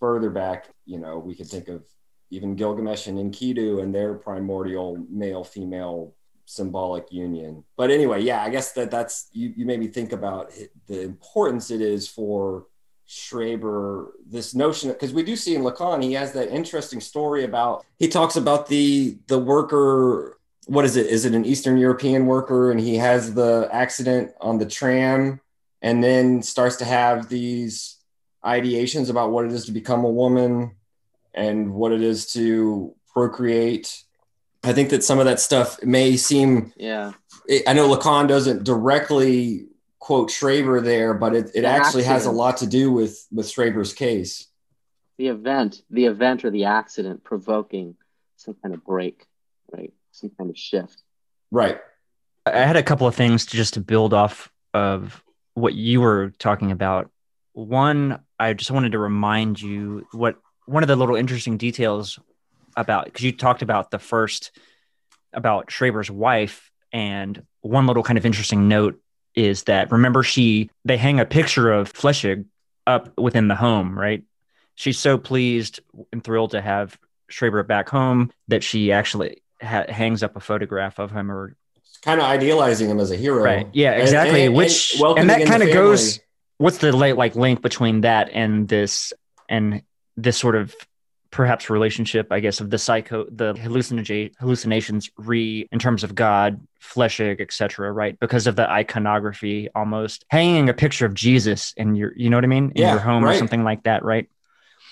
[0.00, 0.68] further back.
[0.84, 1.82] You know, we could think of
[2.30, 6.14] even Gilgamesh and Enkidu and their primordial male female
[6.44, 7.64] symbolic union.
[7.76, 10.52] But anyway, yeah, I guess that that's you, you made me think about
[10.86, 12.66] the importance it is for
[13.06, 17.84] Schreber this notion because we do see in Lacan he has that interesting story about
[17.98, 21.06] he talks about the the worker what is it?
[21.06, 22.70] Is it an Eastern European worker?
[22.70, 25.40] And he has the accident on the tram
[25.82, 27.98] and then starts to have these
[28.44, 30.74] ideations about what it is to become a woman
[31.34, 34.02] and what it is to procreate
[34.64, 36.72] I think that some of that stuff may seem.
[36.76, 37.12] Yeah.
[37.66, 39.66] I know Lacan doesn't directly
[39.98, 43.46] quote Schreber there, but it, it The actually has a lot to do with with
[43.46, 44.46] Schreber's case.
[45.18, 47.96] The event, the event or the accident provoking
[48.36, 49.26] some kind of break,
[49.72, 49.92] right?
[50.12, 51.02] Some kind of shift.
[51.50, 51.78] Right.
[52.46, 55.22] I had a couple of things to just to build off of
[55.54, 57.10] what you were talking about.
[57.52, 60.36] One, I just wanted to remind you what
[60.66, 62.18] one of the little interesting details
[62.76, 64.50] about because you talked about the first
[65.32, 69.00] about Schreber's wife, and one little kind of interesting note
[69.34, 72.44] is that remember she they hang a picture of Flechsig
[72.86, 74.22] up within the home, right?
[74.76, 75.80] She's so pleased
[76.12, 76.98] and thrilled to have
[77.30, 81.56] Schreber back home that she actually ha- hangs up a photograph of him or
[82.02, 83.42] Kind of idealizing him as a hero.
[83.42, 83.66] Right.
[83.72, 84.40] Yeah, exactly.
[84.42, 86.20] and- and Which welcoming and that kind of goes.
[86.58, 89.12] What's the like link between that and this
[89.48, 89.82] and
[90.16, 90.74] this sort of
[91.34, 96.64] perhaps relationship, I guess, of the psycho the hallucinogen hallucinations re in terms of God,
[96.80, 97.92] Flechsig, etc.
[97.92, 102.36] Right, because of the iconography, almost hanging a picture of Jesus in your, you know
[102.36, 104.28] what I mean, in Yeah, your home or something like that, right?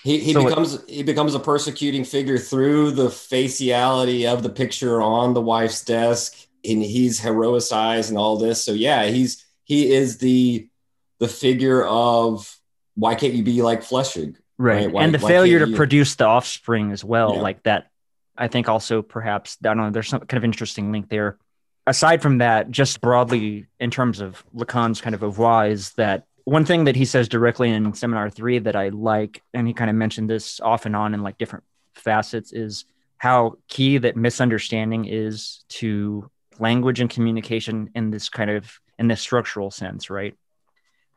[0.03, 4.49] He, he So it- becomes he becomes a persecuting figure through the faciality of the
[4.49, 8.63] picture on the wife's desk, and he's heroicized and all this.
[8.65, 10.67] So yeah, he's he is the
[11.19, 12.53] the figure of
[12.95, 14.35] why can't you be like Flechsig?
[14.63, 17.41] Right, Right, why- and the failure to you- produce the offspring as well Yeah.
[17.41, 17.87] like that
[18.37, 21.37] i think also perhaps i don't know there's some kind of interesting link there.
[21.85, 26.63] Aside from that just broadly in terms of lacan's kind of oeuvre is that one
[26.65, 29.95] thing that he says directly in seminar three that i like and he kind of
[29.97, 32.85] mentioned this off and on in like different facets is
[33.17, 36.29] how key that misunderstanding is to
[36.59, 40.35] language and communication in this kind of in this structural sense right?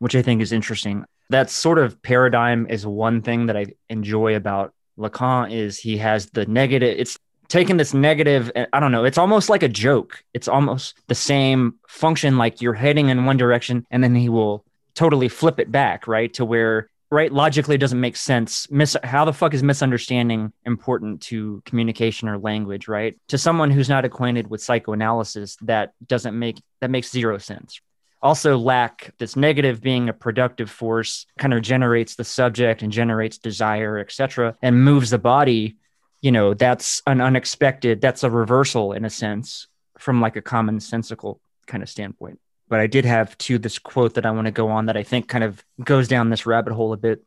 [0.00, 4.36] Which i think is interesting that sort of paradigm is one thing that I enjoy
[4.36, 6.96] about Lacan is he has the negative.
[6.98, 8.50] It's taken this negative.
[8.54, 9.04] Eh, I don't know.
[9.04, 10.22] It's almost like a joke.
[10.34, 12.38] It's almost the same function.
[12.38, 16.32] Like you're heading in one direction, and then he will totally flip it back, right?
[16.34, 18.70] To where right logically doesn't make sense.
[18.70, 23.16] Mis- how the fuck is misunderstanding important to communication or language, right?
[23.28, 27.80] To someone who's not acquainted with psychoanalysis, that doesn't make that makes zero sense
[28.22, 33.38] also lack this negative being a productive force kind of generates the subject and generates
[33.38, 35.76] desire etc and moves the body
[36.22, 39.68] you know that's an unexpected that's a reversal in a sense
[39.98, 42.38] from like a commonsensical kind of standpoint.
[42.68, 45.02] But i did have to this quote that i want to go on that i
[45.02, 47.22] think kind of goes down this rabbit hole a bit.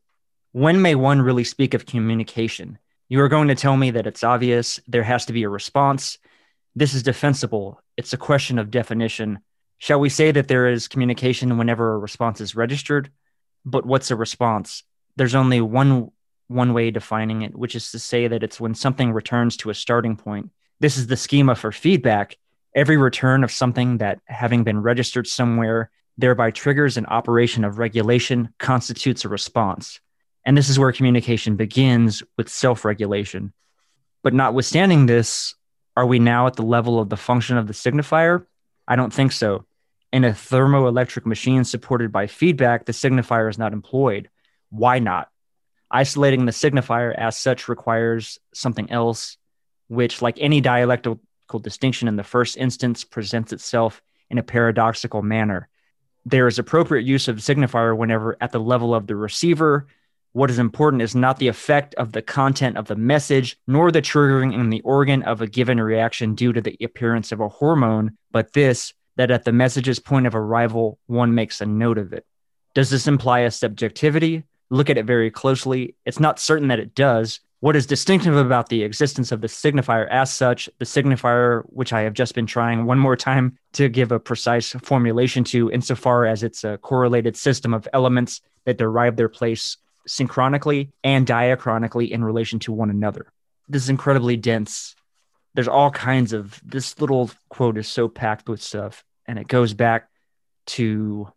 [0.52, 2.80] When may one really speak of communication?
[3.08, 6.18] You are going to tell me that it's obvious there has to be a response.
[6.76, 7.82] This is defensible.
[7.98, 9.40] It's a question of definition
[9.80, 13.10] Shall we say that there is communication whenever a response is registered?
[13.66, 14.84] But what's a response?
[15.16, 16.12] There's only one
[16.48, 19.74] one way defining it, which is to say that it's when something returns to a
[19.76, 20.50] starting point.
[20.80, 22.38] This is the schema for feedback.
[22.76, 28.54] Every return of something that having been registered somewhere thereby triggers an operation of regulation
[28.58, 30.00] constitutes a response.
[30.44, 33.54] And this is where communication begins with self-regulation.
[34.24, 35.54] But notwithstanding this,
[35.96, 38.46] are we now at the level of the function of the signifier?
[38.88, 39.66] I don't think so.
[40.12, 44.30] In a thermoelectric machine supported by feedback, the signifier is not employed.
[44.70, 45.30] Why not?
[45.92, 49.38] Isolating the signifier as such requires something else,
[49.88, 51.20] which, like any dialectical
[51.62, 55.68] distinction in the first instance, presents itself in a paradoxical manner.
[56.26, 59.88] There is appropriate use of signifier whenever at the level of the receiver.
[60.34, 64.02] What is important is not the effect of the content of the message, nor the
[64.02, 68.18] triggering in the organ of a given reaction due to the appearance of a hormone,
[68.32, 72.26] but this that at the message's point of arrival, one makes a note of it.
[72.74, 74.46] Does this imply a subjectivity?
[74.70, 75.96] Look at it very closely.
[76.06, 77.42] It's not certain that it does.
[77.60, 82.04] What is distinctive about the existence of the signifier as such, the signifier, which I
[82.04, 86.42] have just been trying one more time to give a precise formulation to, insofar as
[86.42, 89.76] it's a correlated system of elements that derive their place
[90.08, 93.34] synchronically and diachronically in relation to one another.
[93.68, 94.96] This is incredibly dense.
[95.56, 99.74] There's all kinds of this little quote is so packed with stuff, and it goes
[99.76, 100.10] back
[100.66, 101.32] to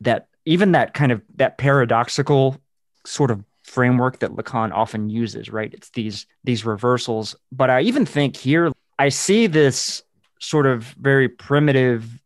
[0.00, 2.56] that even that kind of that paradoxical
[3.04, 5.74] sort of framework that Lacan often uses, right?
[5.74, 7.34] It's these these reversals.
[7.50, 10.02] But I even think here I see this
[10.38, 12.22] sort of very primitive,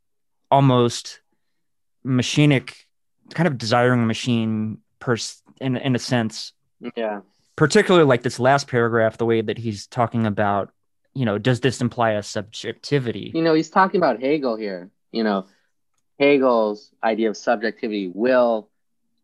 [0.51, 1.21] almost
[2.07, 2.75] machinic
[3.33, 6.53] kind of desiring machine pers- in in a sense
[6.97, 7.21] Yeah.
[7.57, 10.73] particularly like this last paragraph the way that he's talking about
[11.15, 14.91] you know does this imply a subjectivity You know, he's talking about Hegel here.
[15.13, 15.47] You know,
[16.19, 18.69] Hegel's idea of subjectivity will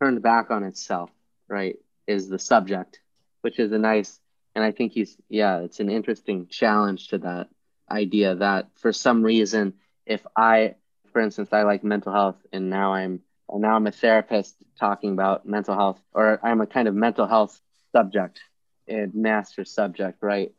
[0.00, 1.10] turned back on itself,
[1.48, 1.76] right?
[2.06, 3.00] Is the subject,
[3.42, 4.18] which is a nice,
[4.54, 7.48] and I think he's, yeah, it's an interesting challenge to that
[7.90, 9.74] idea that for some reason,
[10.06, 10.74] if I,
[11.12, 13.20] for instance, I like mental health, and now I'm
[13.52, 17.60] now I'm a therapist talking about mental health, or I'm a kind of mental health
[17.92, 18.40] subject
[18.88, 20.52] and master subject, right?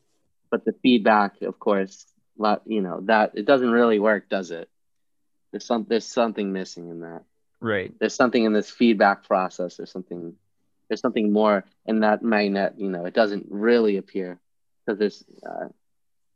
[0.50, 2.06] But the feedback, of course,
[2.38, 4.70] lot you know that it doesn't really work, does it?
[5.52, 7.24] There's some there's something missing in that.
[7.60, 7.94] Right.
[8.00, 9.78] There's something in this feedback process.
[9.78, 10.36] There's something
[10.88, 12.76] there's something more in that magnet.
[12.78, 14.40] You know, it doesn't really appear
[14.86, 15.68] because there's uh,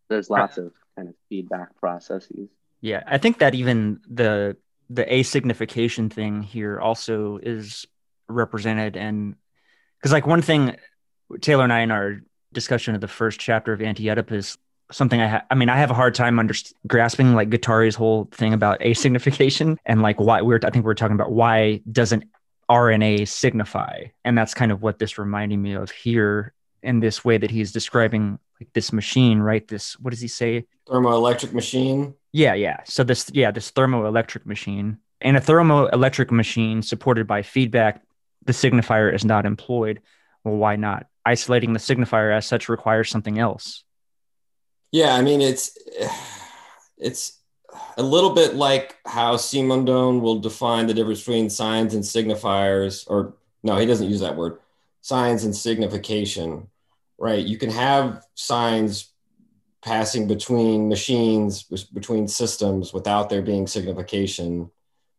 [0.09, 2.49] there's lots of kind of feedback processes.
[2.81, 4.57] Yeah, I think that even the
[4.89, 7.85] the asignification thing here also is
[8.27, 9.35] represented and
[9.97, 10.75] because like one thing
[11.39, 12.21] Taylor and I in our
[12.53, 14.57] discussion of the first chapter of Anti-Oedipus
[14.91, 16.53] something I ha- I mean I have a hard time under
[16.87, 21.15] grasping like Guattari's whole thing about asignification and like why we're I think we're talking
[21.15, 22.25] about why doesn't
[22.69, 24.05] RNA signify?
[24.23, 26.53] And that's kind of what this reminding me of here
[26.83, 29.67] in this way that he's describing like this machine right?
[29.67, 30.65] This what does he say?
[30.87, 32.13] Thermoelectric machine?
[32.31, 32.81] Yeah yeah.
[32.85, 34.97] So this yeah this thermoelectric machine.
[35.23, 38.01] And a thermoelectric machine supported by feedback
[38.43, 40.01] the signifier is not employed.
[40.43, 43.83] Well why not isolating the signifier as such requires something else
[44.91, 45.77] yeah, I mean it's
[46.97, 47.39] it's
[47.97, 53.33] a little bit like how Simondon will define the difference between signs and signifiers, or
[53.63, 54.59] no, he doesn't use that word,
[55.01, 56.67] signs and signification,
[57.17, 57.43] right?
[57.43, 59.09] You can have signs
[59.81, 64.69] passing between machines, between systems without there being signification.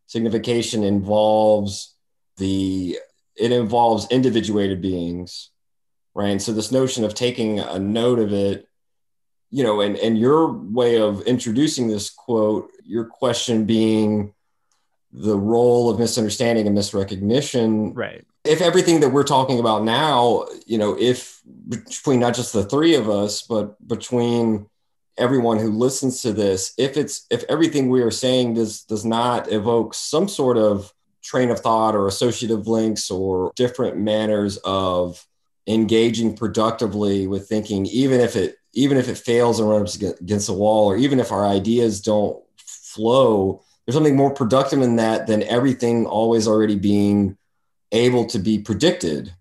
[0.07, 1.97] Signification involves
[2.37, 2.99] the,
[3.35, 5.51] it involves individuated beings,
[6.15, 6.31] right?
[6.31, 8.69] And so this notion of taking a note of it
[9.53, 14.33] you know, and, and your way of introducing this quote, your question being
[15.13, 17.93] the role of misunderstanding and misrecognition.
[17.95, 18.25] Right.
[18.45, 22.95] If everything that we're talking about now, you know, if between not just the three
[22.95, 24.71] of us, but between
[25.19, 29.53] everyone who listens to this, if it's if everything we are saying does does not
[29.53, 35.25] evoke some sort of train of thought or associative links or different manners of
[35.67, 40.53] engaging productively with thinking, even if it even if it fails and runs against the
[40.53, 45.43] wall, or even if our ideas don't flow, there's something more productive in that than
[45.43, 47.37] everything always already being
[47.93, 49.35] able to be predicted,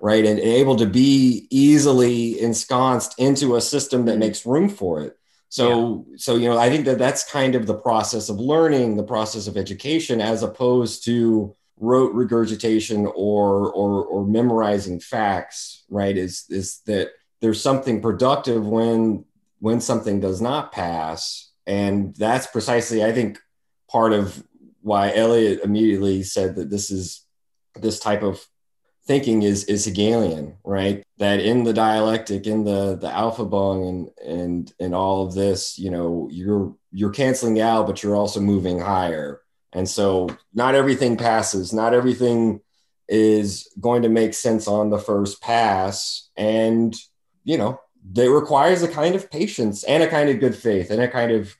[0.00, 0.24] right?
[0.24, 5.18] And able to be easily ensconced into a system that makes room for it.
[5.48, 6.16] So, yeah.
[6.18, 9.46] so you know, I think that that's kind of the process of learning, the process
[9.46, 16.16] of education, as opposed to rote regurgitation or or or memorizing facts, right?
[16.16, 19.24] Is is that there's something productive when
[19.60, 23.38] when something does not pass and that's precisely i think
[23.90, 24.44] part of
[24.82, 27.24] why eliot immediately said that this is
[27.80, 28.44] this type of
[29.06, 34.72] thinking is is hegelian right that in the dialectic in the the Aufhebung and and
[34.80, 39.40] and all of this you know you're you're canceling out but you're also moving higher
[39.76, 42.60] and so not everything passes not everything
[43.08, 46.96] is going to make sense on the first pass and
[47.46, 47.80] you know,
[48.14, 51.30] it requires a kind of patience and a kind of good faith and a kind
[51.30, 51.56] of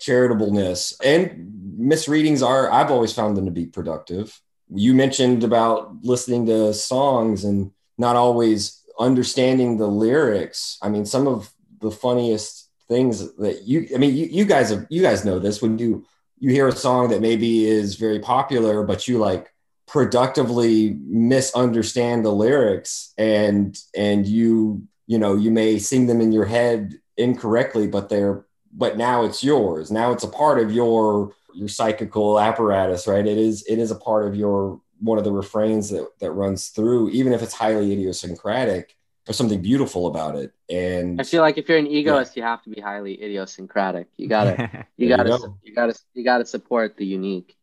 [0.00, 0.94] charitableness.
[1.02, 4.38] And misreadings are, I've always found them to be productive.
[4.72, 10.78] You mentioned about listening to songs and not always understanding the lyrics.
[10.82, 14.86] I mean, some of the funniest things that you, I mean, you, you guys have,
[14.90, 16.04] you guys know this when you,
[16.40, 19.52] you hear a song that maybe is very popular, but you like
[19.86, 26.44] productively misunderstand the lyrics and, and you you know you may sing them in your
[26.44, 29.90] head incorrectly but they're but now it's yours.
[29.90, 33.26] Now it's a part of your your psychical apparatus right?
[33.26, 36.68] It is it is a part of your one of the refrains that that runs
[36.68, 38.96] through even if it's highly idiosyncratic
[39.30, 42.42] there's something beautiful about it and i feel like if you're an egoist yeah.
[42.42, 45.56] you have to be highly idiosyncratic you gotta you gotta you, go.
[45.62, 47.56] you gotta you gotta support the unique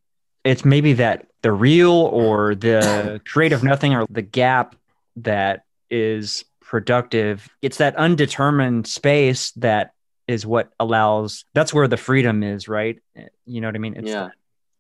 [0.45, 4.77] it's maybe that the real or the creative nothing or the gap
[5.17, 7.49] that is productive.
[7.61, 9.91] It's that undetermined space that
[10.27, 12.99] is what allows that's where the freedom is, right?
[13.45, 13.95] You know what I mean?
[13.95, 14.29] It's yeah.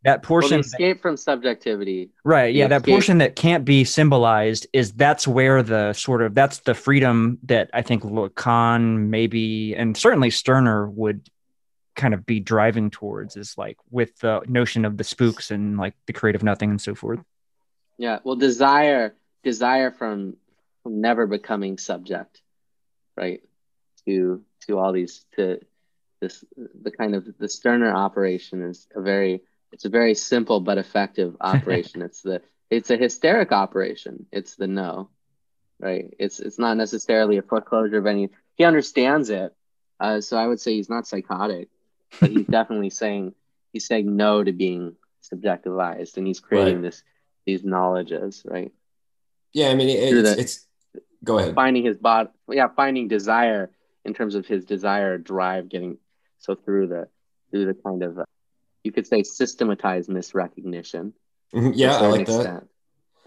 [0.03, 2.11] That portion well, escape that, from subjectivity.
[2.23, 2.53] Right.
[2.53, 2.67] Yeah.
[2.67, 7.39] That portion that can't be symbolized is that's where the sort of that's the freedom
[7.43, 11.27] that I think Lacan maybe and certainly Stirner would
[11.95, 15.95] kind of be driving towards is like with the notion of the spooks and like
[16.05, 17.19] the creative nothing and so forth.
[17.97, 18.19] Yeah.
[18.23, 20.37] Well, desire, desire from
[20.83, 22.41] from never becoming subject,
[23.17, 23.41] right?
[24.05, 25.59] To to all these to
[26.21, 29.41] this the kind of the Stirner operation is a very
[29.71, 32.01] it's a very simple but effective operation.
[32.01, 34.25] it's the it's a hysteric operation.
[34.31, 35.09] It's the no,
[35.79, 36.13] right?
[36.19, 38.29] It's it's not necessarily a foreclosure of any.
[38.55, 39.53] He understands it,
[39.99, 41.69] Uh, so I would say he's not psychotic,
[42.19, 43.33] but he's definitely saying
[43.73, 46.83] he's saying no to being subjectivized, and he's creating Right.
[46.91, 47.03] this
[47.45, 48.71] these knowledges, right?
[49.53, 50.67] Yeah, I mean, it, it's, the- it's.
[51.23, 51.55] Go ahead.
[51.55, 53.71] Finding his body, yeah, finding desire
[54.05, 55.97] in terms of his desire drive, getting
[56.37, 57.07] so through the
[57.49, 58.23] through the kind of uh,
[58.87, 61.11] you could say systematize misrecognition.
[61.53, 62.63] Mhm, Yeah, I like that.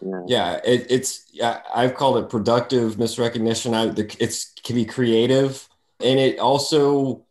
[0.00, 0.22] Yeah.
[0.26, 3.74] Yeah, it, it's yeah, I've called it productive misrecognition.
[3.74, 5.68] I the, it's can be creative,
[6.02, 7.26] and it also,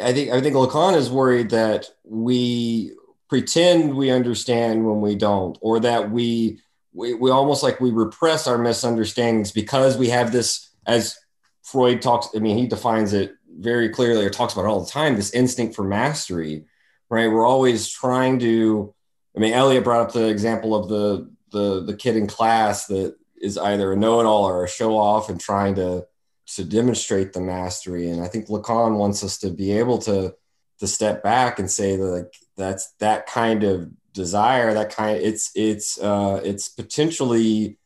[0.00, 2.92] I think I think Lacan is worried that we
[3.30, 6.60] pretend we understand when we don't, or that we
[6.92, 11.16] we, we almost like we repress our misunderstandings because we have this as
[11.62, 12.28] Freud talks.
[12.36, 15.16] I mean, he defines it very clearly, or talks about it all the time.
[15.16, 16.66] This instinct for mastery,
[17.12, 17.30] right?
[17.30, 18.92] We're always trying to.
[19.36, 23.14] I mean, Elliot brought up the example of the the the kid in class that
[23.40, 26.06] is either a know-it-all or a show-off and trying to
[26.54, 28.08] to demonstrate the mastery.
[28.10, 30.34] And I think Lacan wants us to be able to
[30.80, 35.50] to step back and say that like that's that kind of desire, that kind it's
[35.54, 37.78] it's uh it's potentially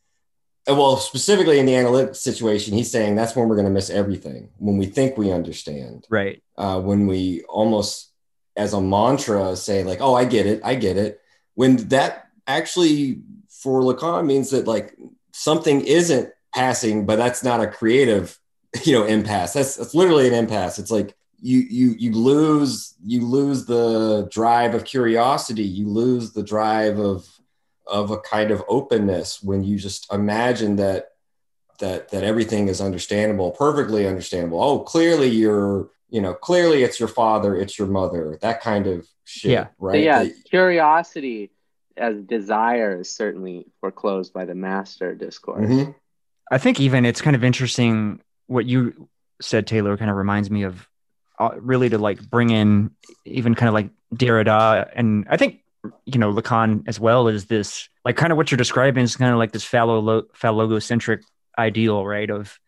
[0.69, 4.49] well specifically in the analytic situation he's saying that's when we're going to miss everything
[4.59, 6.43] when we think we understand Right.
[6.59, 8.11] uh, when we almost
[8.57, 11.21] as a mantra say like oh i get it i get it
[11.55, 14.97] when that actually for lacan means that like
[15.33, 18.39] something isn't passing but that's not a creative
[18.85, 19.53] you know impasse.
[19.53, 20.79] That's that's literally an impasse.
[20.79, 25.63] It's like you you you lose you lose the drive of curiosity.
[25.63, 27.27] You lose the drive of
[27.87, 31.11] of a kind of openness when you just imagine that
[31.79, 34.63] that that everything is understandable perfectly understandable.
[34.63, 39.07] Oh clearly you're you know clearly it's your father it's your mother that kind of
[39.25, 39.65] shit Yeah.
[39.65, 41.51] So right yeah, That- curiosity
[41.97, 45.67] as desire is certainly foreclosed by the master discourse.
[45.67, 45.95] Mhm.
[46.53, 49.09] I think even it's kind of interesting what you
[49.41, 50.87] said, Taylor, kind of reminds me of
[51.39, 52.91] uh, really to like bring in
[53.25, 54.89] even kind of like Derrida.
[54.95, 55.61] And I think,
[56.05, 59.33] you know, Lacan as well is this like kind of what you're describing is kind
[59.33, 61.23] of like this phallo- phallogocentric
[61.59, 62.31] ideal, right?
[62.31, 62.59] Of,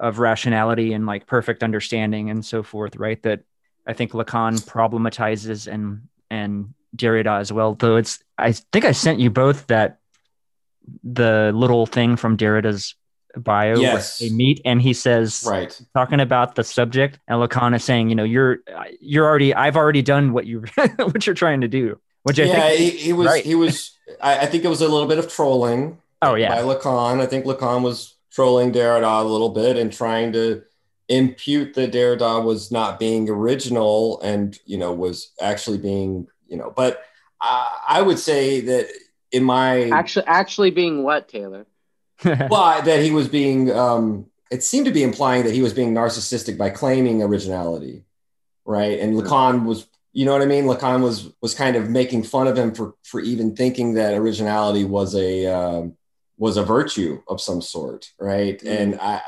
[0.00, 3.22] of rationality and like perfect understanding and so forth, right?
[3.22, 3.40] That
[3.86, 9.18] I think Lacan problematizes and, and Derrida as well, though it's, I think I sent
[9.18, 9.98] you both that
[11.04, 12.94] the little thing from Derrida's
[13.36, 14.18] bio Yes.
[14.18, 18.14] they meet and he says right talking about the subject and Lacan is saying you
[18.14, 18.60] know you're
[19.00, 20.64] you're already I've already done what you
[20.96, 23.44] what you're trying to do which I yeah think he, he was right.
[23.44, 26.62] he was I, I think it was a little bit of trolling oh yeah by
[26.62, 27.20] Lacan.
[27.20, 30.62] I think Lacan was trolling Derrida a little bit and trying to
[31.08, 36.72] impute that Derrida was not being original and you know was actually being you know.
[36.74, 37.02] But
[37.40, 38.88] I, I would say that
[39.32, 41.66] in my Actually, actually being what Taylor?
[42.24, 45.94] well that he was being um, it seemed to be implying that he was being
[45.94, 48.04] narcissistic by claiming originality,
[48.64, 48.98] right?
[49.00, 49.86] And Lacan was.
[50.14, 50.64] You know what I mean?
[50.64, 54.84] Lacan was was kind of making fun of him for for even thinking that originality
[54.84, 55.96] was a um,
[56.38, 58.60] was a virtue of some sort, right?
[58.62, 58.80] Mm.
[58.80, 59.20] And I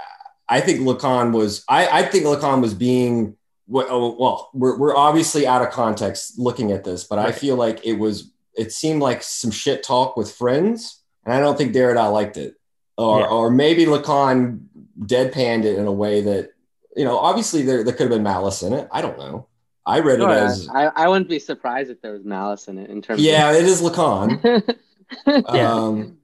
[0.49, 3.37] I think Lacan was I, I think Lacan was being
[3.69, 7.87] well, oh, we're, we're obviously out of context looking at this, but I feel like
[7.87, 12.12] it was it seemed like some shit talk with friends, and I don't think Derrida
[12.12, 12.55] liked it,
[12.99, 13.27] or Yeah.
[13.27, 14.62] or maybe Lacan
[14.99, 16.51] deadpanned it in a way that
[16.97, 18.89] you know obviously there there could have been malice in it.
[18.91, 19.47] I don't know.
[19.87, 22.78] I read Sure, it as I, I wouldn't be surprised if there was malice in
[22.78, 23.20] it in terms.
[23.20, 24.62] Of Yeah, it is Lacan.
[25.27, 25.73] Yeah.
[25.73, 26.19] Um,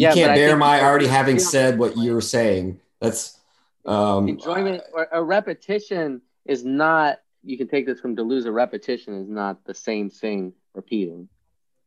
[0.00, 2.80] Yeah, but can't bear my already having said what you're saying.
[3.00, 3.38] That's
[3.84, 7.20] um, enjoyment or a repetition is not.
[7.42, 8.46] You can take this from Deleuze.
[8.46, 11.28] A repetition is not the same thing repeating.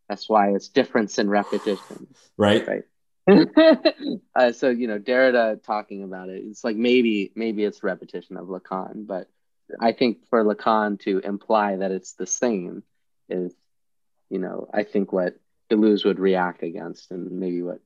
[0.09, 2.07] That's why it's difference in repetition.
[2.37, 2.67] right.
[2.67, 2.83] Right.
[4.35, 6.43] uh, so you know Derrida talking about it.
[6.45, 9.27] It's like maybe maybe it's repetition of Lacan, but
[9.79, 12.83] I think for Lacan to imply that it's the same
[13.29, 13.53] is,
[14.29, 15.35] you know, I think what
[15.71, 17.79] Deleuze would react against, and maybe what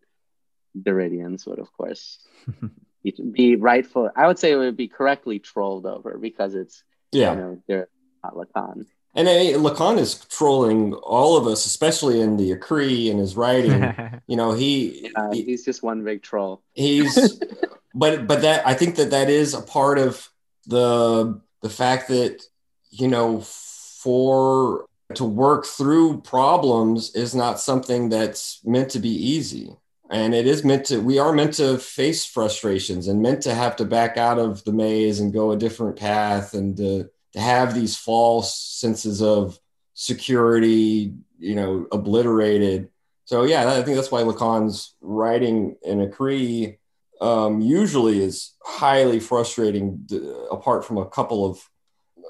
[0.77, 2.19] Derridians would, of course,
[3.03, 4.09] be- be rightful.
[4.15, 7.33] I would say it would be correctly trolled over because it's Yeah.
[7.33, 7.89] you know they're
[8.23, 8.85] not Lacan.
[9.15, 13.81] And I, Lacan is trolling all of us, especially in the Écrits and his writing.
[14.27, 16.61] you know, he, Uh, he he's just one big troll.
[16.75, 17.39] he's
[17.95, 20.29] but but that I think that that is a part of
[20.67, 22.43] the the fact that
[22.91, 24.85] you know for
[25.15, 29.75] to work through problems is not something that's meant to be easy
[30.09, 33.75] and it is meant to we are meant to face frustrations and meant to have
[33.75, 37.73] to back out of the maze and go a different path and to, to have
[37.73, 39.59] these false senses of
[39.93, 42.89] security you know obliterated
[43.25, 46.77] so yeah i think that's why lacan's writing in Écrits
[47.19, 50.07] um, usually is highly frustrating
[50.51, 51.67] apart from a couple of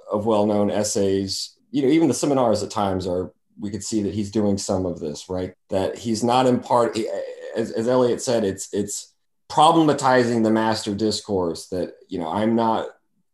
[0.09, 1.55] of well-known essays.
[1.71, 4.85] You know, even the seminars at times are we could see that he's doing some
[4.85, 5.53] of this, right?
[5.69, 6.97] That he's not in part,
[7.57, 9.13] as, as Eliot said, it's it's
[9.49, 11.67] problematizing the master discourse.
[11.67, 12.87] That you know, I'm not.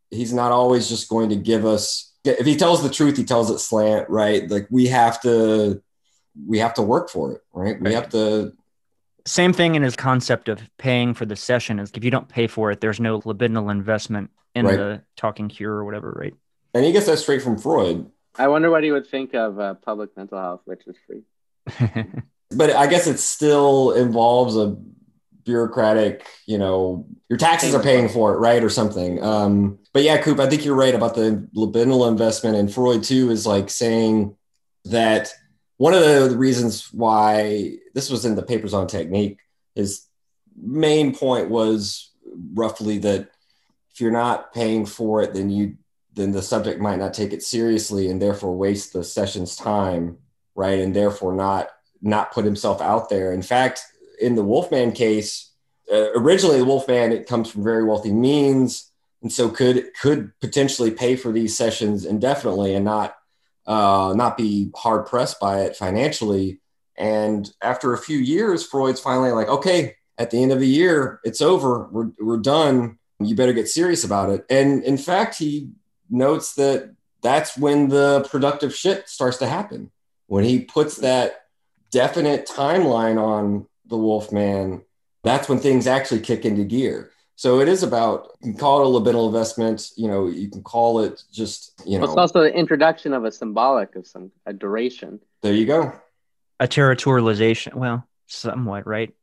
[0.09, 2.13] He's not always just going to give us.
[2.23, 4.49] If he tells the truth, he tells it slant, right?
[4.49, 5.81] Like we have to,
[6.47, 7.79] we have to work for it, right?
[7.81, 8.53] We have to.
[9.25, 12.47] Same thing in his concept of paying for the session is if you don't pay
[12.47, 14.77] for it, there's no libidinal investment in Right.
[14.77, 16.33] the talking cure or whatever, right?
[16.73, 18.09] And he gets that straight from Freud.
[18.35, 21.23] I wonder what he would think of uh, public mental health, which is free.
[22.53, 24.77] but I guess it still involves a
[25.43, 29.21] bureaucratic, you know, your taxes are paying for it, right, or something.
[29.23, 33.29] Um, but yeah, Coop, I think you're right about the libidinal investment, and Freud too
[33.29, 34.35] is like saying
[34.85, 35.33] that
[35.77, 39.39] one of the reasons why this was in the papers on technique.
[39.75, 40.07] His
[40.55, 42.11] main point was
[42.53, 43.29] roughly that
[43.91, 45.77] if you're not paying for it, then you
[46.15, 50.19] then the subject might not take it seriously and therefore waste the session's time,
[50.55, 51.69] right, and therefore not
[52.03, 53.31] not put himself out there.
[53.31, 53.81] In fact,
[54.19, 55.51] in the Wolfman case,
[55.91, 60.91] uh, originally the Wolfman it comes from very wealthy means, and so could could potentially
[60.91, 63.15] pay for these sessions indefinitely and not
[63.65, 66.59] uh, not be hard pressed by it financially.
[66.97, 71.19] And after a few years, Freud's finally like, okay, at the end of the year,
[71.23, 71.87] it's over.
[71.91, 72.99] We're we're done.
[73.19, 74.45] You better get serious about it.
[74.49, 75.69] And in fact, he
[76.09, 79.91] notes that that's when the productive shit starts to happen.
[80.27, 81.42] When he puts that
[81.93, 84.81] definite timeline on the Wolfman,
[85.23, 87.11] that's when things actually kick into gear.
[87.35, 89.91] So it is about you can call it a libidinal investment.
[89.95, 93.31] You know, you can call it just you Well, it's also the introduction of a
[93.31, 95.19] symbolic of some a duration.
[95.41, 95.93] There you go.
[96.59, 97.75] a territorialization.
[97.75, 99.13] Well, somewhat, right?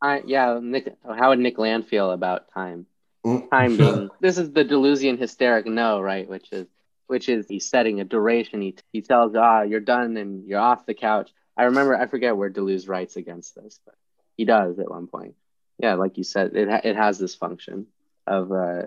[0.00, 0.94] I, yeah, Nick.
[1.04, 2.86] How would Nick Land feel about time?
[3.26, 3.50] Mm.
[3.50, 6.28] Time being this is the Deleuzian hysteric no, right?
[6.28, 6.66] Which is
[7.06, 8.60] which is he's setting a duration.
[8.60, 11.30] He he tells ah you're done and you're off the couch.
[11.58, 13.96] I remember I forget where Deleuze writes against this, but
[14.36, 15.34] he does at one point.
[15.78, 17.88] Yeah, like you said, it ha- it has this function
[18.26, 18.82] of uh,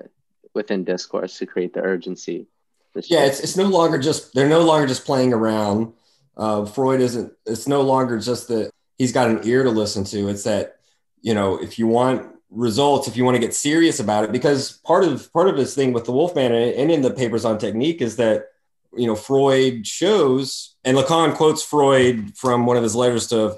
[0.53, 2.47] within discourse to create the urgency.
[2.95, 5.93] Yeah, it's, it's no longer just they're no longer just playing around.
[6.35, 7.33] Uh, Freud isn't.
[7.45, 10.29] It's no longer just that he's got an ear to listen to.
[10.29, 10.77] It's that
[11.21, 14.73] you know if you want results, if you want to get serious about it, because
[14.85, 17.57] part of part of his thing with the Wolfman and, and in the papers on
[17.57, 18.47] technique is that
[18.95, 23.57] you know Freud shows, and Lacan quotes Freud from one of his letters to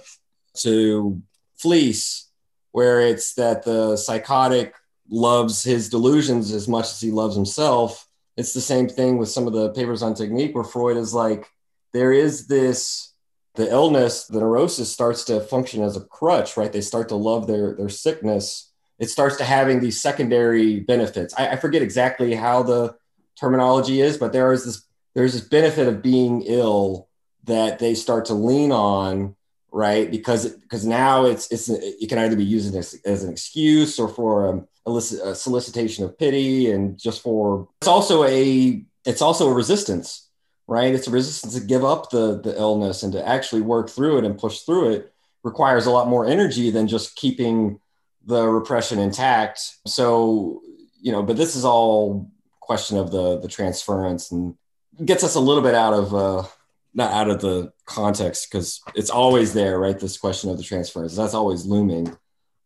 [0.57, 1.21] to
[1.55, 2.29] Fliess,
[2.71, 4.73] where it's that the psychotic
[5.09, 9.47] loves his delusions as much as he loves himself it's the same thing with some
[9.47, 11.47] of the papers on technique where Freud is like,
[11.91, 13.13] there is this,
[13.55, 16.73] the illness, the neurosis starts to function as a crutch, right?
[16.73, 18.71] They start to love their their sickness.
[18.97, 21.35] It starts to having these secondary benefits.
[21.37, 22.95] I, I forget exactly how the
[23.39, 24.83] terminology is, but there is this
[25.15, 27.07] there's this benefit of being ill
[27.45, 29.35] that they start to lean on,
[29.71, 30.09] right?
[30.09, 34.07] Because because now it's it's it can either be used as, as an excuse or
[34.07, 39.53] for um, a solicitation of pity and just for it's also a it's also a
[39.53, 40.29] resistance
[40.67, 44.17] right it's a resistance to give up the the illness and to actually work through
[44.17, 45.13] it and push through it
[45.43, 47.79] requires a lot more energy than just keeping
[48.25, 50.61] the repression intact so
[51.01, 52.29] you know but this is all
[52.59, 54.55] question of the the transference and
[55.03, 56.43] gets us a little bit out of uh
[56.93, 61.15] not out of the context because it's always there right this question of the transference
[61.15, 62.15] that's always looming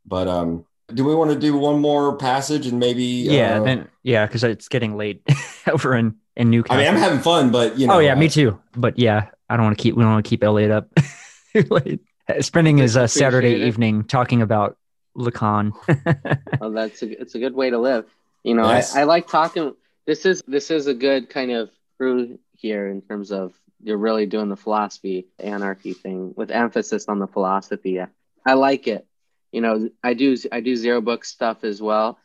[0.05, 3.87] but um do we want to do one more passage and maybe Yeah, uh, then
[4.03, 5.21] yeah, because it's getting late
[5.67, 6.79] over in in Newcastle.
[6.79, 7.95] I mean, I'm having fun, but you know.
[7.95, 8.59] oh yeah, me uh, too.
[8.73, 10.89] But yeah, I don't want to keep we don't want to keep Elliot up
[11.69, 11.99] late.
[12.39, 13.67] Spending his uh, Saturday it.
[13.67, 14.77] evening talking about
[15.17, 15.73] Lacan.
[16.61, 18.05] Well, that's a, it's a good way to live.
[18.43, 18.95] You know, Yes.
[18.95, 19.75] I, I like talking.
[20.05, 23.53] This is this is a good kind of crew here in terms of
[23.83, 27.99] you're really doing the philosophy anarchy thing with emphasis on the philosophy.
[28.45, 29.05] I like it.
[29.51, 32.17] You know, I do I do zero book stuff as well,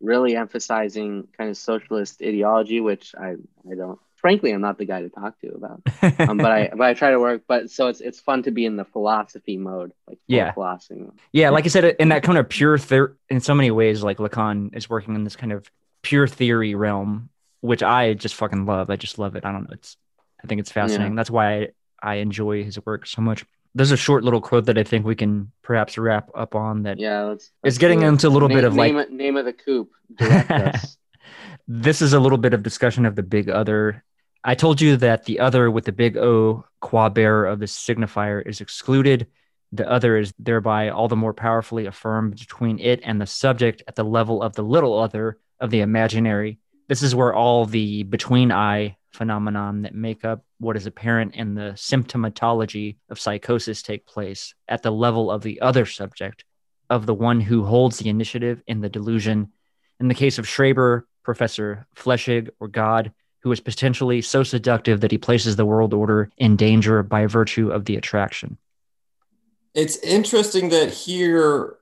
[0.00, 3.36] really emphasizing kind of socialist ideology, which I
[3.70, 3.98] I don't.
[4.16, 5.82] Frankly, I'm not the guy to talk to about.
[6.28, 7.42] Um, but I but I try to work.
[7.46, 10.52] But so it's it's fun to be in the philosophy mode, like Yeah.
[10.52, 11.00] philosophy.
[11.00, 11.18] mode.
[11.32, 14.18] yeah, like I said, in that kind of pure ther- in so many ways, like
[14.18, 15.70] Lacan is working in this kind of
[16.02, 17.28] pure theory realm,
[17.60, 18.90] which I just fucking love.
[18.90, 19.44] I just love it.
[19.44, 19.72] I don't know.
[19.74, 19.96] It's
[20.42, 21.14] I think it's fascinating.
[21.14, 21.68] That's why I,
[22.02, 23.44] I enjoy his work so much.
[23.74, 26.98] There's a short little quote that I think we can perhaps wrap up on that
[26.98, 27.44] Yeah, let's.
[27.44, 29.52] It's let's getting into a little name, bit of, like- name, it- name of the
[29.52, 29.90] coop.
[31.68, 34.04] This is a little bit of discussion of the big other.
[34.44, 38.46] I told you that the other with the big O qua bearer of the signifier
[38.46, 39.26] is excluded.
[39.72, 43.96] The other is thereby all the more powerfully affirmed between it and the subject at
[43.96, 48.52] the level of the little other of the imaginary, This is where all the between
[48.52, 54.54] eye phenomenon that make up what is apparent in the symptomatology of psychosis take place
[54.68, 56.44] at the level of the other subject,
[56.88, 59.52] of the one who holds the initiative in the delusion.
[59.98, 65.10] In the case of Schreber, Professor Flechsig, or God, who is potentially so seductive that
[65.10, 68.58] he places the world order in danger by virtue of the attraction.
[69.74, 71.76] It's interesting that here,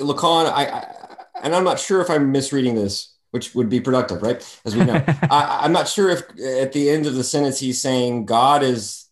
[0.00, 0.96] Lacan, I, I
[1.42, 4.60] and I'm not sure if I'm misreading this, which would be productive, right?
[4.64, 6.20] As we know, I, I'm not sure if
[6.62, 9.08] at the end of the sentence he's saying God is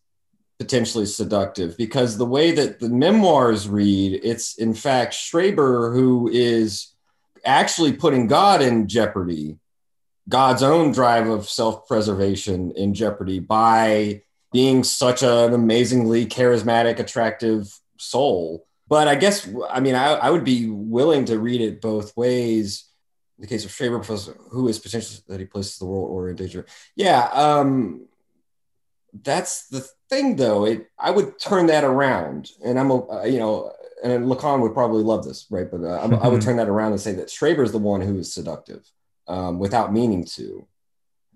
[0.59, 6.95] potentially seductive because the way that the memoirs read, it's in fact Schreber who is
[7.45, 9.59] actually putting God in jeopardy,
[10.29, 14.23] God's own drive of self preservation in jeopardy by
[14.53, 18.67] being such an amazingly charismatic, attractive soul.
[18.87, 22.85] But I guess, I mean, I, I would be willing to read it both ways.
[23.41, 26.37] In the case of Schreber, who is potentially that he places the world order in
[26.37, 26.67] danger.
[26.95, 28.07] Yeah, um,
[29.15, 29.81] that's the
[30.11, 30.67] thing, though.
[30.67, 33.73] It I would turn that around, and I'm a you know
[34.03, 35.71] and Lacan would probably love this, right?
[35.71, 38.03] But uh, I, I, would turn that around and say that Schreber is the one
[38.03, 38.87] who is seductive
[39.27, 40.67] um, without meaning to.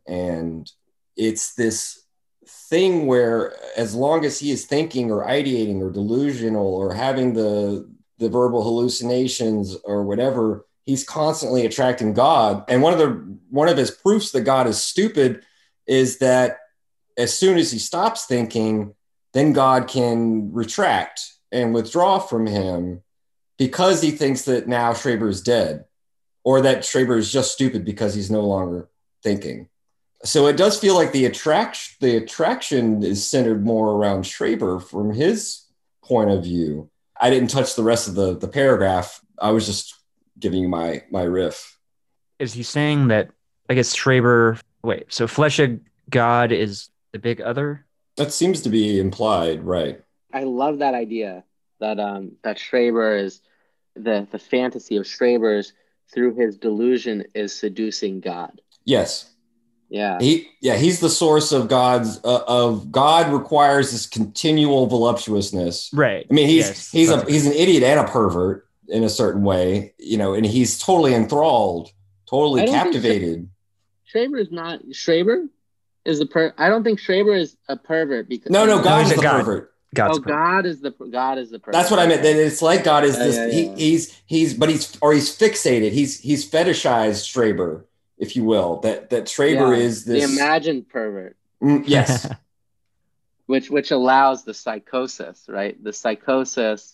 [0.06, 0.70] And
[1.16, 2.02] it's this
[2.46, 7.90] thing where as long as he is thinking or ideating or delusional or having the
[8.18, 13.76] the verbal hallucinations or whatever he's constantly attracting god and one of the one of
[13.76, 15.42] his proofs that god is stupid
[15.86, 16.58] is that
[17.16, 18.94] as soon as he stops thinking
[19.32, 21.20] then god can retract
[21.52, 23.02] and withdraw from him
[23.58, 25.84] because he thinks that now Schreber is dead
[26.42, 28.88] or that Schreber is just stupid because he's no longer
[29.22, 29.68] thinking.
[30.24, 35.12] So it does feel like the attraction the attraction is centered more around Schreber from
[35.12, 35.64] his
[36.02, 36.90] point of view.
[37.20, 39.20] I didn't touch the rest of the, the paragraph.
[39.38, 39.93] I was just
[40.38, 41.78] giving you my my riff.
[42.38, 43.30] Is he saying that
[43.68, 45.80] I guess Schreber wait, so Flechsig
[46.10, 47.84] God is the big other?
[48.16, 50.00] That seems to be implied, right?
[50.32, 51.44] I love that idea
[51.80, 53.40] that um that Schreber is
[53.94, 55.72] the the fantasy of Schreber's
[56.12, 58.60] through his delusion is seducing God.
[58.84, 59.30] Yes.
[59.88, 60.18] Yeah.
[60.20, 65.90] He yeah, he's the source of God's uh, of God requires this continual voluptuousness.
[65.92, 66.26] Right.
[66.28, 66.90] I mean, he's yes.
[66.90, 70.44] he's a he's an idiot and a pervert in a certain way, you know, and
[70.44, 71.90] he's totally enthralled,
[72.28, 73.48] totally captivated.
[74.12, 75.48] Schreber is not Schreber
[76.04, 79.14] is the per I don't think Schreber is a pervert because No, no, God is
[79.14, 79.44] the God.
[79.44, 79.70] pervert.
[79.94, 81.78] God's oh, God is the God is the person.
[81.78, 82.22] That's what I meant.
[82.22, 83.36] That it's like God is yeah, this.
[83.36, 83.52] Yeah, yeah.
[83.52, 85.92] He, he's he's but he's or he's fixated.
[85.92, 87.84] He's he's fetishized Schreber,
[88.18, 88.80] if you will.
[88.80, 91.36] That that Schreber is this the imagined pervert.
[91.62, 92.28] Mm, yes.
[93.46, 95.82] which which allows the psychosis, right?
[95.82, 96.93] The psychosis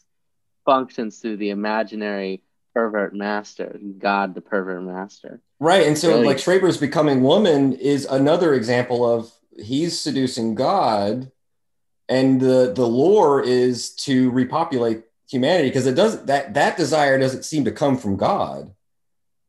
[0.65, 2.43] functions through the imaginary
[2.75, 5.41] pervert master, God, the pervert master.
[5.59, 6.27] Right, and so Brilliant.
[6.27, 11.31] like Schreber's becoming woman is another example of he's seducing God
[12.11, 17.45] and the the lure is to repopulate humanity because it doesn't that that desire doesn't
[17.45, 18.75] seem to come from God.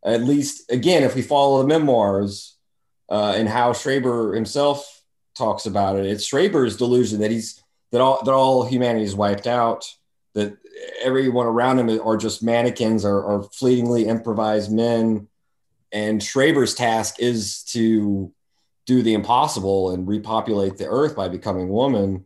[0.06, 2.56] At least, again, if we follow the memoirs
[3.10, 5.04] uh, and how Schreber himself
[5.36, 7.62] talks about it, it's Schreber's delusion that he's
[7.92, 9.86] that all that all humanity is wiped out,
[10.36, 10.58] that
[11.02, 15.28] everyone around him are just mannequins or, or fleetingly improvised men,
[15.92, 18.32] and Schreber's task is to
[18.86, 22.26] do the impossible and repopulate the earth by becoming woman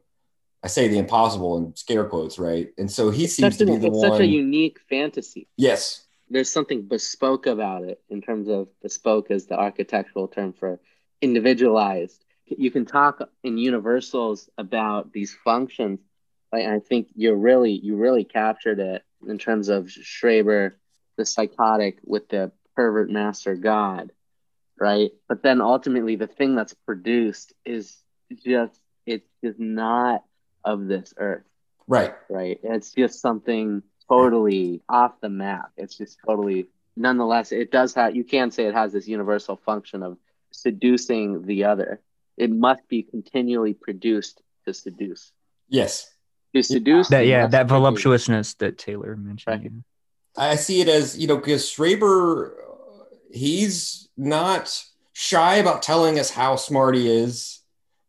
[0.65, 2.73] I say the impossible in scare quotes, right?
[2.79, 4.13] And so he it's seems to be the it's one.
[4.13, 5.47] such a unique fantasy.
[5.57, 6.07] Yes.
[6.27, 10.79] There's something bespoke about it in terms of bespoke as the architectural term for
[11.21, 12.25] individualized.
[12.47, 15.99] You can talk in universals about these functions.
[16.53, 20.73] I, I think you're really you really captured it in terms of Schreber,
[21.17, 24.11] the psychotic with the pervert master god,
[24.79, 25.11] right?
[25.27, 27.97] But then ultimately the thing that's produced is
[28.43, 30.23] just it's just not
[30.63, 31.43] of this earth.
[31.87, 32.15] Right.
[32.29, 32.59] Right.
[32.63, 35.71] It's just something totally off the map.
[35.77, 40.03] It's just totally nonetheless it does have you can say it has this universal function
[40.03, 40.17] of
[40.51, 42.01] seducing the other.
[42.37, 45.31] It must be continually produced to seduce.
[45.69, 46.14] Yes.
[46.55, 49.83] To seduce that yeah, that voluptuousness that Taylor mentioned.
[50.37, 50.51] Right.
[50.51, 52.53] I see it as, you know, because Schreber
[53.35, 54.83] he's not
[55.13, 57.59] shy about telling us how smart he is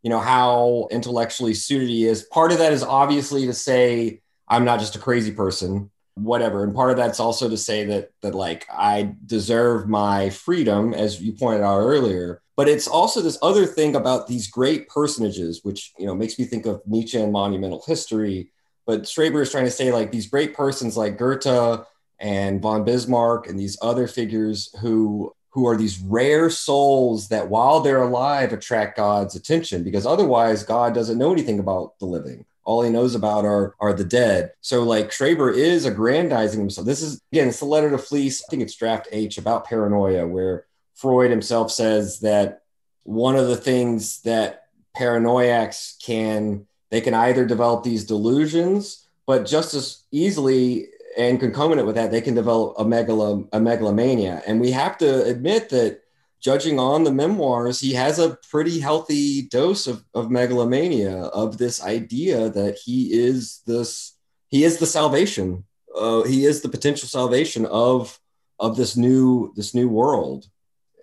[0.02, 4.64] you know how intellectually suited he is part of that is obviously to say i'm
[4.64, 6.64] not just a crazy person whatever.
[6.64, 11.22] And part of that's also to say that that like i deserve my freedom as
[11.22, 12.42] you pointed out earlier.
[12.56, 16.46] But it's also this other thing about these great personages which you know makes me
[16.46, 18.50] think of nietzsche and monumental history.
[18.86, 21.84] But schreber is trying to say like these great persons like goethe
[22.18, 27.80] and von bismarck and these other figures who who are these rare souls that while
[27.80, 29.84] they're alive attract God's attention.
[29.84, 32.46] Because otherwise God doesn't know anything about the living.
[32.66, 34.52] All he knows about are, are the dead.
[34.60, 36.86] So, like, Schreber is aggrandizing himself.
[36.86, 38.42] This is, again, it's the letter to Fliess.
[38.42, 40.66] I think it's draft H about paranoia, where
[40.96, 42.62] Freud himself says that
[43.04, 44.64] one of the things that
[44.96, 51.96] paranoiacs can, they can either develop these delusions, but just as easily and concomitant with
[51.96, 54.42] that, they can develop a, a megalomania.
[54.46, 56.02] And we have to admit that
[56.46, 61.82] judging on the memoirs, he has a pretty healthy dose of, of megalomania, of this
[61.82, 64.16] idea that he is this,
[64.46, 65.64] he is the salvation.
[65.92, 68.20] Uh, he is the potential salvation of
[68.60, 70.46] of this new this new world.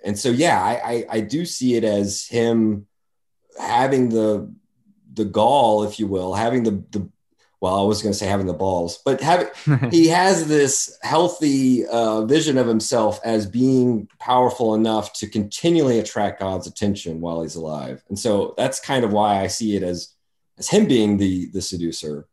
[0.06, 2.88] And so, yeah, I, I, I do see it as him
[3.60, 4.54] having the
[5.14, 7.10] the gall, if you will, having the the
[7.64, 9.48] well, I was going to say having the balls, but having
[9.90, 16.42] he has this healthy uh, vision of himself as being powerful enough to continually attract
[16.42, 20.14] God's attention while he's alive, and so that's kind of why I see it as
[20.58, 22.28] as him being the the seducer.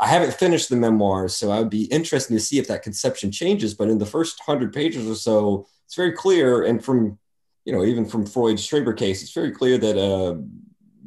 [0.00, 3.30] I haven't finished the memoirs, so I would be interested to see if that conception
[3.30, 3.74] changes.
[3.74, 7.20] But in the first hundred pages or so, it's very clear, and from
[7.64, 9.96] you know even from Freud's Schreber case, it's very clear that.
[9.96, 10.42] Uh,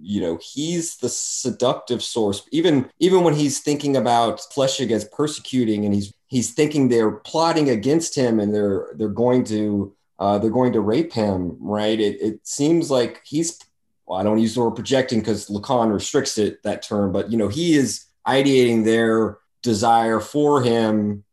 [0.05, 2.43] you know he's the seductive source.
[2.51, 7.69] Even even when he's thinking about flechsig as persecuting and he's he's thinking they're plotting
[7.69, 11.99] against him and they're they're going to uh, they're going to rape him right?
[11.99, 13.59] It, it seems like he's
[14.05, 17.37] well, i don't use the word projecting because lacan restricts it that term but you
[17.39, 21.23] know he is ideating their desire for him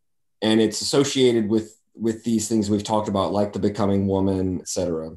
[0.40, 5.10] and it's associated with with these things we've talked about like the becoming woman etc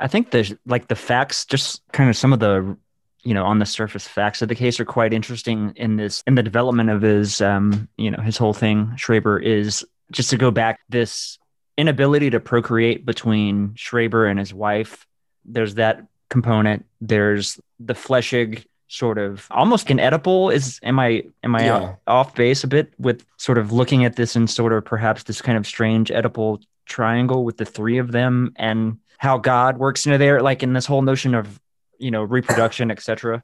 [0.00, 2.76] I think the like the facts, just kind of some of the
[3.22, 6.34] you know on the surface facts of the case are quite interesting in this in
[6.34, 10.50] the development of his um you know his whole thing schreber is just to go
[10.50, 11.38] back this
[11.76, 15.06] inability to procreate between schreber and his wife
[15.44, 21.54] there's that component there's the flechsig sort of almost an Oedipal is am i am
[21.54, 21.94] i yeah.
[22.06, 25.40] off base a bit with sort of looking at this in sort of perhaps this
[25.40, 30.18] kind of strange Oedipal triangle with the three of them and how god works into
[30.18, 31.60] there like in this whole notion of
[32.00, 33.42] you know reproduction etc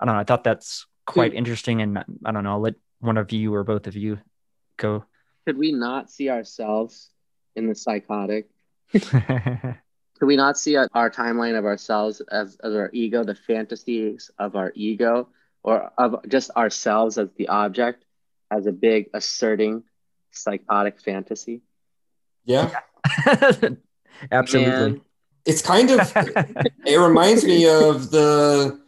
[0.00, 0.20] i don't know.
[0.20, 2.52] I thought that's quite interesting and i don't know.
[2.52, 4.18] I'll let one of you or both of you
[4.76, 5.04] go.
[5.46, 7.10] Could we not see ourselves
[7.56, 8.48] in the psychotic?
[8.92, 14.56] Could we not see our timeline of ourselves as, as our ego the fantasies of
[14.56, 15.28] our ego
[15.62, 18.04] or of just ourselves as the object
[18.50, 19.84] as a big asserting
[20.32, 21.62] psychotic fantasy?
[22.44, 22.80] Yeah.
[24.32, 24.72] Absolutely.
[24.72, 25.00] And
[25.48, 26.12] it's kind of
[26.86, 28.80] it reminds me of the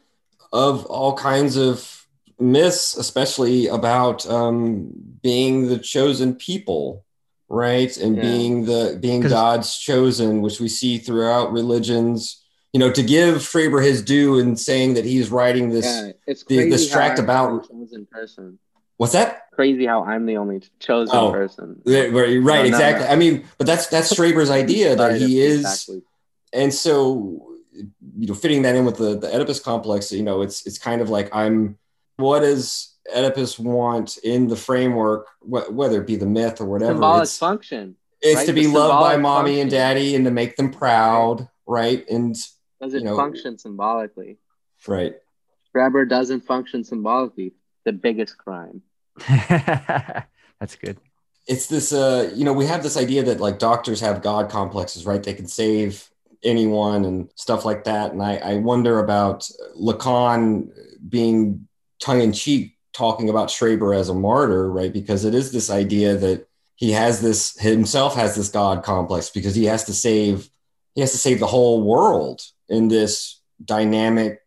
[0.52, 2.06] of all kinds of
[2.38, 4.90] myths especially about um
[5.22, 7.04] being the chosen people
[7.50, 7.94] right?
[7.96, 8.22] And yeah.
[8.22, 12.36] being the being god's chosen which we see throughout religions.
[12.72, 16.44] You know to give Schreber his due in saying that he's writing this yeah, it's
[16.44, 18.60] the, this tract about chosen person.
[18.96, 19.50] What's that?
[19.52, 21.82] Crazy how i'm the only chosen oh, person.
[21.84, 23.08] Right, right exactly.
[23.08, 26.02] I mean but that's that's Schreber's idea that he is exactly
[26.52, 30.66] and so you know fitting that in with the the oedipus complex you know it's
[30.66, 31.78] it's kind of like i'm
[32.16, 36.92] what does oedipus want in the framework wh- whether it be the myth or whatever
[36.92, 38.46] symbolic it's, function it's right?
[38.46, 39.60] to be the loved by mommy function.
[39.62, 42.04] and daddy and to make them proud right?
[42.10, 42.34] And
[42.80, 44.38] does it you know, function symbolically?
[44.86, 45.14] Right.
[45.72, 47.52] Schreber doesn't function symbolically.
[47.84, 48.82] The biggest crime.
[49.28, 50.98] That's good.
[51.46, 55.06] It's this uh you know we have this idea that like doctors have god complexes
[55.06, 55.22] right?
[55.22, 56.10] They can save
[56.42, 58.12] anyone and stuff like that.
[58.12, 59.48] And I, I wonder about
[59.78, 60.70] Lacan
[61.08, 61.68] being
[62.00, 64.92] tongue in cheek talking about Schreber as a martyr, right?
[64.92, 69.54] Because it is this idea that he has this himself has this God complex because
[69.54, 70.48] he has to save
[70.94, 74.40] he has to save the whole world in this dynamic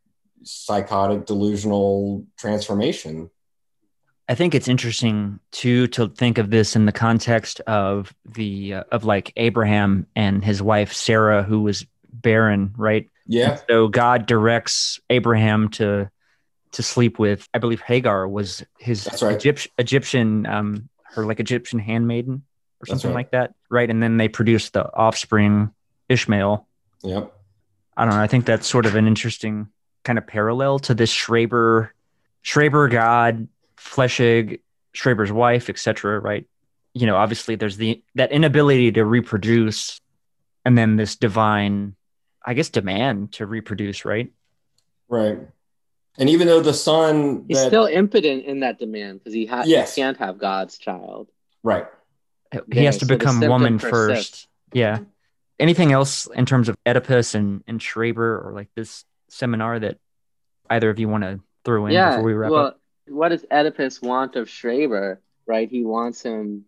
[0.43, 3.29] psychotic delusional transformation.
[4.29, 8.83] I think it's interesting too to think of this in the context of the uh,
[8.91, 13.09] of like Abraham and his wife Sarah, who was barren, right?
[13.27, 13.51] Yeah.
[13.51, 16.09] And so God directs Abraham to
[16.73, 19.35] to sleep with, I believe Hagar was his right.
[19.35, 22.43] Egypt, Egyptian, um, her like Egyptian handmaiden
[22.81, 23.15] or something right.
[23.15, 23.89] like that, right?
[23.89, 25.71] And then they produce the offspring
[26.09, 26.67] Ishmael.
[27.03, 27.31] Yep.
[27.95, 28.21] I don't know.
[28.21, 29.67] I think that's sort of an interesting
[30.03, 31.89] kind of parallel to this Schreber,
[32.43, 33.47] Schreber God
[33.83, 34.61] Flechsig,
[34.95, 36.19] Schreber's wife, etc.
[36.19, 36.47] Right?
[36.93, 39.99] You know, obviously there's the that inability to reproduce,
[40.65, 41.95] and then this divine,
[42.45, 44.05] I guess, demand to reproduce.
[44.05, 44.31] Right?
[45.09, 45.39] Right.
[46.17, 49.63] And even though the son, he's that, still impotent in that demand because he, ha-
[49.65, 49.95] yes.
[49.95, 51.29] he can't have God's child.
[51.63, 51.87] Right.
[52.71, 54.47] He has to so become woman first.
[54.73, 54.99] Yeah.
[55.59, 59.97] anything else in terms of Oedipus and, and Schreber or like this seminar that
[60.69, 62.79] either of you want to throw in yeah, before we wrap well, up?
[63.07, 65.17] What does Oedipus want of Schreber?
[65.45, 66.65] Right, he wants him.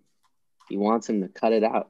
[0.70, 1.90] He wants him to cut it out.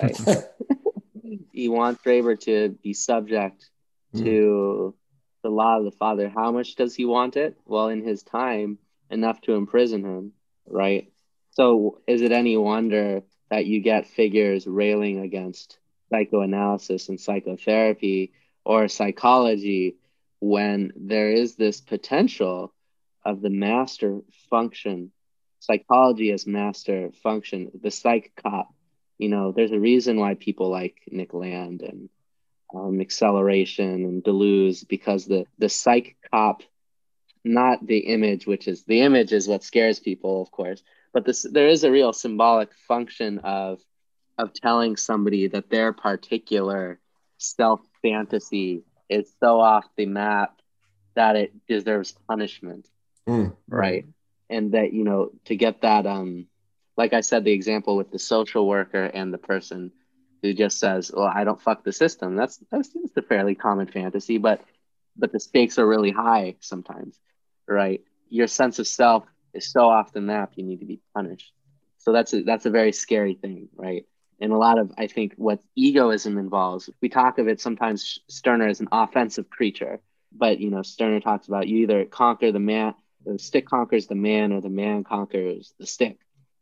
[0.00, 0.16] Right?
[1.52, 3.68] he wants Schreber to be subject
[4.12, 4.24] Hmm.
[4.24, 4.94] to
[5.44, 6.28] the law of the father.
[6.28, 7.56] How much does he want it?
[7.64, 8.78] Well, in his time,
[9.08, 10.32] enough to imprison him.
[10.66, 11.12] Right.
[11.52, 15.78] So, is it any wonder that you get figures railing against
[16.10, 18.32] psychoanalysis and psychotherapy
[18.64, 19.96] or psychology
[20.40, 22.72] when there is this potential
[23.24, 24.20] of the master
[24.50, 25.12] function,
[25.60, 28.72] psychology as master function, the psych cop.
[29.18, 32.08] You know, there's a reason why people like Nick Land and
[32.74, 36.62] um, acceleration and Deleuze because the the psych cop,
[37.44, 40.82] not the image, which is the image is what scares people, of course,
[41.12, 43.80] but this there is a real symbolic function of
[44.38, 47.00] of telling somebody that their particular
[47.38, 50.60] self fantasy is so off the map
[51.14, 52.86] that it deserves punishment
[53.30, 53.56] Mm.
[53.68, 54.06] right.
[54.50, 56.46] And that you know to get that um
[56.96, 59.92] like i said the example with the social worker and the person
[60.42, 62.36] who just says well i don't fuck the system.
[62.36, 64.60] That's that's, that's a fairly common fantasy but
[65.16, 67.18] but the stakes are really high sometimes
[67.68, 68.02] right?
[68.28, 69.24] Your sense of self
[69.54, 71.52] is so off the map you need to be punished.
[71.98, 74.04] So that's a, that's a very scary thing right?
[74.40, 78.68] And a lot of i think what egoism involves we talk of it sometimes stirner
[78.68, 80.00] as an offensive creature
[80.32, 82.94] but you know stirner talks about you either conquer the man
[83.24, 86.18] the stick conquers the man or the man conquers the stick.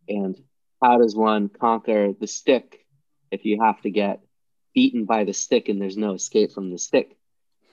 [0.09, 0.36] And
[0.82, 2.85] how does one conquer the stick
[3.30, 4.20] if you have to get
[4.74, 7.16] beaten by the stick and there's no escape from the stick?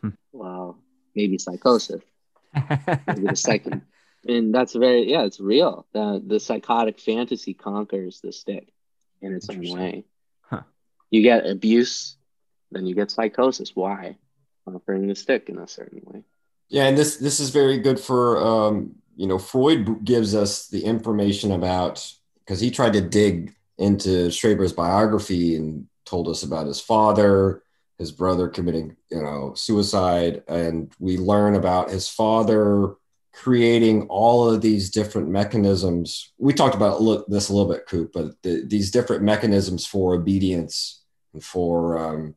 [0.01, 0.09] Hmm.
[0.31, 0.79] well
[1.15, 2.01] maybe psychosis.
[2.53, 3.81] Maybe the second
[4.27, 5.87] and that's very yeah it's real.
[5.93, 8.71] The the psychotic fantasy conquers the stick
[9.21, 10.05] in its own way.
[10.41, 10.61] Huh.
[11.09, 12.17] you get abuse
[12.71, 13.75] then you get psychosis.
[13.75, 14.17] Why?
[14.65, 16.23] Conquering the stick in a certain way
[16.69, 20.83] Yeah, and this this is very good for um, you know Freud gives us the
[20.83, 26.79] information about because he tried to dig into Schreber's biography and told us about his
[26.79, 27.63] father,
[27.97, 32.95] his brother committing you know suicide, and we learn about his father
[33.35, 36.31] creating all of these different mechanisms.
[36.37, 41.03] We talked about this a little bit, Coop, but the, these different mechanisms for obedience
[41.33, 42.35] and for um,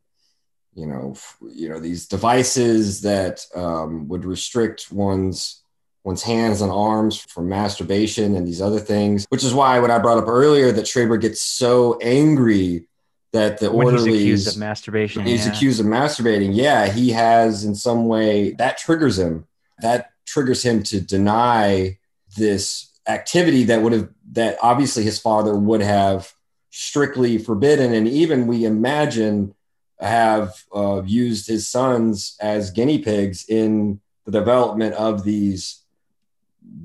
[0.74, 1.16] you know,
[1.52, 5.62] you know these devices that um, would restrict one's
[6.04, 9.26] one's hands and arms from masturbation and these other things.
[9.28, 12.86] Which is why when I brought up earlier that Schreber gets so angry
[13.32, 15.26] that the when he's orderlies accused of masturbation.
[15.26, 15.52] he's yeah.
[15.52, 16.54] accused of masturbating.
[16.54, 19.46] Yeah, he has in some way that triggers him.
[19.80, 21.98] That triggers him to deny
[22.36, 26.32] this activity that would have that obviously his father would have
[26.70, 29.54] strictly forbidden, and even we imagine
[30.00, 35.84] have uh, used his sons as guinea pigs in the development of these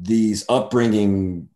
[0.01, 1.49] these upbringing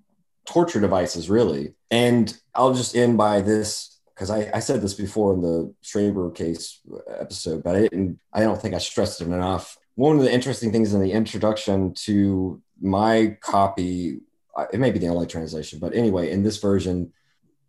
[0.46, 1.74] torture devices, really.
[1.90, 6.34] And I'll just end by this because I, I said this before in the Schreber
[6.34, 6.80] case
[7.20, 8.20] episode, but I didn't.
[8.34, 9.78] I don't think I stressed it enough.
[9.96, 14.20] One of the interesting things in the introduction to my copy,
[14.56, 17.14] uh, it may be the only translation, but anyway, in this version,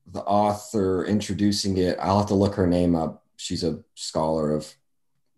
[0.07, 3.25] the author introducing it, I'll have to look her name up.
[3.39, 4.75] She's a scholar of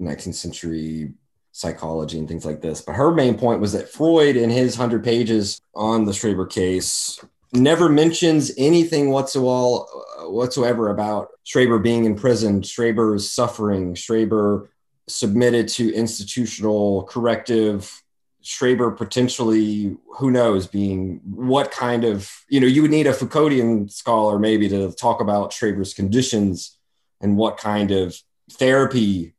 [0.01, 1.13] 19th century
[1.53, 2.81] psychology and things like this.
[2.81, 7.23] But her main point was that Freud, in his 100 pages on the Schreber case,
[7.53, 9.85] never mentions anything whatsoever,
[10.19, 14.69] uh, whatsoever about Schreber being in prison, Schreber's suffering, Schreber
[15.09, 18.03] submitted to institutional corrective,
[18.43, 23.91] Schreber potentially, who knows, being what kind of, you know, you would need a Foucauldian
[23.91, 26.79] scholar maybe to talk about Schreber's conditions
[27.21, 28.17] and what kind of
[28.53, 29.35] therapy,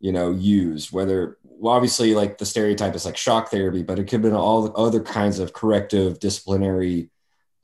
[0.00, 4.04] you know, used, whether well, obviously like the stereotype is like shock therapy, but it
[4.04, 7.10] could have been all the other kinds of corrective disciplinary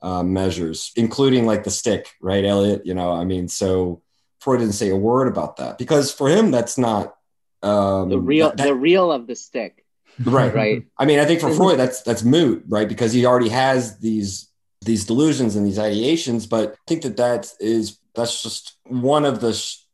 [0.01, 2.85] uh, measures, including like the stick, right, Elliot?
[2.85, 4.01] You know, I mean, so
[4.39, 7.15] Freud didn't say a word about that because for him, that's not
[7.61, 9.85] um, the real that- that- the real of the stick
[10.25, 12.87] right, right I mean, I think for Freud, that's that's moot, right?
[12.87, 14.49] Because he already has these
[14.81, 16.49] these delusions and these ideations.
[16.49, 19.51] But I think that that is that's just one of the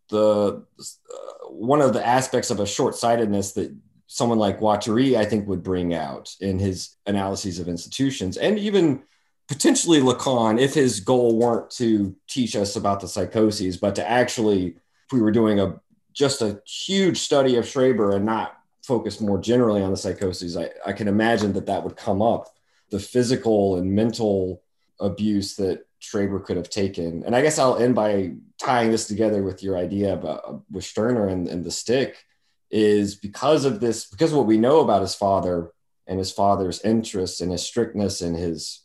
[0.09, 3.75] the uh, one of the aspects of a short sightedness that
[4.07, 9.03] someone like Guattari, I think, would bring out in his analyses of institutions, and even
[9.47, 14.67] potentially Lacan, if his goal weren't to teach us about the psychoses, but to actually,
[14.67, 15.79] if we were doing a
[16.13, 20.69] just a huge study of Schreber and not focus more generally on the psychoses, I,
[20.85, 22.47] I can imagine that that would come up.
[22.89, 24.63] The physical and mental
[24.99, 27.23] abuse that Schreber could have taken.
[27.25, 31.27] And I guess I'll end by tying this together with your idea about with Stirner
[31.27, 32.25] and, and the stick
[32.71, 35.71] is because of this, because of what we know about his father
[36.07, 38.81] and his father's interests and his strictness and his,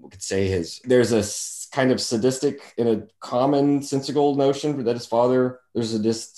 [0.00, 1.24] we could say his, there's a
[1.74, 6.32] kind of sadistic in a common sensical notion that his father, there's a this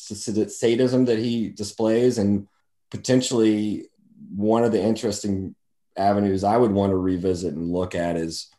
[0.56, 2.46] sadism that he displays and
[2.90, 3.88] potentially
[4.34, 5.54] one of the interesting
[5.96, 8.50] avenues I would want to revisit and look at is,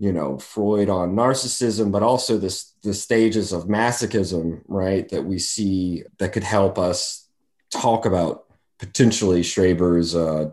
[0.00, 5.06] you know, Freud on narcissism, but also this the stages of masochism, right?
[5.10, 7.28] That we see that could help us
[7.70, 8.46] talk about
[8.78, 10.52] potentially Schreber's uh,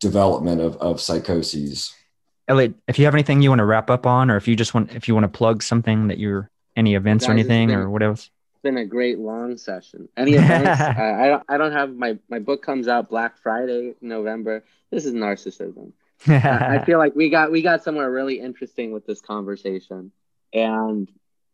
[0.00, 1.94] development of, of psychoses.
[2.46, 4.74] Elliot, if you have anything you want to wrap up on, or if you just
[4.74, 7.78] want, if you want to plug something that you're any events Guys, or anything been,
[7.78, 8.30] or what else.
[8.52, 10.10] It's been a great long session.
[10.14, 10.80] Any events?
[10.80, 11.42] uh, I don't.
[11.48, 14.62] I don't have my my book comes out Black Friday, November.
[14.90, 15.92] This is narcissism.
[16.26, 20.12] I feel like we got we got somewhere really interesting with this conversation,
[20.52, 21.10] and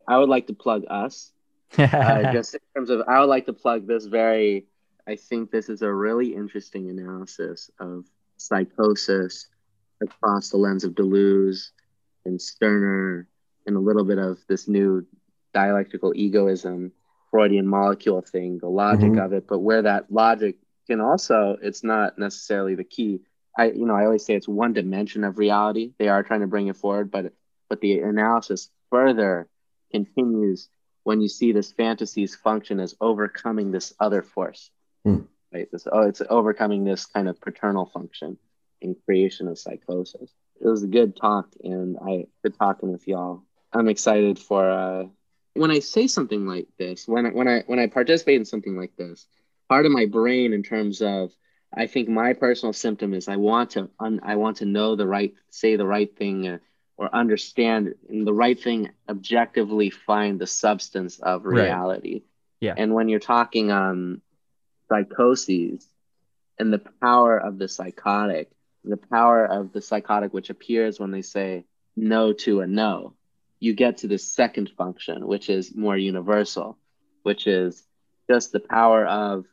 [0.06, 1.32] I would like to plug us.
[1.78, 1.86] uh,
[2.32, 4.66] just in terms of, I would like to plug this very.
[5.06, 8.06] I think this is a really interesting analysis of
[8.38, 9.48] psychosis
[10.02, 11.70] across the lens of Deleuze
[12.24, 13.28] and Stirner
[13.66, 15.06] and a little bit of this new
[15.52, 16.92] dialectical egoism,
[17.30, 19.18] Freudian molecule thing, the logic mm-hmm.
[19.18, 23.20] of it, but where that logic can also, it's not necessarily the key.
[23.56, 25.92] I, you know, I always say it's one dimension of reality.
[25.98, 27.32] They are trying to bring it forward, but
[27.68, 29.48] but the analysis further
[29.90, 30.68] continues
[31.04, 34.70] when you see this fantasy's function as overcoming this other force.
[35.06, 35.26] Mm.
[35.52, 35.68] Right?
[35.70, 38.38] This oh, it's overcoming this kind of paternal function
[38.80, 40.30] in creation of psychosis.
[40.60, 43.42] It was a good talk, and I good talking with y'all.
[43.72, 45.04] I'm excited for uh,
[45.54, 47.06] when I say something like this.
[47.06, 49.26] When I, when I when I participate in something like this,
[49.68, 51.32] part of my brain, in terms of,
[51.76, 55.06] I think my personal symptom is I want to un, I want to know the
[55.06, 56.58] right, say the right thing, uh,
[56.96, 62.12] or understand the right thing objectively find the substance of reality.
[62.12, 62.22] Right.
[62.60, 62.74] Yeah.
[62.76, 64.22] And when you're talking um
[64.88, 65.86] psychoses
[66.58, 68.50] and the power of the psychotic,
[68.84, 71.64] the power of the psychotic, which appears when they say
[71.96, 73.14] no to a no,
[73.58, 76.78] you get to the second function, which is more universal,
[77.22, 77.82] which is
[78.30, 79.46] just the power of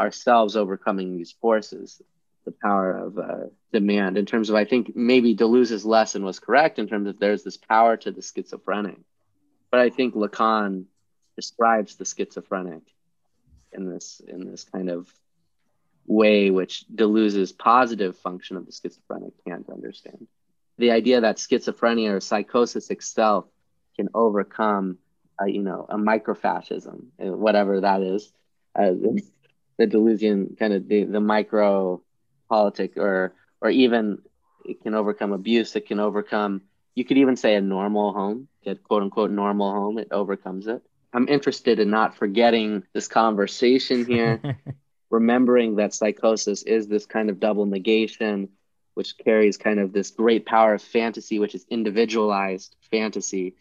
[0.00, 2.00] ourselves overcoming these forces,
[2.44, 4.16] the power of uh, demand.
[4.16, 7.58] In terms of, I think maybe Deleuze's lesson was correct in terms of there's this
[7.58, 8.98] power to the schizophrenic,
[9.70, 10.84] but I think Lacan
[11.36, 12.82] describes the schizophrenic
[13.72, 15.06] in this in this kind of
[16.06, 20.26] way which Deleuze's positive function of the schizophrenic can't understand.
[20.78, 23.44] The idea that schizophrenia or psychosis itself
[23.96, 24.98] can overcome,
[25.38, 28.32] a, you know, a microfascism, uh, whatever that is,
[28.74, 28.92] uh,
[29.80, 32.02] the Deleuzian kind of the, the micro
[32.48, 34.18] politic, or or even
[34.64, 35.74] it can overcome abuse.
[35.74, 36.62] It can overcome.
[36.94, 39.98] You could even say a normal home, get quote unquote normal home.
[39.98, 40.82] It overcomes it.
[41.14, 44.40] I'm interested in not forgetting this conversation here
[45.10, 48.50] remembering that psychosis is this kind of double negation,
[48.94, 53.56] which carries kind of this great power of fantasy, which is individualized fantasy,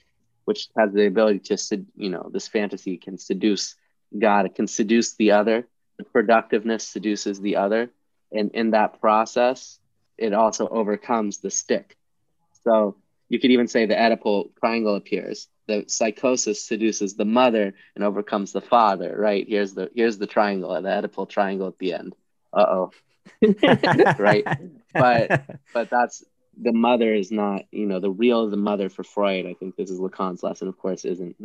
[0.45, 3.75] which has the ability to, you know, this fantasy can seduce
[4.17, 5.67] God, it can seduce the other.
[5.99, 7.91] The productiveness seduces the other.
[8.31, 9.79] And in that process,
[10.17, 11.97] it also overcomes the stick.
[12.63, 12.95] So
[13.27, 15.49] you could even say the Oedipal triangle appears.
[15.67, 19.45] The psychosis seduces the mother and overcomes the father right?
[19.47, 22.15] Here's the here's the triangle the oedipal triangle at the end.
[22.53, 22.91] Uh-oh.
[24.17, 24.45] Right?
[24.93, 26.23] But but that's
[26.59, 29.45] the mother is not you know the real the mother for freud.
[29.45, 31.35] I think this is lacan's lesson of course isn't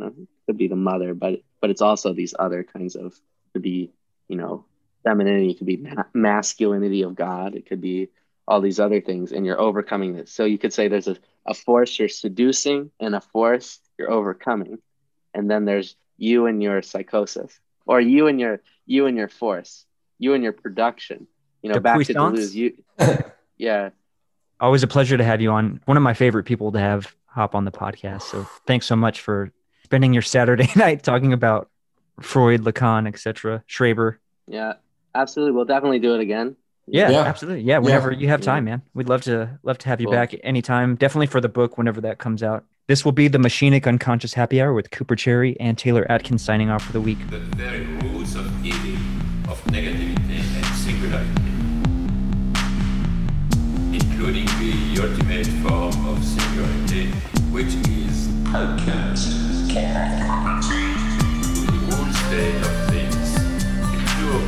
[0.47, 3.13] could be the mother but but it's also these other kinds of
[3.61, 3.91] be
[4.27, 4.65] you know
[5.03, 5.95] femininity it could be mm-hmm.
[5.95, 8.09] ma- masculinity of god it could be
[8.47, 11.53] all these other things and you're overcoming this so you could say there's a, a
[11.53, 14.77] force you're seducing and a force you're overcoming
[15.33, 19.85] and then there's you and your psychosis or you and your you and your force
[20.17, 21.27] you and your production.
[21.61, 22.15] You know the back puissance?
[22.15, 22.83] to Deleuze you
[23.57, 23.89] yeah.
[24.59, 25.81] Always a pleasure to have you on.
[25.85, 29.19] One of my favorite people to have hop on the podcast so thanks so much
[29.19, 29.51] for
[29.83, 31.69] spending your saturday night talking about
[32.21, 34.73] freud lacan etc schreber yeah
[35.13, 36.55] absolutely we'll definitely do it again
[36.87, 37.63] yeah, yeah, absolutely.
[37.63, 38.19] Yeah, whenever yeah.
[38.19, 38.81] you have time, man.
[38.93, 40.13] We'd love to love to have you cool.
[40.13, 40.95] back anytime.
[40.95, 42.63] Definitely for the book whenever that comes out.
[42.87, 46.69] This will be the Machinic Unconscious Happy Hour with Cooper Cherry and Taylor Adkins signing
[46.69, 47.17] off for the week.
[47.31, 48.93] The very roots of evil,
[49.51, 51.41] of negativity and singularity,
[53.91, 57.07] including the ultimate form of singularity,
[57.49, 59.34] which is podcast.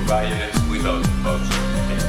[0.08, 2.08] violence without object.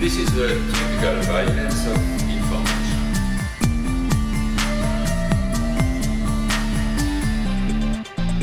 [0.00, 3.02] This is the typical violence of information.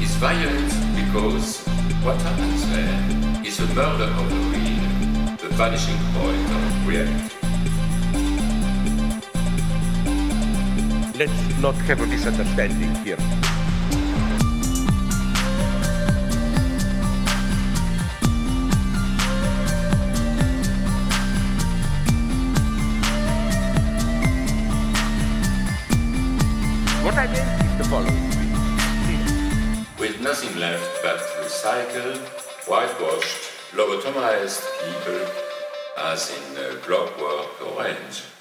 [0.01, 1.67] It's violent because
[2.05, 7.35] what happens there is a the murder of the real, the vanishing point of reality.
[11.19, 13.62] Let's not have a misunderstanding here.
[27.03, 28.29] What I meant is the following.
[29.99, 32.17] With nothing left but recycled,
[32.65, 35.27] whitewashed, lobotomized people
[35.97, 38.32] as in uh, Clockwork Orange.